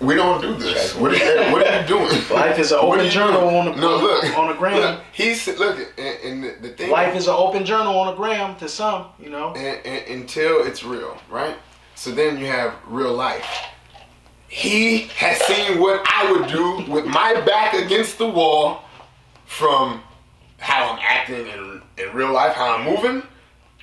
We 0.00 0.14
don't 0.14 0.40
do 0.40 0.54
this. 0.54 0.94
What 0.94 1.10
are, 1.10 1.16
you- 1.16 1.52
what 1.52 1.66
are 1.66 1.80
you 1.80 1.86
doing? 1.88 2.06
Life 2.30 2.58
is 2.60 2.70
an 2.70 2.78
open 2.80 3.10
journal 3.10 3.40
doing? 3.40 3.56
on 3.56 3.64
the 3.74 3.80
no, 3.80 3.96
look, 3.96 4.38
on 4.38 4.46
the 4.48 4.54
gram. 4.54 4.76
Look, 4.76 5.00
he's 5.12 5.48
look, 5.58 5.76
and, 5.98 6.18
and 6.24 6.44
the, 6.44 6.68
the 6.68 6.74
thing 6.76 6.90
Life 6.90 7.16
is 7.16 7.26
an 7.26 7.34
open 7.36 7.64
journal 7.64 7.98
on 7.98 8.06
the 8.08 8.14
gram 8.14 8.54
to 8.58 8.68
some, 8.68 9.06
you 9.18 9.28
know. 9.30 9.54
and, 9.54 9.84
and, 9.84 10.20
until 10.20 10.64
it's 10.64 10.84
real, 10.84 11.18
right? 11.28 11.56
So 11.98 12.12
then 12.12 12.38
you 12.38 12.46
have 12.46 12.76
real 12.86 13.12
life. 13.12 13.44
He 14.46 15.08
has 15.16 15.36
seen 15.42 15.80
what 15.80 16.00
I 16.06 16.30
would 16.30 16.48
do 16.48 16.88
with 16.88 17.06
my 17.06 17.40
back 17.40 17.74
against 17.74 18.18
the 18.18 18.28
wall 18.28 18.84
from 19.46 20.00
how 20.58 20.92
I'm 20.92 21.00
acting 21.02 21.48
in, 21.48 21.82
in 21.98 22.14
real 22.14 22.32
life, 22.32 22.54
how 22.54 22.76
I'm 22.76 22.84
moving, 22.84 23.24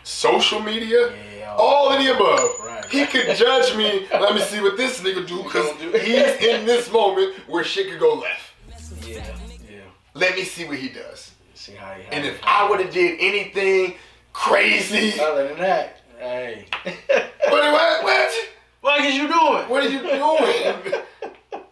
social 0.04 0.62
media, 0.62 1.14
Yeah, 1.38 1.56
all 1.58 1.92
of 1.92 2.02
the 2.02 2.16
above. 2.16 2.52
Right. 2.64 2.86
He 2.86 3.06
could 3.06 3.36
judge 3.36 3.76
me. 3.76 4.08
Let 4.10 4.34
me 4.34 4.40
see 4.40 4.62
what 4.62 4.78
this 4.78 5.02
nigga 5.02 5.28
do 5.28 5.44
because 5.44 5.70
he's 5.82 6.48
in 6.48 6.66
this 6.66 6.90
moment 6.90 7.36
where 7.50 7.66
shit 7.66 7.90
could 7.90 8.00
go 8.00 8.14
left. 8.14 9.06
Yeah, 9.06 9.26
yeah. 9.70 9.80
Let 10.14 10.36
me 10.36 10.46
see 10.46 10.64
what 10.64 10.78
he 10.78 10.88
does. 10.88 11.34
See 11.54 11.74
how 11.74 11.92
he. 11.92 12.04
And 12.14 12.26
if 12.26 12.40
I 12.44 12.70
would 12.70 12.80
have 12.80 12.94
did 12.94 13.20
anything 13.20 13.96
crazy, 14.32 15.20
Other 15.20 15.50
than 15.50 15.58
that, 15.58 16.00
hey. 16.20 16.66
what, 16.84 17.72
what, 17.72 18.04
what? 18.04 18.34
what 18.82 19.02
is 19.02 19.16
you 19.16 19.28
doing? 19.28 19.70
What 19.70 19.84
are 19.84 19.90
you 19.90 20.00
doing? 20.00 21.02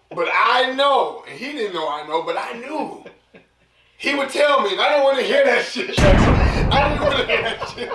but 0.10 0.28
I 0.34 0.74
know, 0.76 1.24
and 1.30 1.38
he 1.38 1.52
didn't 1.54 1.74
know 1.74 1.88
I 1.89 2.06
know, 2.08 2.24
but 2.24 2.38
I 2.38 2.54
knew. 2.54 3.04
He 3.98 4.14
would 4.14 4.30
tell 4.30 4.62
me, 4.62 4.74
and 4.74 4.82
I 4.82 4.89
didn't 4.89 5.04
want 5.06 5.18
to 5.20 5.24
hear 5.24 5.46
that 5.46 5.64
shit. 5.64 5.98
I 6.00 6.89
didn't 6.89 7.04
want 7.04 7.18
to 7.20 7.26
hear 7.26 7.41
that 7.41 7.70
shit. 7.70 7.89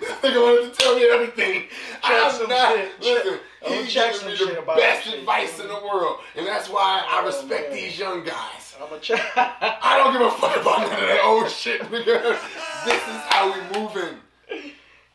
This 0.00 0.10
nigga 0.18 0.42
wanted 0.42 0.74
to 0.74 0.78
tell 0.80 0.96
me 0.96 1.08
everything. 1.08 1.64
I'm 2.02 2.32
some 2.32 2.48
not. 2.48 2.74
shit. 2.74 2.90
Listen, 3.00 3.38
I'm 3.64 3.72
he's 3.84 3.92
check 3.92 4.12
giving 4.12 4.28
me 4.48 4.54
the 4.56 4.62
best 4.62 4.78
that 4.78 5.02
shit. 5.04 5.20
advice 5.20 5.60
in 5.60 5.68
the 5.68 5.74
world, 5.74 6.18
and 6.36 6.44
that's 6.46 6.68
why 6.68 7.04
I 7.08 7.20
Oh, 7.22 7.26
respect 7.26 7.68
man. 7.70 7.76
these 7.78 7.96
young 7.96 8.24
guys. 8.24 8.74
I'm 8.82 8.92
a 8.92 8.98
check. 8.98 9.20
I 9.36 9.98
don't 9.98 10.12
give 10.12 10.22
a 10.22 10.30
fuck 10.32 10.56
about 10.60 10.80
none 10.80 10.92
of 10.94 10.98
that 11.08 11.20
old 11.24 11.48
shit, 11.48 11.80
nigga. 11.82 12.36
This 12.84 12.96
is 12.96 13.20
how 13.30 13.52
we 13.52 13.78
moving. 13.78 14.16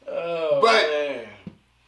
Oh, 0.08 0.60
But- 0.62 0.90
man. 0.90 1.28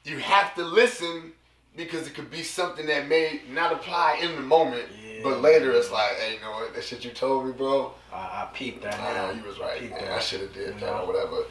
you 0.04 0.18
have 0.20 0.54
to 0.56 0.64
listen 0.64 1.34
because 1.76 2.08
it 2.08 2.14
could 2.16 2.30
be 2.32 2.44
something 2.44 2.86
that 2.88 3.08
may 3.08 3.42
not 3.50 3.72
apply 3.72 4.20
in 4.22 4.36
the 4.36 4.42
moment, 4.42 4.84
Yeah. 5.02 5.20
but 5.24 5.42
later 5.42 5.72
it's 5.72 5.92
like, 5.92 6.12
hey, 6.18 6.34
you 6.34 6.40
know 6.42 6.52
what? 6.52 6.74
That 6.74 6.84
shit 6.84 7.06
you 7.06 7.12
told 7.12 7.46
me, 7.46 7.52
bro. 7.54 7.94
I, 8.12 8.18
I 8.18 8.48
peeped 8.54 8.82
that. 8.84 8.98
Nah, 8.98 9.14
now. 9.28 9.32
you 9.32 9.44
was 9.44 9.60
right. 9.60 9.90
Man. 9.90 10.12
I 10.12 10.20
should 10.20 10.42
have 10.42 10.54
did 10.54 10.68
You 10.68 10.74
that 10.74 10.82
know? 10.82 11.00
or 11.04 11.08
whatever. 11.08 11.44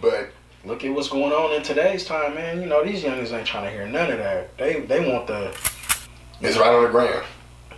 But 0.00 0.30
Look 0.62 0.84
at 0.84 0.92
what's 0.92 1.08
going 1.08 1.32
on 1.32 1.52
in 1.54 1.62
today's 1.62 2.04
time, 2.04 2.34
man. 2.34 2.60
You 2.60 2.66
know 2.66 2.84
these 2.84 3.02
youngins 3.02 3.32
ain't 3.32 3.46
trying 3.46 3.64
to 3.64 3.70
hear 3.70 3.86
none 3.88 4.10
of 4.12 4.18
that. 4.18 4.58
They 4.58 4.80
they 4.80 5.10
want 5.10 5.26
the 5.26 5.56
it's 6.42 6.58
right 6.58 6.68
on 6.74 6.82
the 6.84 6.90
ground. 6.90 7.24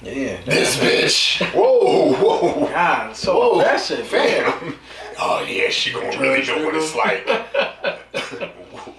yeah. 0.03 0.41
This 0.45 0.77
bitch. 0.81 1.47
Whoa, 1.55 2.13
whoa. 2.15 2.67
God, 2.67 3.15
so 3.15 3.39
Whoa, 3.39 3.61
aggressive, 3.61 4.11
man. 4.11 4.51
fam. 4.51 4.75
Oh 5.21 5.45
yeah, 5.49 5.69
she 5.71 5.93
gonna 5.93 6.19
really 6.19 6.45
know 6.45 6.65
what 6.65 6.75
it's 6.75 6.97
like. 6.97 7.25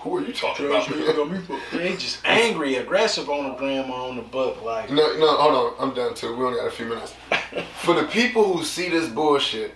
Who 0.04 0.18
are 0.18 0.22
you 0.22 0.34
talking 0.34 0.66
about? 0.66 0.90
man? 0.90 1.44
They 1.72 1.96
just 1.96 2.20
angry, 2.26 2.76
aggressive 2.76 3.30
on 3.30 3.50
the 3.50 3.56
grandma 3.56 4.10
on 4.10 4.18
the 4.18 4.22
book, 4.22 4.62
like 4.62 4.90
No, 4.90 5.18
no, 5.18 5.38
hold 5.38 5.74
on. 5.80 5.90
I'm 5.90 5.96
done 5.96 6.14
too. 6.14 6.36
We 6.36 6.44
only 6.44 6.60
got 6.60 6.68
a 6.68 6.72
few 6.72 6.88
minutes. 6.88 7.14
For 7.82 7.96
the 7.96 8.04
people 8.08 8.44
who 8.54 8.64
see 8.66 8.90
this 8.90 9.08
bullshit 9.10 9.74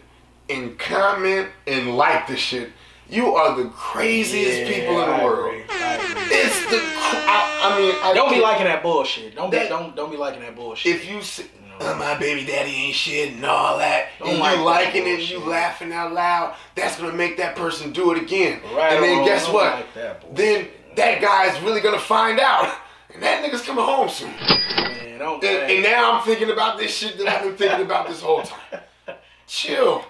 and 0.49 0.77
comment 0.77 1.49
and 1.65 1.95
like 1.95 2.27
this 2.27 2.39
shit, 2.39 2.71
you 3.09 3.35
are 3.35 3.55
the 3.55 3.69
craziest 3.69 4.59
Yeah, 4.59 4.67
people 4.79 5.01
in 5.01 5.09
I 5.09 5.17
the 5.19 5.23
world. 5.25 5.53
agree, 5.55 5.63
I 5.69 5.93
agree. 5.95 6.23
It's 6.37 6.59
the. 6.71 6.77
I, 6.79 7.59
I 7.63 7.79
mean, 7.79 7.95
I 8.03 8.13
Don't 8.13 8.29
be 8.33 8.41
liking 8.41 8.65
that 8.65 8.83
bullshit. 8.83 9.33
Don't 9.33 9.49
be 9.49 9.59
don't 9.69 9.95
don't 9.95 10.11
be 10.11 10.17
liking 10.17 10.41
that 10.41 10.57
bullshit. 10.57 10.93
If 10.93 11.09
you 11.09 11.21
see, 11.21 11.45
No. 11.79 11.91
"Uh, 11.91 11.95
my 11.95 12.17
baby 12.17 12.45
daddy 12.45 12.71
ain't 12.71 12.95
shit 12.95 13.33
and 13.33 13.45
all 13.45 13.77
that, 13.77 14.07
Don't 14.19 14.29
and 14.29 14.37
you 14.37 14.65
liking 14.65 15.07
it, 15.07 15.19
and 15.19 15.29
you 15.29 15.39
laughing 15.39 15.91
out 15.93 16.13
loud, 16.13 16.55
that's 16.75 16.97
gonna 16.97 17.13
make 17.13 17.37
that 17.37 17.55
person 17.55 17.91
do 17.91 18.11
it 18.11 18.21
again. 18.21 18.61
Right 18.75 18.93
and 18.93 19.03
then 19.03 19.25
guess 19.25 19.47
what? 19.47 19.73
like 19.73 19.93
that 19.93 20.35
then 20.35 20.67
that 20.95 21.21
guy's 21.21 21.61
really 21.61 21.81
gonna 21.81 21.99
find 21.99 22.39
out, 22.39 22.75
and 23.13 23.21
that 23.23 23.43
nigga's 23.43 23.61
coming 23.61 23.85
home 23.85 24.09
soon. 24.09 24.31
man, 24.31 25.19
don't 25.19 25.43
And, 25.43 25.71
and 25.71 25.83
now 25.83 26.13
I'm 26.13 26.25
thinking 26.25 26.49
about 26.49 26.77
this 26.77 26.95
shit 26.95 27.17
that 27.19 27.27
I've 27.27 27.43
been 27.43 27.55
thinking 27.55 27.85
about 27.85 28.07
this 28.07 28.21
whole 28.21 28.43
time. 28.43 28.81
Chill. 29.47 30.03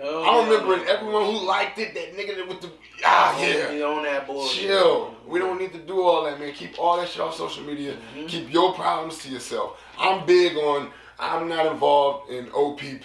Oh, 0.00 0.22
I 0.22 0.44
remember 0.44 0.76
yeah. 0.76 0.92
everyone 0.92 1.24
who 1.24 1.44
liked 1.44 1.78
it, 1.78 1.92
that 1.94 2.16
nigga 2.16 2.46
with 2.48 2.60
the 2.60 2.70
ah 3.04 3.40
yeah. 3.40 3.72
You 3.72 3.84
on 3.84 4.04
that 4.04 4.26
bullshit. 4.26 4.66
Chill. 4.66 5.14
We 5.26 5.38
don't 5.38 5.58
need 5.58 5.72
to 5.72 5.78
do 5.78 6.02
all 6.02 6.24
that, 6.24 6.38
man. 6.38 6.52
Keep 6.52 6.78
all 6.78 6.98
that 6.98 7.08
shit 7.08 7.20
off 7.20 7.34
social 7.34 7.64
media. 7.64 7.94
Mm-hmm. 7.94 8.26
Keep 8.26 8.52
your 8.52 8.74
problems 8.74 9.18
to 9.22 9.28
yourself. 9.28 9.80
I'm 9.98 10.24
big 10.26 10.56
on. 10.56 10.90
I'm 11.18 11.48
not 11.48 11.66
involved 11.66 12.30
in 12.30 12.48
OPP. 12.54 13.04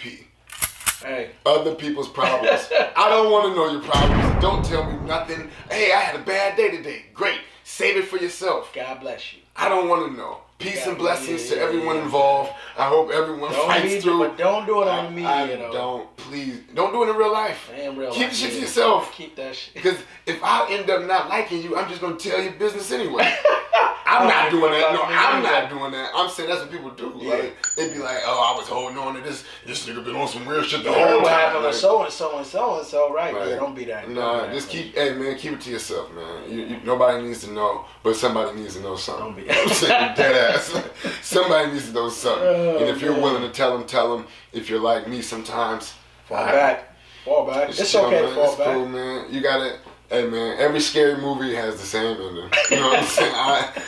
Hey, 1.02 1.30
Other 1.44 1.74
people's 1.74 2.08
problems. 2.08 2.68
I 2.96 3.08
don't 3.10 3.30
want 3.30 3.48
to 3.52 3.54
know 3.54 3.70
your 3.72 3.82
problems. 3.82 4.40
Don't 4.42 4.64
tell 4.64 4.90
me 4.90 4.96
nothing. 5.06 5.50
Hey, 5.70 5.92
I 5.92 6.00
had 6.00 6.16
a 6.18 6.22
bad 6.24 6.56
day 6.56 6.70
today. 6.70 7.02
Great. 7.12 7.40
Save 7.64 7.96
it 7.96 8.04
for 8.06 8.16
yourself. 8.16 8.72
God 8.74 9.00
bless 9.00 9.34
you. 9.34 9.40
I 9.56 9.68
don't 9.68 9.88
want 9.88 10.10
to 10.10 10.16
know. 10.16 10.38
Peace 10.58 10.76
Yeah, 10.84 10.90
and 10.90 10.98
blessings 10.98 11.50
yeah, 11.50 11.56
to 11.56 11.60
everyone 11.62 11.96
yeah. 11.96 12.04
involved. 12.04 12.52
I 12.78 12.84
hope 12.88 13.10
everyone 13.10 13.50
Don't 13.52 13.66
fights 13.66 14.02
through. 14.02 14.18
but 14.20 14.38
don't 14.38 14.64
do 14.66 14.80
it 14.82 14.88
on 14.88 15.06
the 15.06 15.10
media 15.10 15.28
I, 15.28 15.42
I 15.42 15.46
though. 15.56 15.72
don't. 15.72 16.16
Please, 16.16 16.60
don't 16.74 16.92
do 16.92 17.02
it 17.02 17.10
in 17.10 17.16
real 17.16 17.32
life. 17.32 17.70
In 17.76 17.96
real 17.96 18.12
Keep 18.12 18.20
life, 18.22 18.30
the 18.30 18.36
shit 18.36 18.52
to 18.52 18.60
yourself. 18.60 19.12
Keep 19.12 19.36
that 19.36 19.56
shit. 19.56 19.74
Because 19.74 19.98
if 20.26 20.42
I 20.42 20.70
end 20.70 20.88
up 20.88 21.04
not 21.06 21.28
liking 21.28 21.60
you, 21.62 21.76
I'm 21.76 21.88
just 21.88 22.00
gonna 22.00 22.16
tell 22.16 22.40
your 22.40 22.52
business 22.52 22.90
anyway. 22.92 23.36
I'm 24.14 24.26
oh, 24.26 24.28
not 24.28 24.50
doing 24.50 24.72
that. 24.72 24.92
No, 24.92 25.02
I'm 25.02 25.42
not 25.42 25.70
doing 25.70 25.92
that. 25.92 26.10
I'm 26.14 26.30
saying 26.30 26.48
that's 26.48 26.62
what 26.62 26.70
people 26.70 26.90
do. 26.90 27.12
Like 27.14 27.56
they'd 27.76 27.92
be 27.92 27.98
like, 27.98 28.18
"Oh, 28.24 28.52
I 28.54 28.58
was 28.58 28.68
holding 28.68 28.98
on 28.98 29.14
to 29.14 29.20
this. 29.20 29.44
This 29.66 29.86
nigga 29.86 30.04
been 30.04 30.14
on 30.14 30.28
some 30.28 30.46
real 30.46 30.62
shit 30.62 30.84
the 30.84 30.92
whole 30.92 31.20
time." 31.20 31.28
happened 31.28 31.64
Like, 31.64 31.74
so 31.74 32.02
and 32.04 32.12
so 32.12 32.38
and 32.38 32.46
so 32.46 32.78
and 32.78 32.86
so, 32.86 33.12
right? 33.12 33.34
Right. 33.34 33.48
Yeah, 33.48 33.56
don't 33.56 33.74
be 33.74 33.84
that. 33.86 34.08
Nah, 34.08 34.52
just 34.52 34.68
keep, 34.68 34.94
hey 34.94 35.14
man, 35.14 35.36
keep 35.36 35.52
it 35.54 35.60
to 35.62 35.70
yourself, 35.70 36.14
man. 36.14 36.50
You, 36.50 36.64
you, 36.66 36.80
nobody 36.84 37.26
needs 37.26 37.44
to 37.44 37.52
know, 37.52 37.86
but 38.02 38.16
somebody 38.16 38.58
needs 38.60 38.76
to 38.76 38.82
know 38.82 38.96
something. 38.96 39.24
Don't 39.24 39.36
be- 39.36 39.50
I'm 39.50 39.68
saying 39.70 40.14
dead 40.14 40.54
ass. 40.54 40.72
somebody 41.22 41.72
needs 41.72 41.88
to 41.88 41.92
know 41.92 42.08
something. 42.08 42.46
Oh, 42.46 42.78
and 42.78 42.88
if 42.88 43.00
you're 43.00 43.12
man. 43.12 43.22
willing 43.22 43.42
to 43.42 43.50
tell 43.50 43.76
them, 43.76 43.86
tell 43.86 44.16
them. 44.16 44.26
If 44.52 44.70
you're 44.70 44.80
like 44.80 45.08
me, 45.08 45.20
sometimes 45.20 45.94
Fall 46.26 46.38
I- 46.38 46.52
back. 46.52 46.90
Fall 47.24 47.46
back. 47.46 47.70
It's 47.70 47.90
chill, 47.90 48.04
okay 48.06 48.22
man. 48.22 48.34
fall 48.34 48.44
it's 48.44 48.56
back. 48.56 48.74
cool, 48.74 48.86
man. 48.86 49.26
You 49.32 49.40
got 49.40 49.58
to 49.58 49.78
Hey 50.14 50.28
man, 50.28 50.56
every 50.60 50.78
scary 50.78 51.20
movie 51.20 51.56
has 51.56 51.74
the 51.80 51.84
same 51.84 52.16
ending. 52.16 52.48
You 52.70 52.76
know 52.76 52.88
what 52.90 53.00
I'm 53.00 53.04
saying? 53.04 53.32
I, 53.34 53.82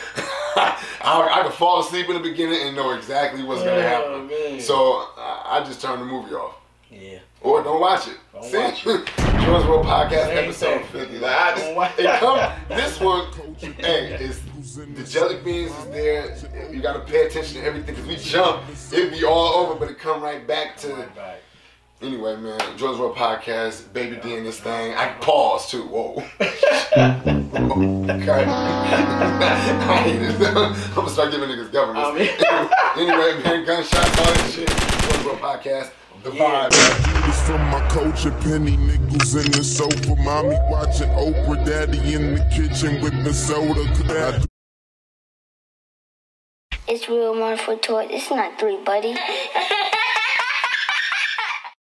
I, 1.01 1.39
I 1.39 1.43
could 1.43 1.53
fall 1.53 1.79
asleep 1.79 2.09
in 2.09 2.15
the 2.15 2.19
beginning 2.19 2.67
and 2.67 2.75
know 2.75 2.91
exactly 2.91 3.43
what's 3.45 3.61
gonna 3.63 3.77
Oh, 3.77 3.81
happen. 3.81 4.27
man. 4.27 4.59
So 4.59 4.75
I, 5.17 5.61
I 5.61 5.63
just 5.63 5.81
turn 5.81 5.99
the 5.99 6.05
movie 6.05 6.35
off. 6.35 6.55
Yeah. 6.91 7.19
Or 7.39 7.63
don't 7.63 7.79
watch 7.79 8.09
it. 8.09 8.17
Don't 8.33 8.43
See? 8.43 8.57
watch 8.57 8.85
it. 8.85 9.05
Jones 9.45 9.65
World 9.67 9.85
Podcast 9.85 10.35
episode 10.35 10.83
thing. 10.87 11.07
50. 11.07 11.19
Like, 11.19 11.31
I 11.33 11.55
Don't 11.55 11.75
watch 11.77 11.95
just, 11.97 11.99
it 11.99 12.19
come, 12.19 12.51
this 12.67 12.99
one, 12.99 13.31
hey, 13.77 14.17
it's, 14.19 14.41
the 14.75 15.03
jelly 15.09 15.37
beans 15.45 15.71
is 15.71 15.85
there. 15.85 16.69
You 16.73 16.81
gotta 16.81 16.99
pay 16.99 17.27
attention 17.27 17.61
to 17.61 17.65
everything 17.65 17.95
because 17.95 18.05
we 18.05 18.17
jump, 18.17 18.63
it 18.91 19.13
be 19.13 19.23
all 19.23 19.53
over, 19.65 19.79
but 19.79 19.89
it 19.89 19.97
come 19.97 20.21
right 20.21 20.45
back 20.45 20.75
to. 20.79 20.93
Right 20.93 21.15
back. 21.15 21.39
Anyway, 21.99 22.35
man, 22.35 22.59
Jones 22.77 22.99
World 22.99 23.15
Podcast, 23.15 23.91
Baby 23.91 24.17
D 24.21 24.35
in 24.35 24.43
this 24.43 24.59
thing. 24.59 24.93
I 24.93 25.13
pause 25.13 25.71
too. 25.71 25.81
Whoa. 25.87 26.23
okay. 26.39 28.45
I 28.45 30.01
hate 30.03 30.21
it. 30.21 30.35
I'm 30.47 30.93
gonna 30.93 31.09
start 31.09 31.31
giving 31.31 31.49
niggas 31.49 31.71
governments. 31.71 32.07
Oh, 32.07 32.13
I 32.13 32.95
mean- 32.99 33.09
anyway, 33.09 33.41
man, 33.43 33.65
gunshots, 33.65 34.15
all 34.19 34.25
that 34.25 34.51
shit. 34.53 34.67
Jones 34.67 35.25
World 35.25 35.39
Podcast, 35.39 35.89
the 36.23 36.31
Yeah. 36.35 36.69
vibe. 36.69 37.29
It's 37.29 37.41
from 37.47 37.61
my 37.71 37.81
coach 37.89 38.25
and 38.25 38.39
penny 38.41 38.77
nickels 38.77 39.33
in 39.33 39.51
the 39.51 39.63
sofa. 39.63 40.15
Mommy 40.21 40.55
watching 40.69 41.09
Oprah, 41.09 41.65
daddy 41.65 42.13
in 42.13 42.35
the 42.35 42.45
kitchen 42.53 43.01
with 43.01 43.23
the 43.23 43.33
soda. 43.33 44.45
It's 46.87 47.09
real 47.09 47.39
one 47.39 47.57
for 47.57 47.75
toy. 47.75 48.05
It's 48.11 48.29
not 48.29 48.59
three, 48.59 48.77
buddy. 48.83 49.15